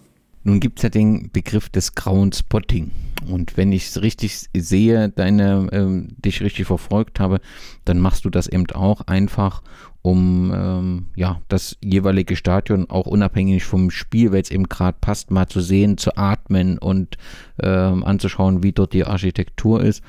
Nun 0.47 0.61
gibt 0.61 0.79
es 0.79 0.83
ja 0.83 0.91
den 0.91 1.31
Begriff 1.33 1.71
des 1.71 1.95
grauen 1.95 2.31
Spotting. 2.33 2.91
Und 3.27 3.57
wenn 3.57 3.73
ich 3.73 3.87
es 3.89 4.03
richtig 4.03 4.51
sehe, 4.55 5.09
deine, 5.09 5.69
ähm, 5.73 6.09
dich 6.19 6.43
richtig 6.43 6.67
verfolgt 6.67 7.19
habe, 7.19 7.41
dann 7.87 7.99
machst 7.99 8.27
du 8.27 8.31
das 8.31 8.47
eben 8.47 8.71
auch 8.73 9.01
einfach, 9.07 9.63
um 10.03 10.53
ähm, 10.55 11.07
ja, 11.17 11.41
das 11.49 11.79
jeweilige 11.83 12.37
Stadion 12.37 12.91
auch 12.91 13.07
unabhängig 13.07 13.65
vom 13.65 13.91
Spiel, 13.91 14.33
weil 14.33 14.43
es 14.43 14.51
eben 14.51 14.69
gerade 14.69 14.99
passt, 15.01 15.31
mal 15.31 15.47
zu 15.47 15.63
sehen, 15.63 15.97
zu 15.97 16.15
atmen 16.19 16.77
und 16.77 17.17
ähm, 17.63 18.05
anzuschauen, 18.05 18.63
wie 18.63 18.73
dort 18.73 18.93
die 18.93 19.07
Architektur 19.07 19.83
ist. 19.83 20.03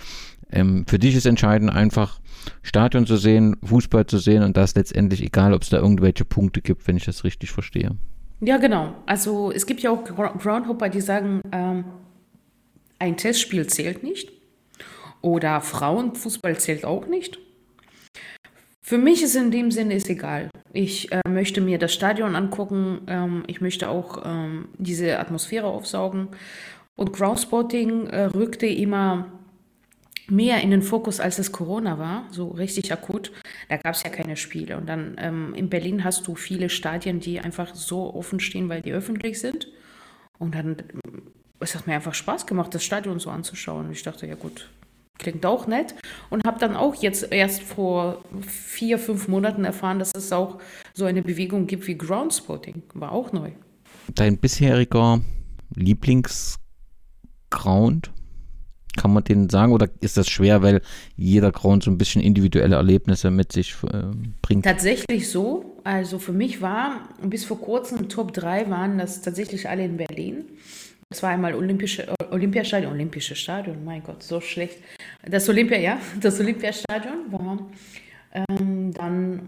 Ähm, 0.52 0.86
für 0.86 1.00
dich 1.00 1.16
ist 1.16 1.26
entscheidend 1.26 1.72
einfach 1.72 2.20
Stadion 2.62 3.08
zu 3.08 3.16
sehen, 3.16 3.56
Fußball 3.64 4.06
zu 4.06 4.18
sehen 4.18 4.44
und 4.44 4.58
das 4.58 4.76
letztendlich 4.76 5.24
egal, 5.24 5.54
ob 5.54 5.62
es 5.62 5.70
da 5.70 5.78
irgendwelche 5.78 6.26
Punkte 6.26 6.62
gibt, 6.62 6.88
wenn 6.88 6.98
ich 6.98 7.06
das 7.06 7.24
richtig 7.24 7.52
verstehe. 7.52 7.96
Ja, 8.42 8.58
genau. 8.58 8.96
Also 9.06 9.52
es 9.52 9.66
gibt 9.66 9.82
ja 9.82 9.92
auch 9.92 10.04
Groundhopper, 10.04 10.90
die 10.90 11.02
sagen, 11.02 11.42
ähm, 11.52 11.86
ein 13.00 13.18
Testspiel 13.18 13.68
zählt 13.68 14.04
nicht 14.04 14.32
oder 15.22 15.62
Frauenfußball 15.62 16.58
zählt 16.58 16.86
auch 16.86 17.08
nicht. 17.08 17.40
Für 18.82 19.00
mich 19.00 19.24
ist 19.24 19.36
in 19.36 19.50
dem 19.50 19.72
Sinne 19.72 19.96
ist 19.96 20.10
egal. 20.10 20.50
Ich 20.72 21.12
äh, 21.12 21.22
möchte 21.28 21.60
mir 21.60 21.80
das 21.80 21.92
Stadion 21.92 22.36
angucken. 22.36 23.02
Ähm, 23.08 23.44
ich 23.48 23.60
möchte 23.60 23.90
auch 23.90 24.22
ähm, 24.24 24.68
diese 24.78 25.18
Atmosphäre 25.18 25.66
aufsaugen. 25.66 26.28
Und 26.96 27.12
Groundspotting 27.12 28.08
äh, 28.08 28.26
rückte 28.26 28.68
immer 28.68 29.26
mehr 30.30 30.62
in 30.62 30.72
den 30.72 30.82
Fokus, 30.82 31.20
als 31.20 31.40
es 31.40 31.52
Corona 31.52 32.00
war, 32.00 32.28
so 32.32 32.48
richtig 32.48 32.92
akut. 32.92 33.32
Da 33.70 33.78
gab 33.78 33.96
es 33.96 34.04
ja 34.04 34.10
keine 34.10 34.38
Spiele. 34.38 34.78
Und 34.78 34.88
dann 34.88 35.16
ähm, 35.20 35.54
in 35.54 35.70
Berlin 35.70 36.04
hast 36.04 36.28
du 36.28 36.36
viele 36.36 36.70
Stadien, 36.70 37.20
die 37.20 37.40
einfach 37.40 37.76
so 37.76 38.14
offen 38.14 38.40
stehen, 38.40 38.70
weil 38.70 38.82
die 38.82 38.94
öffentlich 38.94 39.40
sind. 39.40 39.68
Und 40.38 40.56
dann 40.56 40.78
es 41.60 41.76
hat 41.76 41.88
mir 41.88 41.96
einfach 41.96 42.14
Spaß 42.14 42.46
gemacht, 42.46 42.74
das 42.74 42.84
Stadion 42.84 43.20
so 43.20 43.30
anzuschauen. 43.30 43.88
Und 43.88 43.92
ich 43.92 44.04
dachte, 44.04 44.28
ja 44.28 44.36
gut, 44.36 44.70
klingt 45.18 45.46
auch 45.46 45.68
nett. 45.68 45.96
Und 46.30 46.46
habe 46.46 46.60
dann 46.60 46.76
auch 46.76 46.96
jetzt 46.96 47.32
erst 47.32 47.62
vor 47.62 48.24
vier, 48.48 49.00
fünf 49.00 49.28
Monaten 49.28 49.66
erfahren, 49.66 50.00
dass 50.00 50.12
es 50.16 50.32
auch 50.32 50.60
so 50.94 51.06
eine 51.06 51.22
Bewegung 51.22 51.68
gibt 51.68 51.88
wie 51.88 51.98
Groundspotting. 51.98 52.84
War 52.94 53.12
auch 53.12 53.32
neu. 53.32 53.52
Dein 54.14 54.38
bisheriger 54.38 55.22
Lieblingsground? 55.76 58.12
Kann 58.96 59.14
man 59.14 59.24
den 59.24 59.50
sagen 59.50 59.74
oder 59.74 59.88
ist 60.02 60.18
das 60.18 60.30
schwer, 60.30 60.62
weil 60.62 60.82
jeder 61.18 61.52
Ground 61.52 61.84
so 61.84 61.92
ein 61.92 61.98
bisschen 61.98 62.22
individuelle 62.22 62.76
Erlebnisse 62.76 63.32
mit 63.32 63.52
sich 63.52 63.76
äh, 63.84 64.04
bringt? 64.42 64.66
Tatsächlich 64.66 65.30
so. 65.30 65.80
Also 65.84 66.18
für 66.20 66.34
mich 66.34 66.62
war 66.62 67.10
bis 67.22 67.46
vor 67.46 67.60
kurzem 67.60 68.10
Top 68.10 68.34
3 68.34 68.70
waren 68.70 68.98
das 68.98 69.22
tatsächlich 69.22 69.70
alle 69.70 69.86
in 69.86 69.98
Berlin. 69.98 70.46
Das 71.10 71.22
war 71.22 71.30
einmal 71.30 71.54
Olympische, 71.54 72.08
äh, 72.08 72.14
Olympiastadion, 72.32 72.92
Olympische 72.92 73.36
Stadion, 73.36 73.84
mein 73.86 74.02
Gott, 74.04 74.24
so 74.24 74.42
schlecht. 74.42 74.78
Das 75.24 75.48
Olympia, 75.48 75.78
ja, 75.78 76.00
das 76.22 76.40
Olympiastadion 76.40 77.32
war 77.32 77.60
ähm, 78.34 78.94
dann 78.94 79.42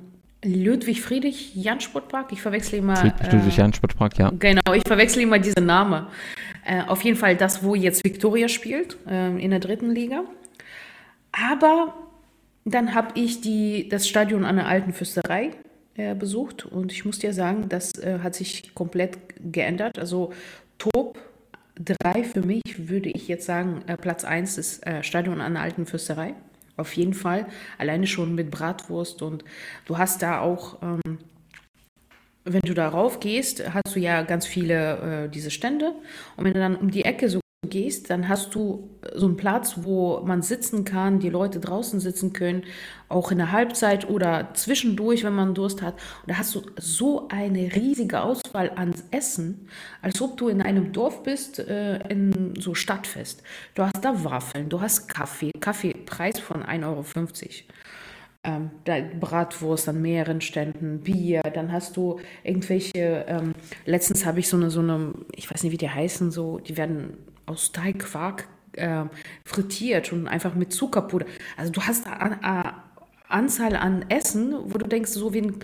Ludwig 0.46 1.02
Friedrich 1.02 1.56
Jan 1.56 1.82
Sportpark. 1.82 2.32
Ich 2.32 2.42
verwechsle 2.42 2.78
immer. 2.78 3.04
Ludwig 3.32 3.58
Jan 3.58 3.74
Sportpark, 3.74 4.18
ja. 4.20 4.32
Genau, 4.38 4.74
ich 4.74 4.84
verwechsle 4.86 5.24
immer 5.24 5.40
diese 5.40 5.62
Namen. 5.62 6.06
Äh, 6.68 6.84
auf 6.86 7.02
jeden 7.04 7.16
Fall 7.16 7.38
das, 7.38 7.64
wo 7.64 7.76
jetzt 7.76 8.04
Viktoria 8.04 8.50
spielt, 8.50 8.98
äh, 9.08 9.42
in 9.42 9.52
der 9.52 9.62
dritten 9.62 9.90
Liga. 9.90 10.26
Aber 11.32 11.94
dann 12.66 12.94
habe 12.94 13.18
ich 13.18 13.40
die, 13.40 13.88
das 13.88 14.08
Stadion 14.08 14.44
an 14.44 14.58
der 14.58 14.68
Alten 14.68 14.92
Fürsterei 14.92 15.52
äh, 15.96 16.14
besucht 16.14 16.66
und 16.66 16.92
ich 16.92 17.06
muss 17.06 17.20
dir 17.20 17.32
sagen, 17.32 17.70
das 17.70 17.98
äh, 18.00 18.20
hat 18.22 18.36
sich 18.36 18.76
komplett 18.76 19.18
geändert. 19.40 19.98
Also 19.98 20.34
Top 20.78 21.18
3 21.76 22.26
für 22.26 22.42
mich 22.42 22.90
würde 22.90 23.10
ich 23.12 23.30
jetzt 23.30 23.46
sagen, 23.46 23.84
äh, 23.88 23.96
Platz 23.96 24.26
1 24.26 24.58
ist 24.58 24.84
Stadion 25.02 25.40
an 25.40 25.54
der 25.54 25.64
Alten 25.64 25.86
Fürsterei. 25.86 26.34
Auf 26.76 26.94
jeden 26.94 27.14
Fall. 27.14 27.48
Alleine 27.78 28.08
schon 28.08 28.36
mit 28.36 28.52
Bratwurst 28.52 29.22
und 29.22 29.46
du 29.86 29.98
hast 29.98 30.22
da 30.22 30.42
auch. 30.42 30.82
Ähm, 30.82 31.18
wenn 32.48 32.62
du 32.62 32.74
darauf 32.74 33.20
gehst, 33.20 33.64
hast 33.74 33.96
du 33.96 34.00
ja 34.00 34.22
ganz 34.24 34.46
viele 34.46 35.26
äh, 35.26 35.30
diese 35.30 35.52
Stände. 35.52 35.94
Und 36.36 36.46
wenn 36.46 36.54
du 36.54 36.60
dann 36.60 36.76
um 36.76 36.92
die 36.92 37.06
Ecke 37.06 37.30
so 37.30 37.40
gehst, 37.70 38.10
dann 38.10 38.30
hast 38.30 38.56
du 38.56 38.90
so 39.16 39.26
einen 39.26 39.36
Platz, 39.36 39.80
wo 39.82 40.22
man 40.22 40.42
sitzen 40.42 40.86
kann, 40.86 41.20
die 41.20 41.30
Leute 41.30 41.60
draußen 41.60 42.00
sitzen 42.00 42.32
können, 42.32 42.64
auch 43.10 43.32
in 43.32 43.38
der 43.38 43.52
Halbzeit 43.52 44.10
oder 44.10 44.50
zwischendurch, 44.54 45.24
wenn 45.24 45.34
man 45.34 45.54
Durst 45.54 45.82
hat. 45.82 45.96
Und 46.22 46.32
da 46.32 46.38
hast 46.38 46.56
du 46.56 46.62
so 46.78 47.28
eine 47.30 47.76
riesige 47.76 48.22
Auswahl 48.22 48.72
an 48.76 48.94
Essen, 49.12 49.68
als 50.02 50.22
ob 50.22 50.38
du 50.38 50.50
in 50.50 50.62
einem 50.62 50.92
Dorf 50.92 51.24
bist, 51.24 51.60
äh, 51.60 51.98
in 52.10 52.54
so 52.60 52.76
Stadtfest. 52.76 53.44
Du 53.76 53.84
hast 53.84 54.02
da 54.02 54.24
Waffeln, 54.24 54.70
du 54.70 54.82
hast 54.82 55.08
Kaffee, 55.08 55.52
Kaffeepreis 55.60 56.40
von 56.40 56.64
1,50 56.64 56.86
Euro 56.86 57.04
ähm, 58.44 58.72
Bratwurst 59.20 59.90
an 59.90 60.02
mehreren 60.02 60.42
Ständen, 60.42 61.02
Bier, 61.02 61.42
dann 61.42 61.72
hast 61.72 61.98
du 61.98 62.20
irgendwelche, 62.44 63.26
ähm, 63.28 63.54
letztens 63.86 64.26
habe 64.26 64.40
ich 64.40 64.48
so 64.48 64.58
eine, 64.58 64.70
so 64.70 64.80
eine, 64.80 65.14
ich 65.36 65.52
weiß 65.52 65.64
nicht, 65.64 65.72
wie 65.72 65.78
die 65.78 65.90
heißen, 65.90 66.32
so, 66.32 66.60
die 66.60 66.78
werden 66.78 67.18
aus 67.46 67.72
Teigquark 67.72 68.48
äh, 68.74 69.06
frittiert 69.44 70.14
und 70.14 70.28
einfach 70.28 70.56
mit 70.56 70.72
Zuckerpuder. 70.72 71.26
Also 71.58 71.72
du 71.72 71.82
hast 71.82 72.08
eine 72.08 72.74
Anzahl 73.28 73.76
an 73.76 74.06
Essen, 74.10 74.56
wo 74.66 74.78
du 74.78 74.88
denkst, 74.88 75.12
so 75.12 75.34
wie 75.34 75.42
ein, 75.42 75.56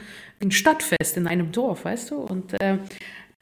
ein 0.41 0.51
Stadtfest 0.51 1.17
in 1.17 1.27
einem 1.27 1.51
Dorf, 1.51 1.85
weißt 1.85 2.11
du? 2.11 2.17
Und 2.17 2.59
äh, 2.61 2.79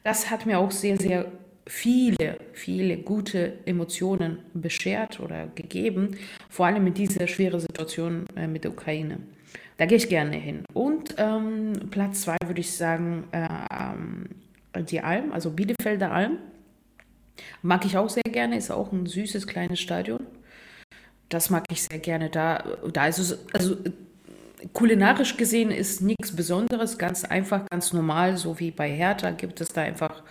das 0.04 0.30
hat 0.30 0.46
mir 0.46 0.58
auch 0.58 0.70
sehr, 0.70 0.98
sehr 0.98 1.26
viele, 1.66 2.38
viele 2.52 2.98
gute 2.98 3.54
Emotionen 3.66 4.38
beschert 4.54 5.20
oder 5.20 5.48
gegeben, 5.54 6.16
vor 6.48 6.66
allem 6.66 6.84
mit 6.84 6.98
dieser 6.98 7.26
schweren 7.26 7.60
Situation 7.60 8.26
äh, 8.36 8.46
mit 8.46 8.64
der 8.64 8.72
Ukraine. 8.72 9.18
Da 9.76 9.86
gehe 9.86 9.96
ich 9.96 10.08
gerne 10.08 10.36
hin. 10.36 10.64
Und 10.72 11.14
ähm, 11.18 11.72
Platz 11.90 12.22
zwei 12.22 12.36
würde 12.44 12.60
ich 12.60 12.72
sagen, 12.72 13.24
äh, 13.32 13.48
ähm, 13.70 14.28
die 14.84 15.00
Alm, 15.00 15.32
also 15.32 15.50
Bielefelder 15.50 16.12
Alm. 16.12 16.38
Mag 17.62 17.84
ich 17.84 17.96
auch 17.96 18.08
sehr 18.08 18.22
gerne, 18.22 18.56
ist 18.56 18.70
auch 18.70 18.92
ein 18.92 19.06
süßes 19.06 19.46
kleines 19.46 19.80
Stadion. 19.80 20.20
Das 21.28 21.48
mag 21.48 21.64
ich 21.70 21.82
sehr 21.82 21.98
gerne. 21.98 22.28
Da, 22.28 22.62
da 22.92 23.06
ist 23.06 23.18
es, 23.18 23.38
also 23.54 23.76
kulinarisch 24.72 25.36
gesehen 25.36 25.70
ist 25.70 26.02
nichts 26.02 26.36
Besonderes, 26.36 26.98
ganz 26.98 27.24
einfach, 27.24 27.66
ganz 27.70 27.92
normal, 27.92 28.36
so 28.36 28.60
wie 28.60 28.70
bei 28.70 28.90
Hertha 28.90 29.30
gibt 29.30 29.60
es 29.60 29.68
da 29.68 29.82
einfach 29.82 30.22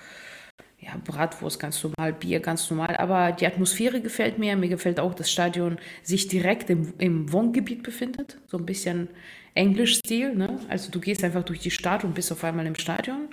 ja, 0.91 0.99
Bratwurst 1.03 1.59
ganz 1.59 1.83
normal, 1.83 2.13
Bier 2.13 2.39
ganz 2.39 2.69
normal, 2.69 2.95
aber 2.97 3.31
die 3.31 3.47
Atmosphäre 3.47 4.01
gefällt 4.01 4.37
mir. 4.37 4.55
Mir 4.55 4.69
gefällt 4.69 4.99
auch, 4.99 5.11
dass 5.11 5.21
das 5.21 5.31
Stadion 5.31 5.77
sich 6.03 6.27
direkt 6.27 6.69
im, 6.69 6.93
im 6.97 7.31
Wohngebiet 7.31 7.83
befindet, 7.83 8.37
so 8.47 8.57
ein 8.57 8.65
bisschen 8.65 9.09
Englisch-Stil. 9.53 10.35
Ne? 10.35 10.59
Also 10.69 10.91
du 10.91 10.99
gehst 10.99 11.23
einfach 11.23 11.43
durch 11.43 11.59
die 11.59 11.71
Stadt 11.71 12.03
und 12.03 12.13
bist 12.13 12.31
auf 12.31 12.43
einmal 12.43 12.65
im 12.65 12.75
Stadion. 12.75 13.29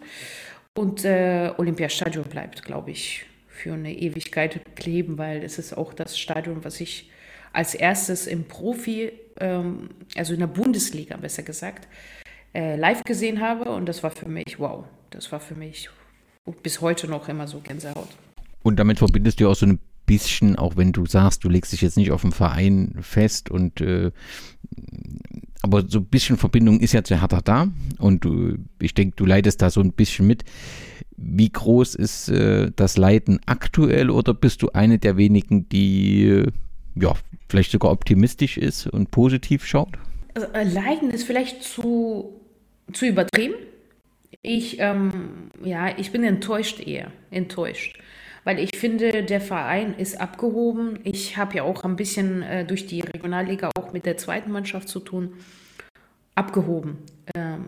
Und 0.76 1.04
äh, 1.04 1.52
Olympiastadion 1.56 2.24
bleibt, 2.24 2.64
glaube 2.64 2.90
ich, 2.90 3.24
für 3.48 3.72
eine 3.72 3.92
Ewigkeit 3.92 4.60
kleben, 4.76 5.18
weil 5.18 5.42
es 5.42 5.58
ist 5.58 5.76
auch 5.76 5.92
das 5.92 6.18
Stadion, 6.18 6.64
was 6.64 6.80
ich 6.80 7.10
als 7.52 7.74
erstes 7.74 8.26
im 8.26 8.44
Profi, 8.44 9.12
ähm, 9.40 9.88
also 10.16 10.34
in 10.34 10.40
der 10.40 10.46
Bundesliga 10.46 11.16
besser 11.16 11.42
gesagt, 11.42 11.88
äh, 12.54 12.76
live 12.76 13.02
gesehen 13.02 13.40
habe. 13.40 13.70
Und 13.70 13.86
das 13.86 14.02
war 14.02 14.10
für 14.10 14.28
mich, 14.28 14.58
wow, 14.58 14.84
das 15.10 15.32
war 15.32 15.40
für 15.40 15.54
mich 15.56 15.88
bis 16.62 16.80
heute 16.80 17.08
noch 17.08 17.28
immer 17.28 17.46
so 17.46 17.60
Gänsehaut. 17.60 18.08
Und 18.62 18.78
damit 18.78 18.98
verbindest 18.98 19.40
du 19.40 19.48
auch 19.48 19.54
so 19.54 19.66
ein 19.66 19.78
bisschen, 20.06 20.56
auch 20.56 20.76
wenn 20.76 20.92
du 20.92 21.06
sagst, 21.06 21.44
du 21.44 21.48
legst 21.48 21.72
dich 21.72 21.82
jetzt 21.82 21.96
nicht 21.96 22.10
auf 22.10 22.22
den 22.22 22.32
Verein 22.32 22.96
fest 23.00 23.50
und 23.50 23.80
äh, 23.80 24.10
aber 25.62 25.84
so 25.88 25.98
ein 25.98 26.06
bisschen 26.06 26.38
Verbindung 26.38 26.80
ist 26.80 26.92
ja 26.92 27.04
zu 27.04 27.20
Hertha 27.20 27.40
da 27.42 27.68
und 27.98 28.24
du, 28.24 28.56
ich 28.80 28.94
denke, 28.94 29.16
du 29.16 29.26
leidest 29.26 29.60
da 29.62 29.70
so 29.70 29.80
ein 29.80 29.92
bisschen 29.92 30.26
mit. 30.26 30.44
Wie 31.16 31.50
groß 31.50 31.94
ist 31.96 32.28
äh, 32.28 32.70
das 32.74 32.96
Leiden 32.96 33.40
aktuell 33.46 34.08
oder 34.08 34.34
bist 34.34 34.62
du 34.62 34.70
eine 34.70 34.98
der 34.98 35.16
wenigen, 35.16 35.68
die 35.68 36.24
äh, 36.24 36.46
ja, 36.94 37.14
vielleicht 37.48 37.72
sogar 37.72 37.90
optimistisch 37.90 38.56
ist 38.56 38.86
und 38.86 39.10
positiv 39.10 39.66
schaut? 39.66 39.98
Also, 40.34 40.48
äh, 40.52 40.64
Leiden 40.64 41.10
ist 41.10 41.24
vielleicht 41.24 41.62
zu, 41.64 42.40
zu 42.92 43.06
übertrieben. 43.06 43.54
Ich, 44.42 44.78
ähm, 44.78 45.50
ja, 45.62 45.96
ich 45.96 46.12
bin 46.12 46.22
enttäuscht 46.24 46.80
eher, 46.86 47.10
enttäuscht. 47.30 47.98
Weil 48.44 48.60
ich 48.60 48.78
finde, 48.78 49.24
der 49.24 49.40
Verein 49.40 49.94
ist 49.94 50.20
abgehoben. 50.20 51.00
Ich 51.04 51.36
habe 51.36 51.56
ja 51.56 51.62
auch 51.64 51.84
ein 51.84 51.96
bisschen 51.96 52.42
äh, 52.42 52.64
durch 52.64 52.86
die 52.86 53.00
Regionalliga 53.00 53.70
auch 53.76 53.92
mit 53.92 54.06
der 54.06 54.16
zweiten 54.16 54.50
Mannschaft 54.50 54.88
zu 54.88 55.00
tun. 55.00 55.34
Abgehoben. 56.34 56.98
Ähm, 57.34 57.66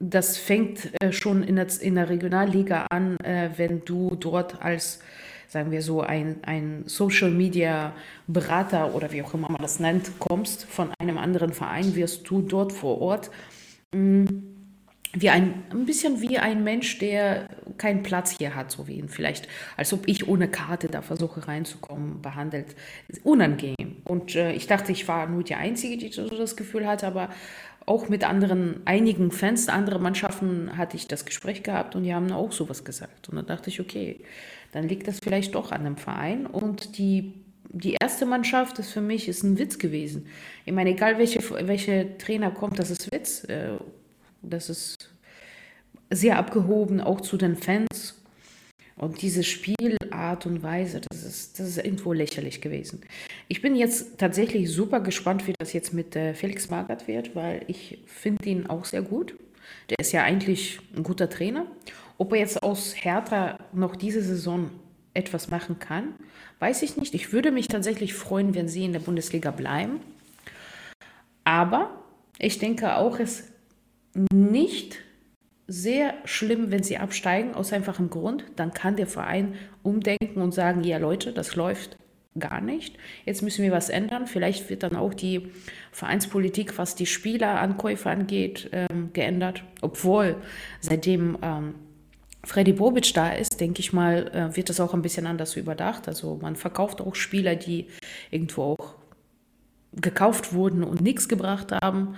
das 0.00 0.38
fängt 0.38 0.90
äh, 1.00 1.12
schon 1.12 1.42
in 1.42 1.56
der, 1.56 1.68
in 1.80 1.94
der 1.94 2.08
Regionalliga 2.08 2.86
an, 2.90 3.16
äh, 3.20 3.50
wenn 3.56 3.84
du 3.84 4.16
dort 4.16 4.60
als, 4.62 5.00
sagen 5.46 5.70
wir 5.70 5.82
so, 5.82 6.00
ein, 6.00 6.38
ein 6.42 6.84
Social 6.86 7.30
Media 7.30 7.92
Berater 8.26 8.94
oder 8.94 9.12
wie 9.12 9.22
auch 9.22 9.34
immer 9.34 9.50
man 9.50 9.62
das 9.62 9.78
nennt, 9.78 10.18
kommst 10.18 10.64
von 10.64 10.90
einem 10.98 11.18
anderen 11.18 11.52
Verein, 11.52 11.94
wirst 11.94 12.28
du 12.28 12.42
dort 12.42 12.72
vor 12.72 13.00
Ort. 13.00 13.30
Mh, 13.94 14.00
mm, 14.00 14.53
wie 15.14 15.30
ein, 15.30 15.62
ein 15.70 15.86
bisschen 15.86 16.20
wie 16.20 16.38
ein 16.38 16.64
Mensch, 16.64 16.98
der 16.98 17.48
keinen 17.78 18.02
Platz 18.02 18.36
hier 18.36 18.54
hat, 18.54 18.70
so 18.70 18.86
wie 18.88 18.94
ihn 18.98 19.08
vielleicht, 19.08 19.48
als 19.76 19.92
ob 19.92 20.08
ich 20.08 20.28
ohne 20.28 20.48
Karte 20.48 20.88
da 20.88 21.02
versuche 21.02 21.46
reinzukommen, 21.46 22.20
behandelt. 22.20 22.74
Unangenehm. 23.22 23.96
Und 24.04 24.34
äh, 24.34 24.52
ich 24.52 24.66
dachte, 24.66 24.92
ich 24.92 25.06
war 25.08 25.28
nur 25.28 25.44
die 25.44 25.54
Einzige, 25.54 25.96
die 25.96 26.12
so 26.12 26.28
das 26.28 26.56
Gefühl 26.56 26.86
hatte, 26.86 27.06
aber 27.06 27.30
auch 27.86 28.08
mit 28.08 28.24
anderen, 28.24 28.80
einigen 28.86 29.30
Fans, 29.30 29.68
andere 29.68 29.98
Mannschaften 29.98 30.76
hatte 30.76 30.96
ich 30.96 31.06
das 31.06 31.24
Gespräch 31.24 31.62
gehabt 31.62 31.94
und 31.94 32.04
die 32.04 32.14
haben 32.14 32.32
auch 32.32 32.52
sowas 32.52 32.84
gesagt. 32.84 33.28
Und 33.28 33.36
dann 33.36 33.46
dachte 33.46 33.68
ich, 33.70 33.80
okay, 33.80 34.20
dann 34.72 34.88
liegt 34.88 35.06
das 35.06 35.20
vielleicht 35.22 35.54
doch 35.54 35.70
an 35.70 35.84
dem 35.84 35.96
Verein. 35.96 36.46
Und 36.46 36.98
die, 36.98 37.34
die 37.68 37.96
erste 38.00 38.26
Mannschaft 38.26 38.78
ist 38.78 38.90
für 38.90 39.02
mich 39.02 39.28
ist 39.28 39.42
ein 39.42 39.58
Witz 39.58 39.78
gewesen. 39.78 40.26
Ich 40.64 40.72
meine, 40.72 40.90
egal 40.90 41.18
welche, 41.18 41.40
welche 41.66 42.16
Trainer 42.16 42.50
kommt, 42.50 42.78
das 42.78 42.90
ist 42.90 43.12
Witz. 43.12 43.46
Das 44.48 44.70
ist 44.70 45.10
sehr 46.10 46.38
abgehoben, 46.38 47.00
auch 47.00 47.20
zu 47.20 47.36
den 47.36 47.56
Fans. 47.56 48.20
Und 48.96 49.22
diese 49.22 49.42
Spielart 49.42 50.46
und 50.46 50.62
Weise, 50.62 51.00
das 51.10 51.24
ist, 51.24 51.58
das 51.58 51.68
ist 51.68 51.78
irgendwo 51.78 52.12
lächerlich 52.12 52.60
gewesen. 52.60 53.00
Ich 53.48 53.60
bin 53.60 53.74
jetzt 53.74 54.18
tatsächlich 54.18 54.70
super 54.70 55.00
gespannt, 55.00 55.48
wie 55.48 55.54
das 55.58 55.72
jetzt 55.72 55.92
mit 55.92 56.14
äh, 56.14 56.34
Felix 56.34 56.70
Magath 56.70 57.08
wird, 57.08 57.34
weil 57.34 57.64
ich 57.66 57.98
finde 58.06 58.48
ihn 58.48 58.66
auch 58.68 58.84
sehr 58.84 59.02
gut. 59.02 59.34
Der 59.90 59.98
ist 59.98 60.12
ja 60.12 60.22
eigentlich 60.22 60.78
ein 60.96 61.02
guter 61.02 61.28
Trainer. 61.28 61.66
Ob 62.18 62.32
er 62.32 62.38
jetzt 62.38 62.62
aus 62.62 62.94
Hertha 62.96 63.58
noch 63.72 63.96
diese 63.96 64.22
Saison 64.22 64.70
etwas 65.12 65.50
machen 65.50 65.80
kann, 65.80 66.14
weiß 66.60 66.82
ich 66.82 66.96
nicht. 66.96 67.14
Ich 67.14 67.32
würde 67.32 67.50
mich 67.50 67.66
tatsächlich 67.66 68.14
freuen, 68.14 68.54
wenn 68.54 68.68
sie 68.68 68.84
in 68.84 68.92
der 68.92 69.00
Bundesliga 69.00 69.50
bleiben. 69.50 70.00
Aber 71.42 71.90
ich 72.38 72.58
denke 72.58 72.96
auch, 72.96 73.18
es 73.18 73.52
nicht 74.32 74.98
sehr 75.66 76.14
schlimm, 76.24 76.70
wenn 76.70 76.82
sie 76.82 76.98
absteigen, 76.98 77.54
aus 77.54 77.72
einfachem 77.72 78.10
Grund. 78.10 78.44
Dann 78.56 78.72
kann 78.72 78.96
der 78.96 79.06
Verein 79.06 79.54
umdenken 79.82 80.40
und 80.40 80.52
sagen, 80.52 80.84
ja 80.84 80.98
Leute, 80.98 81.32
das 81.32 81.56
läuft 81.56 81.96
gar 82.38 82.60
nicht. 82.60 82.96
Jetzt 83.24 83.42
müssen 83.42 83.62
wir 83.62 83.72
was 83.72 83.88
ändern. 83.88 84.26
Vielleicht 84.26 84.68
wird 84.68 84.82
dann 84.82 84.96
auch 84.96 85.14
die 85.14 85.52
Vereinspolitik, 85.92 86.78
was 86.78 86.96
die 86.96 87.06
Spielerankäufe 87.06 88.10
angeht, 88.10 88.68
ähm, 88.72 89.10
geändert. 89.12 89.62
Obwohl 89.80 90.36
seitdem 90.80 91.38
ähm, 91.42 91.74
Freddy 92.42 92.72
Bobic 92.72 93.14
da 93.14 93.30
ist, 93.30 93.60
denke 93.60 93.80
ich 93.80 93.92
mal, 93.92 94.28
äh, 94.34 94.56
wird 94.56 94.68
das 94.68 94.80
auch 94.80 94.94
ein 94.94 95.02
bisschen 95.02 95.26
anders 95.26 95.56
überdacht. 95.56 96.08
Also 96.08 96.38
man 96.42 96.56
verkauft 96.56 97.00
auch 97.00 97.14
Spieler, 97.14 97.56
die 97.56 97.86
irgendwo 98.30 98.62
auch 98.62 98.94
gekauft 99.92 100.52
wurden 100.52 100.82
und 100.82 101.00
nichts 101.00 101.28
gebracht 101.28 101.70
haben. 101.72 102.16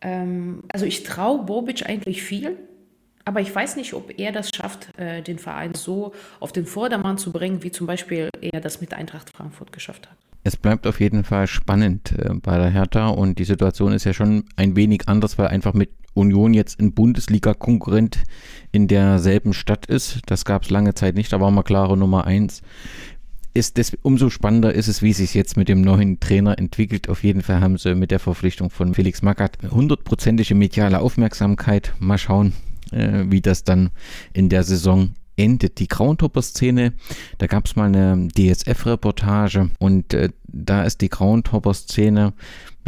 Ähm, 0.00 0.62
also 0.72 0.86
ich 0.86 1.02
traue 1.02 1.44
Bobic 1.44 1.88
eigentlich 1.88 2.22
viel, 2.22 2.56
aber 3.24 3.40
ich 3.40 3.54
weiß 3.54 3.76
nicht, 3.76 3.94
ob 3.94 4.18
er 4.18 4.32
das 4.32 4.50
schafft, 4.54 4.98
äh, 4.98 5.22
den 5.22 5.38
Verein 5.38 5.74
so 5.74 6.12
auf 6.40 6.52
den 6.52 6.66
Vordermann 6.66 7.18
zu 7.18 7.32
bringen, 7.32 7.62
wie 7.62 7.70
zum 7.70 7.86
Beispiel 7.86 8.30
er 8.40 8.60
das 8.60 8.80
mit 8.80 8.94
Eintracht 8.94 9.30
Frankfurt 9.30 9.72
geschafft 9.72 10.08
hat. 10.08 10.16
Es 10.44 10.56
bleibt 10.56 10.86
auf 10.86 11.00
jeden 11.00 11.24
Fall 11.24 11.46
spannend 11.46 12.12
äh, 12.12 12.32
bei 12.34 12.56
der 12.56 12.70
Hertha 12.70 13.08
und 13.08 13.38
die 13.38 13.44
Situation 13.44 13.92
ist 13.92 14.04
ja 14.04 14.14
schon 14.14 14.44
ein 14.56 14.76
wenig 14.76 15.02
anders, 15.06 15.36
weil 15.36 15.48
einfach 15.48 15.74
mit 15.74 15.90
Union 16.14 16.54
jetzt 16.54 16.80
ein 16.80 16.94
Bundesliga-Konkurrent 16.94 18.22
in 18.72 18.88
derselben 18.88 19.52
Stadt 19.52 19.86
ist. 19.86 20.20
Das 20.26 20.44
gab 20.44 20.62
es 20.62 20.70
lange 20.70 20.94
Zeit 20.94 21.14
nicht, 21.14 21.32
da 21.32 21.40
war 21.40 21.50
mal 21.50 21.62
klare 21.62 21.96
Nummer 21.96 22.24
eins 22.24 22.62
ist 23.58 23.76
das, 23.76 23.96
umso 24.02 24.30
spannender 24.30 24.72
ist 24.72 24.88
es, 24.88 25.02
wie 25.02 25.12
sich 25.12 25.34
jetzt 25.34 25.56
mit 25.56 25.68
dem 25.68 25.82
neuen 25.82 26.20
Trainer 26.20 26.58
entwickelt. 26.58 27.08
Auf 27.08 27.24
jeden 27.24 27.42
Fall 27.42 27.60
haben 27.60 27.76
sie 27.76 27.94
mit 27.94 28.10
der 28.10 28.20
Verpflichtung 28.20 28.70
von 28.70 28.94
Felix 28.94 29.20
Magath 29.20 29.58
hundertprozentige 29.70 30.54
mediale 30.54 31.00
Aufmerksamkeit. 31.00 31.92
Mal 31.98 32.18
schauen, 32.18 32.52
äh, 32.92 33.24
wie 33.26 33.40
das 33.40 33.64
dann 33.64 33.90
in 34.32 34.48
der 34.48 34.62
Saison 34.62 35.10
endet. 35.36 35.78
Die 35.78 35.88
Groundhopper-Szene, 35.88 36.94
da 37.38 37.46
gab 37.46 37.66
es 37.66 37.76
mal 37.76 37.86
eine 37.86 38.28
DSF-Reportage 38.28 39.70
und 39.78 40.14
äh, 40.14 40.30
da 40.46 40.84
ist 40.84 41.00
die 41.00 41.08
Groundhopper-Szene 41.08 42.32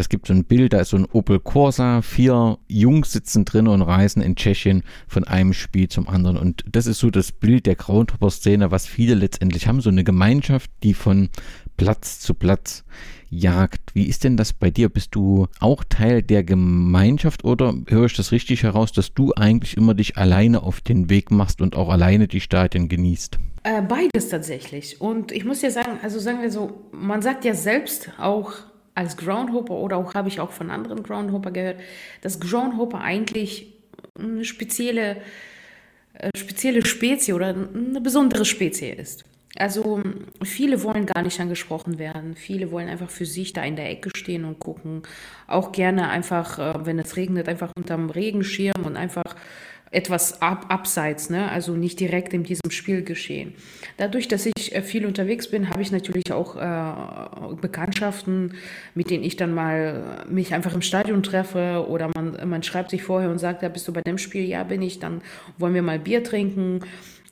es 0.01 0.09
gibt 0.09 0.27
so 0.27 0.33
ein 0.33 0.45
Bild, 0.45 0.73
da 0.73 0.81
ist 0.81 0.91
so 0.91 0.97
ein 0.97 1.07
Opel 1.13 1.39
Corsa, 1.39 2.03
vier 2.03 2.59
Jungs 2.69 3.13
sitzen 3.13 3.45
drin 3.45 3.69
und 3.69 3.83
reisen 3.83 4.23
in 4.23 4.35
Tschechien 4.35 4.83
von 5.07 5.25
einem 5.25 5.53
Spiel 5.53 5.89
zum 5.89 6.09
anderen. 6.09 6.37
Und 6.37 6.65
das 6.71 6.87
ist 6.87 6.99
so 6.99 7.11
das 7.11 7.33
Bild 7.33 7.67
der 7.67 7.77
Groundhopper-Szene, 7.77 8.71
was 8.71 8.87
viele 8.87 9.15
letztendlich 9.15 9.67
haben, 9.67 9.81
so 9.81 9.91
eine 9.91 10.05
Gemeinschaft, 10.05 10.71
die 10.83 10.95
von 10.95 11.29
Platz 11.77 12.21
zu 12.21 12.35
Platz 12.35 12.85
jagt. 13.31 13.95
Wie 13.95 14.07
ist 14.07 14.25
denn 14.25 14.37
das 14.37 14.53
bei 14.53 14.71
dir? 14.71 14.89
Bist 14.89 15.15
du 15.15 15.47
auch 15.61 15.85
Teil 15.89 16.23
der 16.23 16.45
Gemeinschaft 16.45 17.45
oder 17.45 17.75
höre 17.89 18.07
ich 18.07 18.17
das 18.17 18.33
richtig 18.33 18.65
heraus, 18.65 18.93
dass 18.93 19.15
du 19.15 19.33
eigentlich 19.35 19.77
immer 19.77 19.95
dich 19.95 20.17
alleine 20.17 20.63
auf 20.63 20.81
den 20.81 21.09
Weg 21.09 21.31
machst 21.31 21.61
und 21.61 21.77
auch 21.77 21.89
alleine 21.89 22.27
die 22.27 22.41
Stadien 22.41 22.89
genießt? 22.89 23.39
Äh, 23.63 23.83
beides 23.83 24.31
tatsächlich. 24.31 25.01
Und 25.01 25.33
ich 25.33 25.45
muss 25.45 25.63
ja 25.63 25.71
sagen, 25.71 25.99
also 26.03 26.19
sagen 26.19 26.41
wir 26.43 26.51
so, 26.51 26.89
man 26.93 27.23
sagt 27.23 27.45
ja 27.45 27.55
selbst 27.55 28.11
auch 28.19 28.53
als 29.01 29.17
Groundhopper 29.17 29.75
oder 29.75 29.97
auch 29.97 30.15
habe 30.15 30.29
ich 30.29 30.41
auch 30.41 30.51
von 30.51 30.71
anderen 30.71 31.03
Groundhopper 31.03 31.51
gehört, 31.51 31.81
dass 32.21 32.39
Groundhopper 32.39 33.01
eigentlich 33.01 33.73
eine 34.19 34.45
spezielle, 34.45 35.17
äh, 36.13 36.29
spezielle 36.37 36.85
Spezie 36.85 37.33
oder 37.33 37.49
eine 37.49 38.01
besondere 38.03 38.45
Spezie 38.45 38.91
ist. 38.91 39.25
Also 39.57 40.03
viele 40.45 40.83
wollen 40.83 41.07
gar 41.07 41.23
nicht 41.23 41.41
angesprochen 41.41 41.99
werden. 41.99 42.37
Viele 42.37 42.71
wollen 42.71 42.89
einfach 42.89 43.11
für 43.11 43.27
sich 43.27 43.53
da 43.53 43.65
in 43.65 43.75
der 43.75 43.91
Ecke 43.91 44.11
stehen 44.15 44.45
und 44.45 44.61
gucken. 44.61 45.03
Auch 45.49 45.73
gerne 45.73 46.11
einfach, 46.11 46.59
äh, 46.59 46.87
wenn 46.87 46.99
es 46.99 47.17
regnet, 47.17 47.49
einfach 47.49 47.73
unterm 47.77 48.11
Regenschirm 48.11 48.85
und 48.85 48.97
einfach 48.97 49.35
etwas 49.93 50.41
ab, 50.41 50.67
abseits, 50.69 51.31
ne? 51.31 51.51
also 51.51 51.75
nicht 51.75 51.99
direkt 51.99 52.33
in 52.33 52.45
diesem 52.45 52.71
Spiel 52.71 53.03
geschehen. 53.03 53.55
Dadurch, 53.97 54.29
dass 54.29 54.47
ich 54.47 54.75
äh, 54.75 54.83
viel 54.83 55.05
unterwegs 55.05 55.51
bin, 55.51 55.69
habe 55.69 55.83
ich 55.83 55.91
natürlich 55.91 56.33
auch 56.33 56.55
äh, 56.57 57.55
Bekanntschaften, 57.61 58.55
mit 58.95 59.11
denen 59.11 59.25
ich 59.25 59.37
dann 59.37 59.53
mal 59.53 60.25
mich 60.29 60.55
einfach 60.55 60.75
im 60.75 60.83
Stadion 60.83 61.25
treffe 61.25 61.87
oder 61.89 62.09
man, 62.15 62.49
man 62.49 62.63
schreibt 62.63 62.91
sich 62.91 63.03
vorher 63.03 63.31
und 63.31 63.39
sagt, 63.39 63.63
ja, 63.63 63.69
bist 63.69 63.89
du 63.89 63.93
bei 63.93 64.03
dem 64.03 64.19
Spiel? 64.19 64.45
Ja, 64.45 64.63
bin 64.63 64.81
ich, 64.81 65.01
dann 65.01 65.23
wollen 65.59 65.75
wir 65.75 65.83
mal 65.83 65.99
Bier 65.99 66.23
trinken. 66.23 66.81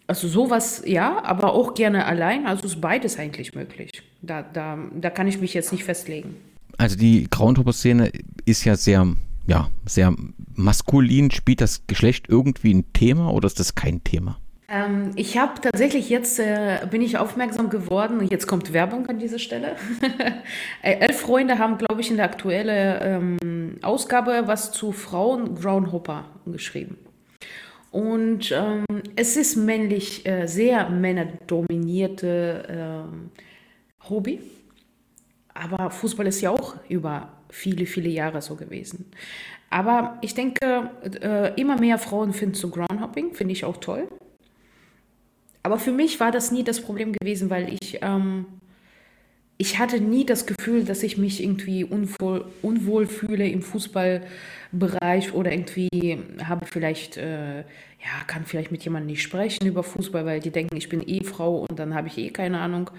Also 0.09 0.27
sowas, 0.27 0.83
ja, 0.85 1.23
aber 1.23 1.53
auch 1.53 1.75
gerne 1.75 2.07
allein. 2.07 2.47
Also 2.47 2.67
ist 2.67 2.81
beides 2.81 3.19
eigentlich 3.19 3.55
möglich. 3.55 4.03
Da, 4.23 4.43
da, 4.43 4.79
da 4.99 5.11
kann 5.11 5.29
ich 5.29 5.41
mich 5.41 5.55
jetzt 5.55 5.71
nicht 5.71 5.85
festlegen. 5.85 6.35
Also 6.77 6.97
die 6.97 7.29
Groundhopper-Szene 7.31 8.11
ist 8.45 8.65
ja 8.65 8.75
sehr 8.75 9.07
ja, 9.49 9.71
sehr 9.87 10.15
maskulin. 10.55 11.31
Spielt 11.31 11.63
das 11.63 11.87
Geschlecht 11.87 12.27
irgendwie 12.29 12.75
ein 12.75 12.93
Thema 12.93 13.33
oder 13.33 13.47
ist 13.47 13.59
das 13.59 13.75
kein 13.75 14.05
Thema? 14.05 14.39
Ähm, 14.69 15.13
ich 15.17 15.39
habe 15.39 15.59
tatsächlich 15.63 16.11
jetzt, 16.11 16.39
äh, 16.39 16.87
bin 16.91 17.01
ich 17.01 17.17
aufmerksam 17.17 17.71
geworden, 17.71 18.21
jetzt 18.29 18.47
kommt 18.47 18.75
Werbung 18.75 19.07
an 19.07 19.19
dieser 19.19 19.39
Stelle. 19.39 19.77
Äh, 20.83 21.01
elf 21.01 21.21
Freunde 21.21 21.59
haben, 21.59 21.77
glaube 21.77 22.01
ich, 22.01 22.11
in 22.11 22.17
der 22.17 22.27
aktuellen 22.27 23.39
ähm, 23.41 23.79
Ausgabe 23.83 24.45
was 24.47 24.71
zu 24.71 24.93
Frauen 24.93 25.57
Groundhopper 25.57 26.27
geschrieben. 26.47 26.97
Und 27.91 28.53
ähm, 28.53 28.85
es 29.17 29.37
ist 29.37 29.57
männlich, 29.57 30.25
äh, 30.27 30.47
sehr 30.47 30.89
männerdominierte 30.89 32.69
äh, 32.69 34.09
Hobby. 34.09 34.41
Aber 35.53 35.91
Fußball 35.91 36.29
ist 36.29 36.41
ja 36.43 36.51
auch 36.51 36.77
über 36.89 37.38
viele, 37.51 37.87
viele 37.87 38.09
Jahre 38.09 38.43
so 38.43 38.57
gewesen. 38.57 39.07
Aber 39.71 40.19
ich 40.23 40.35
denke, 40.35 40.91
äh, 41.21 41.61
immer 41.61 41.79
mehr 41.79 41.99
Frauen 41.99 42.33
finden 42.33 42.55
so 42.55 42.71
Groundhopping, 42.71 43.35
finde 43.35 43.53
ich 43.53 43.65
auch 43.65 43.77
toll. 43.77 44.09
Aber 45.63 45.79
für 45.79 45.93
mich 45.93 46.21
war 46.21 46.31
das 46.31 46.51
nie 46.53 46.65
das 46.65 46.81
Problem 46.81 47.13
gewesen, 47.13 47.51
weil 47.51 47.75
ich, 47.75 47.99
ähm, 48.01 48.47
ich 49.59 49.79
hatte 49.79 50.01
nie 50.01 50.25
das 50.25 50.47
Gefühl, 50.47 50.85
dass 50.85 51.03
ich 51.03 51.19
mich 51.19 51.43
irgendwie 51.43 51.85
unwohl, 51.85 52.47
unwohl 52.63 53.07
fühle 53.07 53.47
im 53.47 53.61
Fußballbereich 53.61 55.35
oder 55.35 55.53
irgendwie 55.53 56.19
habe 56.43 56.65
vielleicht, 56.65 57.19
äh, 57.19 57.59
ja, 57.59 58.25
kann 58.27 58.47
vielleicht 58.47 58.71
mit 58.71 58.85
jemandem 58.85 59.09
nicht 59.09 59.23
sprechen 59.23 59.67
über 59.67 59.83
Fußball, 59.83 60.25
weil 60.25 60.41
die 60.41 60.51
denken, 60.51 60.77
ich 60.77 60.89
bin 60.89 61.07
eh 61.07 61.25
Frau 61.25 61.67
und 61.69 61.79
dann 61.79 61.95
habe 61.95 62.09
ich 62.09 62.17
eh 62.17 62.31
keine 62.31 62.61
Ahnung 62.61 62.91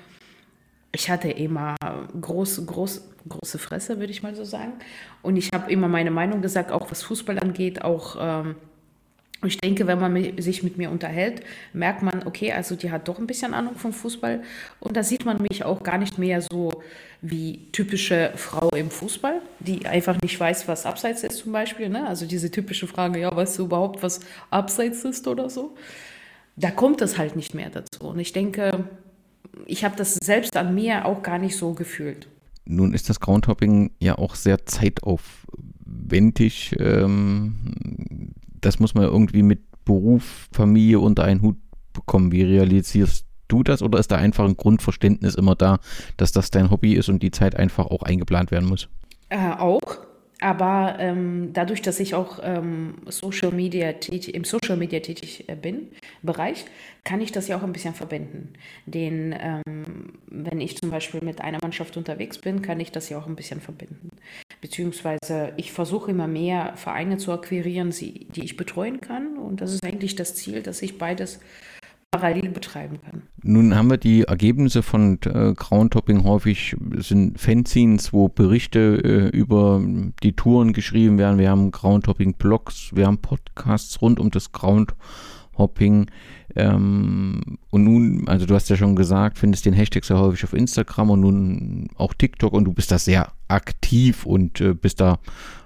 ich 0.92 1.10
hatte 1.10 1.30
immer 1.30 1.76
groß, 2.20 2.66
groß, 2.66 3.10
große 3.28 3.60
Fresse, 3.60 4.00
würde 4.00 4.12
ich 4.12 4.24
mal 4.24 4.36
so 4.36 4.44
sagen. 4.44 4.74
Und 5.22 5.38
ich 5.38 5.50
habe 5.54 5.72
immer 5.72 5.88
meine 5.88 6.12
Meinung 6.12 6.42
gesagt, 6.42 6.72
auch 6.72 6.90
was 6.90 7.04
Fußball 7.04 7.40
angeht, 7.40 7.84
auch 7.84 8.18
ähm, 8.20 8.56
ich 9.46 9.58
denke, 9.58 9.88
wenn 9.88 10.00
man 10.00 10.42
sich 10.42 10.64
mit 10.64 10.78
mir 10.78 10.92
unterhält, 10.92 11.44
merkt 11.72 12.04
man, 12.04 12.24
okay, 12.28 12.52
also 12.52 12.76
die 12.76 12.92
hat 12.92 13.08
doch 13.08 13.20
ein 13.20 13.28
bisschen 13.28 13.54
Ahnung 13.54 13.76
vom 13.76 13.94
Fußball. 13.94 14.44
Und 14.82 14.98
da 14.98 15.04
sieht 15.04 15.24
man 15.26 15.42
mich 15.42 15.64
auch 15.64 15.82
gar 15.82 15.98
nicht 15.98 16.18
mehr 16.18 16.42
so 16.42 16.84
wie 17.22 17.68
typische 17.72 18.34
Frau 18.36 18.70
im 18.72 18.92
Fußball, 18.92 19.42
die 19.60 19.86
einfach 19.86 20.22
nicht 20.22 20.38
weiß, 20.38 20.68
was 20.68 20.86
Abseits 20.86 21.24
ist 21.24 21.38
zum 21.38 21.54
Beispiel. 21.54 21.88
Ne? 21.88 22.06
Also 22.06 22.26
diese 22.26 22.52
typische 22.52 22.88
Frage, 22.88 23.20
ja, 23.20 23.34
weißt 23.34 23.60
du 23.60 23.66
überhaupt, 23.66 24.04
was 24.04 24.20
Abseits 24.50 25.06
ist 25.06 25.26
oder 25.26 25.50
so? 25.50 25.76
Da 26.58 26.72
kommt 26.72 27.02
es 27.02 27.18
halt 27.18 27.38
nicht 27.38 27.54
mehr 27.54 27.70
dazu. 27.70 28.10
Und 28.10 28.20
ich 28.20 28.34
denke, 28.34 28.90
ich 29.66 29.84
habe 29.84 29.96
das 29.96 30.16
selbst 30.16 30.58
an 30.58 30.76
mir 30.76 31.06
auch 31.06 31.24
gar 31.24 31.38
nicht 31.38 31.58
so 31.58 31.74
gefühlt. 31.74 32.28
Nun 32.66 32.94
ist 32.94 33.10
das 33.10 33.20
Groundhopping 33.20 33.92
ja 34.00 34.18
auch 34.18 34.36
sehr 34.36 34.66
zeitaufwendig. 34.66 36.76
Ähm, 36.80 38.34
das 38.62 38.80
muss 38.80 38.94
man 38.94 39.06
irgendwie 39.06 39.44
mit 39.44 39.62
Beruf, 39.86 40.48
Familie 40.52 41.00
unter 41.00 41.24
einen 41.24 41.42
Hut 41.42 41.58
bekommen. 41.94 42.32
Wie 42.32 42.44
realisierst 42.44 43.26
du 43.48 43.64
das 43.64 43.82
oder 43.82 44.00
ist 44.00 44.12
da 44.12 44.18
einfach 44.18 44.46
ein 44.46 44.56
Grundverständnis 44.56 45.36
immer 45.36 45.56
da, 45.56 45.80
dass 46.18 46.32
das 46.32 46.52
dein 46.52 46.70
Hobby 46.70 46.94
ist 46.94 47.10
und 47.10 47.24
die 47.24 47.32
Zeit 47.32 47.56
einfach 47.56 47.88
auch 47.88 48.04
eingeplant 48.04 48.52
werden 48.52 48.70
muss? 48.70 48.88
Äh, 49.30 49.54
auch. 49.58 49.82
Aber 50.42 50.96
ähm, 51.00 51.52
dadurch, 51.52 51.82
dass 51.82 52.00
ich 52.00 52.16
auch 52.16 52.40
ähm, 52.42 52.96
Social 53.08 53.52
Media 53.52 53.92
tätig, 53.94 54.34
im 54.34 54.46
Social 54.46 54.78
Media 54.78 55.02
tätig 55.02 55.44
äh, 55.50 55.56
bin, 55.56 55.90
Bereich, 56.22 56.66
kann 57.04 57.20
ich 57.20 57.32
das 57.32 57.50
ja 57.50 57.58
auch 57.58 57.64
ein 57.64 57.74
bisschen 57.74 57.94
verbinden. 57.94 58.54
Den, 58.86 59.36
ähm, 59.38 60.14
wenn 60.28 60.62
ich 60.62 60.78
zum 60.78 60.92
Beispiel 60.92 61.22
mit 61.22 61.42
einer 61.42 61.60
Mannschaft 61.62 61.98
unterwegs 61.98 62.38
bin, 62.38 62.62
kann 62.62 62.80
ich 62.80 62.92
das 62.92 63.10
ja 63.10 63.18
auch 63.18 63.28
ein 63.28 63.36
bisschen 63.36 63.60
verbinden. 63.60 64.12
Beziehungsweise 64.62 65.54
ich 65.58 65.74
versuche 65.74 66.12
immer 66.12 66.28
mehr 66.28 66.74
Vereine 66.76 67.18
zu 67.18 67.34
akquirieren, 67.34 67.92
die 67.92 68.44
ich 68.44 68.56
betreuen 68.56 69.02
kann. 69.02 69.38
Und 69.38 69.60
das 69.60 69.74
ist 69.74 69.84
eigentlich 69.84 70.16
das 70.16 70.36
Ziel, 70.36 70.62
dass 70.62 70.82
ich 70.82 70.98
beides 70.98 71.40
parallel 72.12 72.50
betreiben 72.50 73.00
kann. 73.02 73.22
Nun 73.44 73.76
haben 73.76 73.90
wir 73.90 73.98
die 73.98 74.24
Ergebnisse 74.24 74.82
von 74.82 75.20
äh, 75.26 75.54
Groundtopping 75.54 76.24
häufig 76.24 76.76
sind 76.98 77.40
Fanzines, 77.40 78.12
wo 78.14 78.30
Berichte 78.30 79.02
äh, 79.04 79.38
über 79.38 79.82
die 80.24 80.34
Touren 80.34 80.74
geschrieben 80.74 81.18
werden. 81.18 81.38
Wir 81.38 81.50
haben 81.50 81.72
Groundtopping 81.72 82.34
Blogs, 82.34 82.92
wir 82.94 83.06
haben 83.06 83.20
Podcasts 83.20 84.02
rund 84.02 84.20
um 84.20 84.32
das 84.32 84.52
Groundhopping. 84.52 86.10
Ähm, 86.56 87.42
und 87.70 87.84
nun, 87.84 88.28
also 88.28 88.48
du 88.48 88.56
hast 88.56 88.70
ja 88.70 88.76
schon 88.76 88.96
gesagt, 88.96 89.38
findest 89.38 89.68
den 89.68 89.74
Hashtag 89.74 90.04
sehr 90.04 90.18
häufig 90.18 90.44
auf 90.44 90.54
Instagram 90.54 91.12
und 91.12 91.20
nun 91.20 91.88
auch 91.96 92.16
TikTok 92.16 92.54
und 92.54 92.66
du 92.66 92.74
bist 92.74 92.92
da 92.92 92.98
sehr 92.98 93.32
aktiv 93.48 94.26
und 94.26 94.60
äh, 94.62 94.74
bist 94.74 95.00
da 95.00 95.20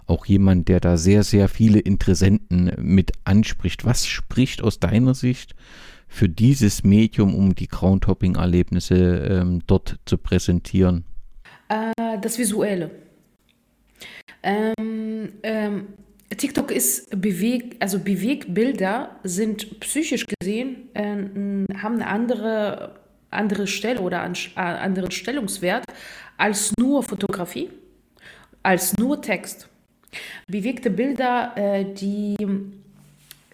auch 0.05 0.25
jemand, 0.25 0.67
der 0.67 0.81
da 0.81 0.97
sehr, 0.97 1.23
sehr 1.23 1.47
viele 1.47 1.79
Interessenten 1.79 2.73
mit 2.81 3.13
anspricht. 3.23 3.85
Was 3.85 4.05
spricht 4.05 4.61
aus 4.61 4.79
deiner 4.81 5.13
Sicht 5.13 5.55
für 6.14 6.30
dieses 6.30 6.84
Medium, 6.84 7.34
um 7.34 7.55
die 7.55 7.68
Groundhopping-Erlebnisse 7.68 8.95
ähm, 8.95 9.64
dort 9.66 9.97
zu 10.05 10.20
präsentieren? 10.20 11.05
Äh, 11.70 12.20
das 12.22 12.38
Visuelle. 12.38 12.91
Ähm, 14.43 15.34
ähm, 15.41 15.88
TikTok 16.30 16.72
ist 16.72 17.20
bewegt, 17.20 17.82
also 17.82 17.97
Bewegtbilder 17.97 19.20
sind 19.24 19.80
psychisch 19.80 20.28
gesehen, 20.28 20.89
äh, 20.93 21.01
haben 21.78 21.95
eine 21.95 22.07
andere, 22.07 22.99
andere 23.32 23.66
Stelle 23.66 23.99
oder 23.99 24.22
einen 24.22 24.36
äh, 24.55 24.59
anderen 24.59 25.09
Stellungswert 25.09 25.84
als 26.38 26.74
nur 26.80 27.01
Fotografie, 27.01 27.72
als 28.61 28.95
nur 28.97 29.20
Text. 29.20 29.68
Bewegte 30.47 30.91
Bilder, 30.91 31.53
äh, 31.55 31.86
die 31.91 32.36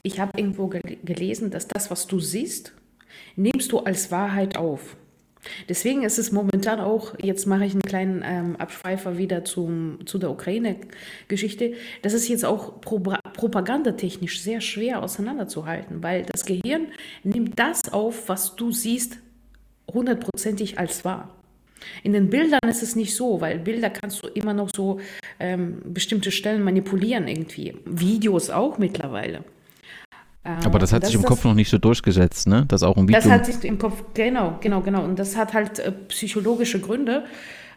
ich 0.04 0.20
habe 0.20 0.38
irgendwo 0.38 0.68
gel 0.68 0.82
gelesen, 1.04 1.52
dass 1.52 1.68
das, 1.68 1.91
was 1.91 2.08
du 2.08 2.20
siehst, 2.20 2.74
nimmst 3.36 3.72
du 3.72 3.80
als 3.80 4.12
Wahrheit 4.12 4.58
auf. 4.58 4.95
Deswegen 5.70 6.04
ist 6.04 6.20
es 6.20 6.32
momentan 6.32 6.80
auch, 6.80 7.16
jetzt 7.22 7.45
mache 7.45 7.66
ich 7.66 7.72
einen 7.72 7.82
kleinen 7.82 8.24
ähm, 8.26 8.56
Abschweifer 8.58 9.18
wieder 9.18 9.45
zum, 9.45 10.00
zu 10.06 10.18
der 10.18 10.32
Ukraine-Geschichte, 10.32 11.74
das 12.02 12.14
ist 12.14 12.28
jetzt 12.28 12.45
auch 12.45 12.82
pro 12.82 13.00
propagandatechnisch 13.00 14.41
sehr 14.41 14.60
schwer 14.60 15.02
auseinanderzuhalten, 15.02 16.04
weil 16.04 16.24
das 16.24 16.45
Gehirn 16.45 16.88
nimmt 17.24 17.58
das 17.58 17.93
auf, 17.93 18.28
was 18.28 18.58
du 18.58 18.72
siehst, 18.72 19.20
hundertprozentig 19.93 20.78
als 20.78 21.06
wahr. 21.06 21.34
In 22.04 22.12
den 22.12 22.30
Bildern 22.30 22.68
ist 22.68 22.84
es 22.84 22.97
nicht 22.97 23.16
so, 23.16 23.39
weil 23.39 23.60
Bilder 23.60 23.89
kannst 23.89 24.22
du 24.22 24.28
immer 24.28 24.54
noch 24.54 24.70
so 24.76 25.00
ähm, 25.39 25.82
bestimmte 25.86 26.32
Stellen 26.32 26.62
manipulieren 26.62 27.30
irgendwie. 27.30 27.78
Videos 27.86 28.50
auch 28.50 28.78
mittlerweile. 28.78 29.45
Aber 30.43 30.79
das 30.79 30.93
hat 30.93 31.03
das 31.03 31.11
sich 31.11 31.19
im 31.19 31.25
Kopf 31.25 31.43
noch 31.43 31.53
nicht 31.53 31.69
so 31.69 31.77
durchgesetzt, 31.77 32.47
ne? 32.47 32.65
Das 32.67 32.81
auch 32.81 32.97
im 32.97 33.07
Video. 33.07 33.19
Das 33.19 33.29
hat 33.29 33.45
sich 33.45 33.63
im 33.63 33.77
Kopf, 33.77 34.03
genau, 34.13 34.57
genau, 34.61 34.81
genau. 34.81 35.03
Und 35.03 35.19
das 35.19 35.35
hat 35.35 35.53
halt 35.53 35.79
äh, 35.79 35.91
psychologische 35.91 36.79
Gründe. 36.79 37.25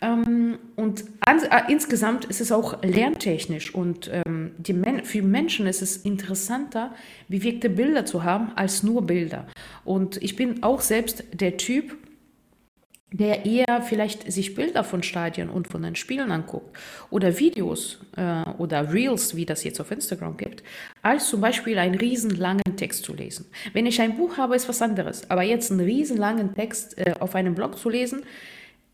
Ähm, 0.01 0.59
und 0.77 1.05
an, 1.21 1.39
äh, 1.39 1.73
insgesamt 1.73 2.25
ist 2.25 2.41
es 2.41 2.51
auch 2.53 2.83
lerntechnisch. 2.83 3.75
Und 3.75 4.11
ähm, 4.13 4.53
Men 4.69 5.05
für 5.05 5.23
Menschen 5.23 5.67
ist 5.67 5.83
es 5.83 5.97
interessanter, 5.99 6.93
bewegte 7.29 7.71
Bilder 7.71 8.05
zu 8.05 8.25
haben, 8.25 8.53
als 8.57 8.83
nur 8.83 9.07
Bilder. 9.07 9.47
Und 9.85 10.23
ich 10.23 10.37
bin 10.37 10.63
auch 10.63 10.81
selbst 10.81 11.25
der 11.33 11.57
Typ, 11.57 11.97
der 13.13 13.45
eher 13.45 13.83
vielleicht 13.83 14.31
sich 14.33 14.55
Bilder 14.55 14.85
von 14.85 15.03
Stadien 15.03 15.51
und 15.51 15.69
von 15.69 15.83
den 15.83 15.97
Spielen 15.97 16.31
anguckt 16.31 16.77
oder 17.11 17.39
Videos 17.39 18.01
äh, 18.17 18.43
oder 18.59 18.93
Reels, 18.93 19.37
wie 19.37 19.47
das 19.47 19.65
jetzt 19.65 19.81
auf 19.81 19.91
Instagram 19.91 20.37
gibt, 20.37 20.63
als 21.03 21.29
zum 21.29 21.41
Beispiel 21.41 21.79
einen 21.79 21.95
riesenlangen 21.95 22.77
Text 22.77 23.05
zu 23.05 23.15
lesen. 23.15 23.47
Wenn 23.73 23.87
ich 23.87 24.01
ein 24.01 24.17
Buch 24.17 24.39
habe, 24.39 24.57
ist 24.57 24.69
was 24.69 24.83
anderes. 24.83 25.31
Aber 25.31 25.43
jetzt 25.43 25.71
einen 25.71 25.81
riesenlangen 25.81 26.55
Text 26.55 26.99
äh, 26.99 27.15
auf 27.21 27.35
einem 27.35 27.55
Blog 27.55 27.79
zu 27.79 27.91
lesen, 27.91 28.23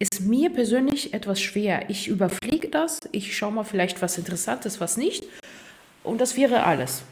ist 0.01 0.21
mir 0.21 0.51
persönlich 0.51 1.15
etwas 1.15 1.41
schwer. 1.41 1.89
Ich 1.89 2.09
überfliege 2.09 2.69
das, 2.69 3.01
ich 3.13 3.37
schaue 3.37 3.53
mal 3.53 3.65
vielleicht 3.65 4.01
was 4.03 4.19
Interessantes, 4.19 4.81
was 4.81 4.97
nicht. 4.97 5.25
Und 6.05 6.21
das 6.21 6.37
wäre 6.37 6.65
alles. 6.65 7.03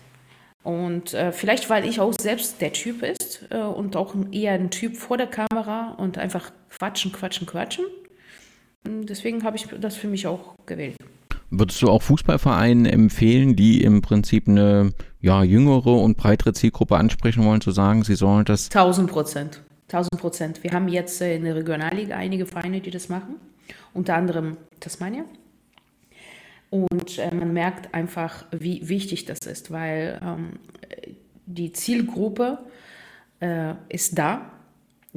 Und 0.62 1.14
äh, 1.14 1.30
vielleicht, 1.30 1.70
weil 1.70 1.88
ich 1.88 2.00
auch 2.00 2.12
selbst 2.20 2.61
der 2.61 2.72
Typ 2.72 3.04
ist 3.04 3.46
äh, 3.50 3.59
und 3.59 3.94
auch 3.94 4.16
eher 4.32 4.52
ein 4.52 4.70
Typ 4.70 4.96
vor 4.96 5.16
der 5.16 5.28
Kamera 5.28 5.94
und 5.96 6.18
einfach 6.18 6.50
quatschen, 6.79 7.12
quatschen, 7.12 7.47
quatschen. 7.47 7.85
Und 8.87 9.07
deswegen 9.07 9.43
habe 9.43 9.57
ich 9.57 9.66
das 9.81 9.97
für 9.97 10.09
mich 10.09 10.27
auch 10.27 10.55
gewählt. 10.66 10.97
Würdest 11.51 11.81
du 11.81 11.89
auch 11.89 12.03
Fußballvereinen 12.03 12.87
empfehlen, 12.87 13.55
die 13.55 13.83
im 13.83 14.03
Prinzip 14.03 14.49
eine 14.49 14.93
ja, 15.20 15.43
jüngere 15.43 16.01
und 16.01 16.16
breitere 16.16 16.53
Zielgruppe 16.53 16.97
ansprechen 16.97 17.45
wollen, 17.45 17.61
zu 17.61 17.70
sagen, 17.70 18.03
sie 18.03 18.16
sollen 18.16 18.45
das? 18.45 18.66
1000 18.66 19.11
Prozent. 19.11 19.62
1000 19.89 20.20
Prozent. 20.20 20.64
Wir 20.64 20.72
haben 20.72 20.89
jetzt 20.89 21.20
in 21.20 21.45
der 21.45 21.55
Regionalliga 21.55 22.16
einige 22.16 22.47
Vereine, 22.47 22.81
die 22.81 22.91
das 22.91 23.09
machen. 23.09 23.37
Unter 23.95 24.16
anderem 24.16 24.57
Tasmania. 24.81 25.24
Und 26.70 27.18
äh, 27.18 27.33
man 27.33 27.53
merkt 27.53 27.95
einfach, 27.95 28.45
wie 28.51 28.89
wichtig 28.89 29.24
das 29.24 29.39
ist, 29.47 29.70
weil 29.70 30.20
ähm, 30.22 30.59
die 31.47 31.72
Zielgruppe 31.72 32.59
äh, 33.41 33.74
ist 33.89 34.18
da. 34.18 34.51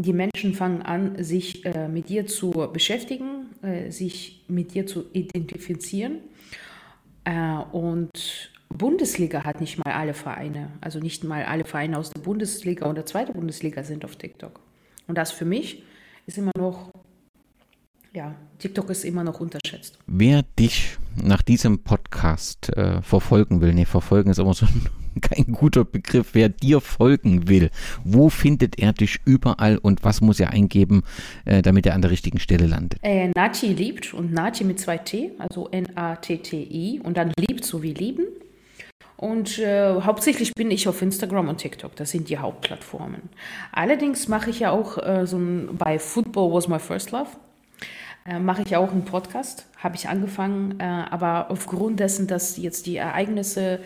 Die 0.02 0.14
Menschen 0.14 0.54
fangen 0.54 0.82
an, 0.82 1.22
sich 1.22 1.66
äh, 1.66 1.90
mit 1.90 2.08
dir 2.08 2.26
zu 2.26 2.52
beschäftigen, 2.72 3.48
äh, 3.62 3.92
sich 3.92 4.46
mit 4.48 4.74
dir 4.74 4.88
zu 4.88 5.06
identifizieren. 5.12 6.20
Äh, 7.26 7.58
und 7.74 8.50
Bundesliga 8.70 9.44
hat 9.44 9.60
nicht 9.60 9.78
mal 9.84 9.92
alle 9.92 10.14
Vereine, 10.14 10.72
also 10.80 11.00
nicht 11.00 11.26
mal 11.26 11.44
alle 11.44 11.66
Vereine 11.66 11.98
aus 11.98 12.12
der 12.12 12.22
Bundesliga 12.22 12.88
und 12.88 12.96
der 12.96 13.06
zweiten 13.06 13.34
Bundesliga 13.34 13.84
sind 13.84 14.06
auf 14.06 14.16
TikTok. 14.16 14.62
Und 15.08 15.18
das 15.18 15.32
für 15.32 15.44
mich 15.44 15.84
ist 16.26 16.38
immer 16.38 16.52
noch 16.58 16.92
ja, 18.14 18.36
TikTok 18.58 18.90
ist 18.90 19.06
immer 19.06 19.24
noch 19.24 19.40
unterschätzt. 19.40 20.00
Wer 20.08 20.44
dich 20.58 20.98
nach 21.16 21.42
diesem 21.42 21.84
Podcast 21.84 22.70
äh, 22.76 23.02
verfolgen 23.02 23.62
will, 23.62 23.74
nee, 23.74 23.86
verfolgen 23.86 24.32
ist 24.32 24.40
immer 24.40 24.54
so 24.54 24.66
ein, 24.66 24.88
kein 25.30 25.52
guter 25.54 25.86
Begriff, 25.86 26.30
wer 26.34 26.50
dir 26.50 26.82
folgen 26.82 27.48
will, 27.48 27.70
wo 28.04 28.30
findet 28.30 28.80
er 28.80 28.94
dich 28.94 29.20
überall 29.26 29.78
und 29.78 30.04
was 30.04 30.22
muss 30.22 30.40
er 30.40 30.52
eingeben, 30.52 31.04
äh, 31.46 31.62
damit 31.62 31.86
er 31.86 31.94
an 31.96 32.02
der 32.02 32.12
richtigen 32.12 32.40
Stelle 32.40 32.66
landet? 32.66 33.00
Äh, 33.04 33.30
Nati 33.36 33.68
liebt 33.68 34.14
und 34.14 34.34
Nati 34.34 34.64
mit 34.64 34.80
zwei 34.80 34.98
T, 34.98 35.32
also 35.38 35.70
N-A-T-T-I 35.70 37.02
und 37.04 37.18
dann 37.18 37.32
liebt 37.38 37.66
so 37.66 37.84
wie 37.84 37.94
lieben. 37.94 38.26
Und 39.18 39.60
äh, 39.60 40.00
hauptsächlich 40.02 40.54
bin 40.54 40.72
ich 40.72 40.88
auf 40.88 41.02
Instagram 41.02 41.50
und 41.50 41.58
TikTok. 41.58 41.94
Das 41.98 42.12
sind 42.12 42.30
die 42.30 42.38
Hauptplattformen. 42.38 43.24
Allerdings 43.74 44.30
mache 44.30 44.50
ich 44.50 44.62
ja 44.62 44.72
auch 44.72 44.98
äh, 44.98 45.28
so 45.28 45.38
ein, 45.38 45.78
bei 45.78 46.00
Football 46.00 46.54
Was 46.54 46.70
My 46.70 46.80
First 46.80 47.12
Love 47.12 47.28
äh, 48.26 48.40
mache 48.40 48.64
ich 48.66 48.76
auch 48.76 48.92
einen 48.92 49.06
Podcast, 49.06 49.66
habe 49.78 49.96
ich 49.96 50.08
angefangen, 50.08 50.80
äh, 50.80 50.84
aber 50.84 51.50
aufgrund 51.50 52.00
dessen, 52.00 52.28
dass 52.28 52.58
jetzt 52.58 52.86
die 52.86 52.98
Ereignisse 52.98 53.80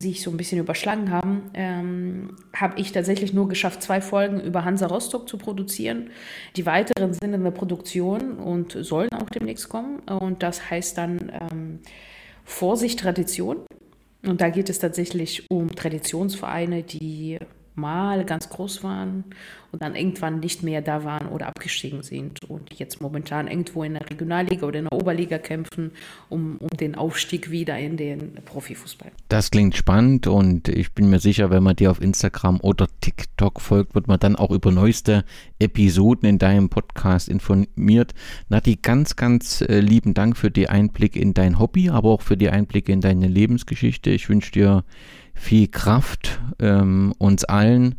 sich 0.00 0.22
so 0.22 0.30
ein 0.30 0.36
bisschen 0.36 0.58
überschlagen 0.58 1.10
haben, 1.10 1.50
ähm, 1.54 2.36
habe 2.54 2.78
ich 2.80 2.92
tatsächlich 2.92 3.32
nur 3.32 3.48
geschafft, 3.48 3.82
zwei 3.82 4.00
Folgen 4.00 4.40
über 4.40 4.64
Hansa 4.64 4.86
Rostock 4.86 5.28
zu 5.28 5.38
produzieren. 5.38 6.10
Die 6.56 6.66
weiteren 6.66 7.12
sind 7.12 7.32
in 7.34 7.44
der 7.44 7.50
Produktion 7.50 8.38
und 8.38 8.72
sollen 8.72 9.12
auch 9.12 9.30
demnächst 9.30 9.68
kommen. 9.68 10.00
Und 10.00 10.42
das 10.42 10.70
heißt 10.70 10.98
dann 10.98 11.32
ähm, 11.50 11.80
Vorsicht 12.44 13.00
Tradition. 13.00 13.58
Und 14.26 14.40
da 14.40 14.48
geht 14.48 14.70
es 14.70 14.78
tatsächlich 14.78 15.50
um 15.50 15.74
Traditionsvereine, 15.74 16.82
die 16.82 17.38
mal 17.74 18.24
ganz 18.24 18.48
groß 18.48 18.84
waren 18.84 19.24
und 19.74 19.82
dann 19.82 19.96
irgendwann 19.96 20.38
nicht 20.38 20.62
mehr 20.62 20.82
da 20.82 21.02
waren 21.02 21.26
oder 21.28 21.48
abgestiegen 21.48 22.02
sind 22.02 22.48
und 22.48 22.72
jetzt 22.74 23.00
momentan 23.00 23.48
irgendwo 23.48 23.82
in 23.82 23.94
der 23.94 24.08
Regionalliga 24.08 24.66
oder 24.66 24.78
in 24.78 24.84
der 24.84 24.92
Oberliga 24.92 25.38
kämpfen, 25.38 25.90
um, 26.28 26.58
um 26.58 26.68
den 26.68 26.94
Aufstieg 26.94 27.50
wieder 27.50 27.76
in 27.76 27.96
den 27.96 28.34
Profifußball. 28.44 29.10
Das 29.28 29.50
klingt 29.50 29.76
spannend 29.76 30.28
und 30.28 30.68
ich 30.68 30.92
bin 30.92 31.10
mir 31.10 31.18
sicher, 31.18 31.50
wenn 31.50 31.64
man 31.64 31.74
dir 31.74 31.90
auf 31.90 32.00
Instagram 32.00 32.60
oder 32.60 32.86
TikTok 33.00 33.60
folgt, 33.60 33.96
wird 33.96 34.06
man 34.06 34.20
dann 34.20 34.36
auch 34.36 34.52
über 34.52 34.70
neueste 34.70 35.24
Episoden 35.58 36.28
in 36.28 36.38
deinem 36.38 36.68
Podcast 36.68 37.28
informiert. 37.28 38.14
Nati, 38.48 38.78
ganz, 38.80 39.16
ganz 39.16 39.60
äh, 39.60 39.80
lieben 39.80 40.14
Dank 40.14 40.36
für 40.36 40.52
die 40.52 40.68
Einblicke 40.68 41.18
in 41.18 41.34
dein 41.34 41.58
Hobby, 41.58 41.90
aber 41.90 42.10
auch 42.10 42.22
für 42.22 42.36
die 42.36 42.48
Einblicke 42.48 42.92
in 42.92 43.00
deine 43.00 43.26
Lebensgeschichte. 43.26 44.10
Ich 44.10 44.28
wünsche 44.28 44.52
dir 44.52 44.84
viel 45.34 45.68
Kraft 45.68 46.40
ähm, 46.58 47.12
uns 47.18 47.44
allen, 47.44 47.96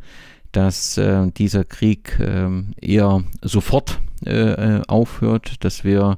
dass 0.52 0.98
äh, 0.98 1.32
dieser 1.32 1.66
Krieg 1.66 2.18
äh, 2.20 2.50
eher 2.82 3.24
sofort 3.42 4.00
äh, 4.26 4.78
äh, 4.78 4.82
aufhört, 4.88 5.64
dass 5.66 5.84
wir 5.84 6.18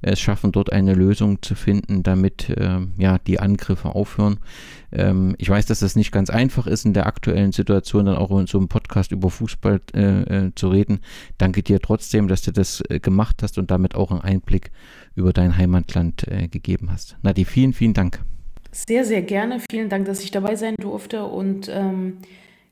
es 0.00 0.20
schaffen, 0.20 0.52
dort 0.52 0.72
eine 0.72 0.94
Lösung 0.94 1.42
zu 1.42 1.54
finden, 1.54 2.02
damit 2.02 2.50
äh, 2.50 2.78
ja, 2.98 3.18
die 3.18 3.40
Angriffe 3.40 3.94
aufhören. 3.94 4.38
Ähm, 4.92 5.34
ich 5.38 5.48
weiß, 5.48 5.66
dass 5.66 5.80
das 5.80 5.96
nicht 5.96 6.12
ganz 6.12 6.30
einfach 6.30 6.66
ist, 6.66 6.84
in 6.84 6.92
der 6.92 7.06
aktuellen 7.06 7.52
Situation 7.52 8.06
dann 8.06 8.16
auch 8.16 8.30
in 8.38 8.46
so 8.46 8.58
einem 8.58 8.68
Podcast 8.68 9.10
über 9.10 9.30
Fußball 9.30 9.80
äh, 9.94 10.00
äh, 10.00 10.52
zu 10.54 10.68
reden. 10.68 11.00
Danke 11.38 11.62
dir 11.62 11.80
trotzdem, 11.80 12.28
dass 12.28 12.42
du 12.42 12.52
das 12.52 12.82
äh, 12.88 13.00
gemacht 13.00 13.42
hast 13.42 13.58
und 13.58 13.70
damit 13.70 13.94
auch 13.94 14.10
einen 14.10 14.20
Einblick 14.20 14.70
über 15.14 15.32
dein 15.32 15.56
Heimatland 15.56 16.28
äh, 16.28 16.48
gegeben 16.48 16.92
hast. 16.92 17.16
Nadi, 17.22 17.44
vielen, 17.44 17.72
vielen 17.72 17.94
Dank. 17.94 18.22
Sehr, 18.86 19.04
sehr 19.04 19.22
gerne. 19.22 19.60
Vielen 19.70 19.88
Dank, 19.88 20.06
dass 20.06 20.22
ich 20.22 20.30
dabei 20.30 20.54
sein 20.54 20.76
durfte. 20.80 21.24
Und 21.24 21.68
ähm, 21.68 22.18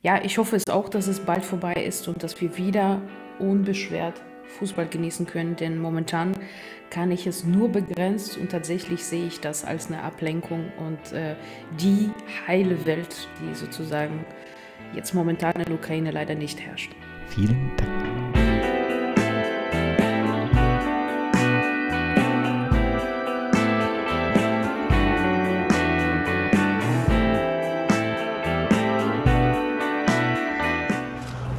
ja, 0.02 0.22
ich 0.22 0.38
hoffe 0.38 0.56
es 0.56 0.68
auch, 0.68 0.88
dass 0.88 1.08
es 1.08 1.20
bald 1.20 1.44
vorbei 1.44 1.74
ist 1.74 2.06
und 2.06 2.22
dass 2.22 2.40
wir 2.40 2.56
wieder 2.56 3.02
unbeschwert 3.38 4.22
Fußball 4.58 4.86
genießen 4.86 5.26
können. 5.26 5.56
Denn 5.56 5.78
momentan 5.78 6.32
kann 6.90 7.10
ich 7.10 7.26
es 7.26 7.44
nur 7.44 7.68
begrenzt 7.68 8.38
und 8.38 8.50
tatsächlich 8.50 9.04
sehe 9.04 9.26
ich 9.26 9.40
das 9.40 9.64
als 9.64 9.88
eine 9.88 10.02
Ablenkung 10.02 10.72
und 10.78 11.12
äh, 11.12 11.34
die 11.80 12.10
heile 12.46 12.86
Welt, 12.86 13.28
die 13.40 13.54
sozusagen 13.54 14.24
jetzt 14.94 15.12
momentan 15.12 15.54
in 15.56 15.64
der 15.64 15.74
Ukraine 15.74 16.12
leider 16.12 16.36
nicht 16.36 16.60
herrscht. 16.60 16.92
Vielen 17.28 17.72
Dank. 17.76 18.05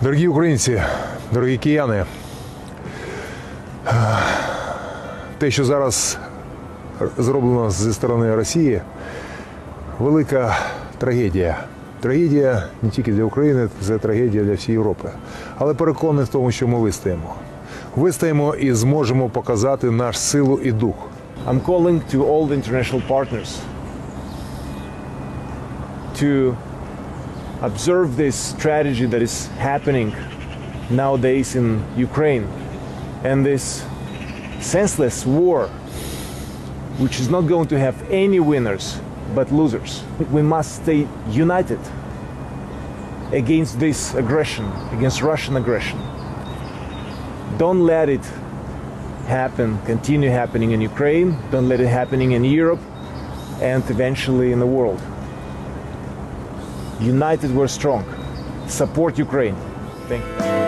Дорогі 0.01 0.27
українці, 0.27 0.81
дорогі 1.33 1.57
кияни, 1.57 2.05
те, 5.37 5.51
що 5.51 5.65
зараз 5.65 6.17
зроблено 7.17 7.69
зі 7.69 7.93
сторони 7.93 8.35
Росії, 8.35 8.81
велика 9.99 10.57
трагедія. 10.97 11.57
Трагедія 11.99 12.63
не 12.81 12.89
тільки 12.89 13.11
для 13.11 13.23
України, 13.23 13.69
це 13.81 13.97
трагедія 13.97 14.43
для 14.43 14.53
всієї 14.53 14.77
Європи. 14.79 15.09
Але 15.57 15.73
переконаний 15.73 16.25
в 16.25 16.27
тому, 16.27 16.51
що 16.51 16.67
ми 16.67 16.79
вистоїмо. 16.79 17.33
Вистоїмо 17.95 18.55
і 18.55 18.73
зможемо 18.73 19.29
показати 19.29 19.91
наш 19.91 20.19
силу 20.19 20.59
і 20.63 20.71
дух. 20.71 20.95
I'm 21.47 21.61
calling 21.61 22.01
to 22.13 22.17
all 22.25 22.47
the 22.47 22.55
international 22.55 23.01
partners 23.09 23.59
to 26.19 26.55
observe 27.61 28.15
this 28.15 28.35
strategy 28.35 29.05
that 29.05 29.21
is 29.21 29.47
happening 29.57 30.15
nowadays 30.89 31.55
in 31.55 31.83
Ukraine 31.97 32.43
and 33.23 33.45
this 33.45 33.83
senseless 34.59 35.25
war, 35.25 35.67
which 36.99 37.19
is 37.19 37.29
not 37.29 37.41
going 37.41 37.67
to 37.67 37.79
have 37.79 38.09
any 38.11 38.39
winners 38.39 38.99
but 39.33 39.51
losers. 39.51 40.03
We 40.31 40.41
must 40.41 40.83
stay 40.83 41.07
united 41.29 41.79
against 43.31 43.79
this 43.79 44.13
aggression, 44.13 44.65
against 44.91 45.21
Russian 45.21 45.57
aggression. 45.57 45.99
Don't 47.57 47.81
let 47.81 48.07
it 48.07 48.23
happen, 49.27 49.79
continue 49.85 50.29
happening 50.29 50.71
in 50.71 50.79
Ukraine, 50.79 51.37
don't 51.51 51.67
let 51.67 51.81
it 51.81 51.87
happening 51.87 52.31
in 52.31 52.45
Europe, 52.45 52.79
and 53.61 53.83
eventually 53.89 54.51
in 54.51 54.59
the 54.59 54.65
world. 54.65 55.01
United 56.99 57.51
we're 57.55 57.67
strong. 57.67 58.03
Support 58.67 59.17
Ukraine. 59.17 59.55
Thank 60.07 60.23
you. 60.23 60.66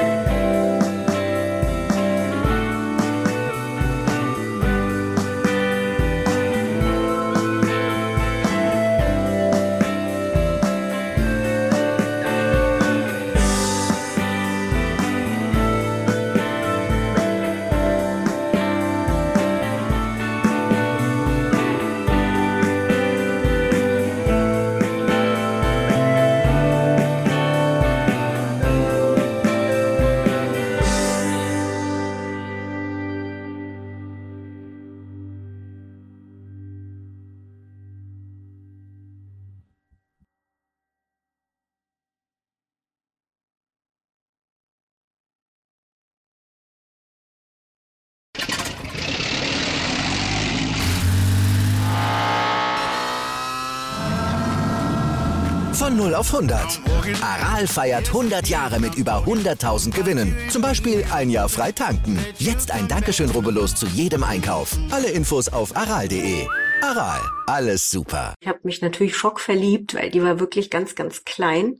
0 56.09 56.15
auf 56.15 56.33
100. 56.33 56.81
Aral 57.21 57.67
feiert 57.67 58.07
100 58.07 58.47
Jahre 58.47 58.79
mit 58.79 58.95
über 58.95 59.23
100.000 59.27 59.91
Gewinnen. 59.91 60.35
Zum 60.49 60.61
Beispiel 60.63 61.05
ein 61.13 61.29
Jahr 61.29 61.47
frei 61.49 61.71
tanken. 61.71 62.17
Jetzt 62.39 62.71
ein 62.71 62.87
Dankeschön, 62.87 63.29
rubbellos 63.29 63.75
zu 63.75 63.85
jedem 63.85 64.23
Einkauf. 64.23 64.75
Alle 64.89 65.09
Infos 65.09 65.49
auf 65.49 65.75
aral.de. 65.75 66.47
Aral, 66.81 67.19
alles 67.45 67.91
super. 67.91 68.33
Ich 68.39 68.47
habe 68.47 68.59
mich 68.63 68.81
natürlich 68.81 69.15
schockverliebt, 69.15 69.93
weil 69.93 70.09
die 70.09 70.23
war 70.23 70.39
wirklich 70.39 70.71
ganz, 70.71 70.95
ganz 70.95 71.25
klein. 71.25 71.79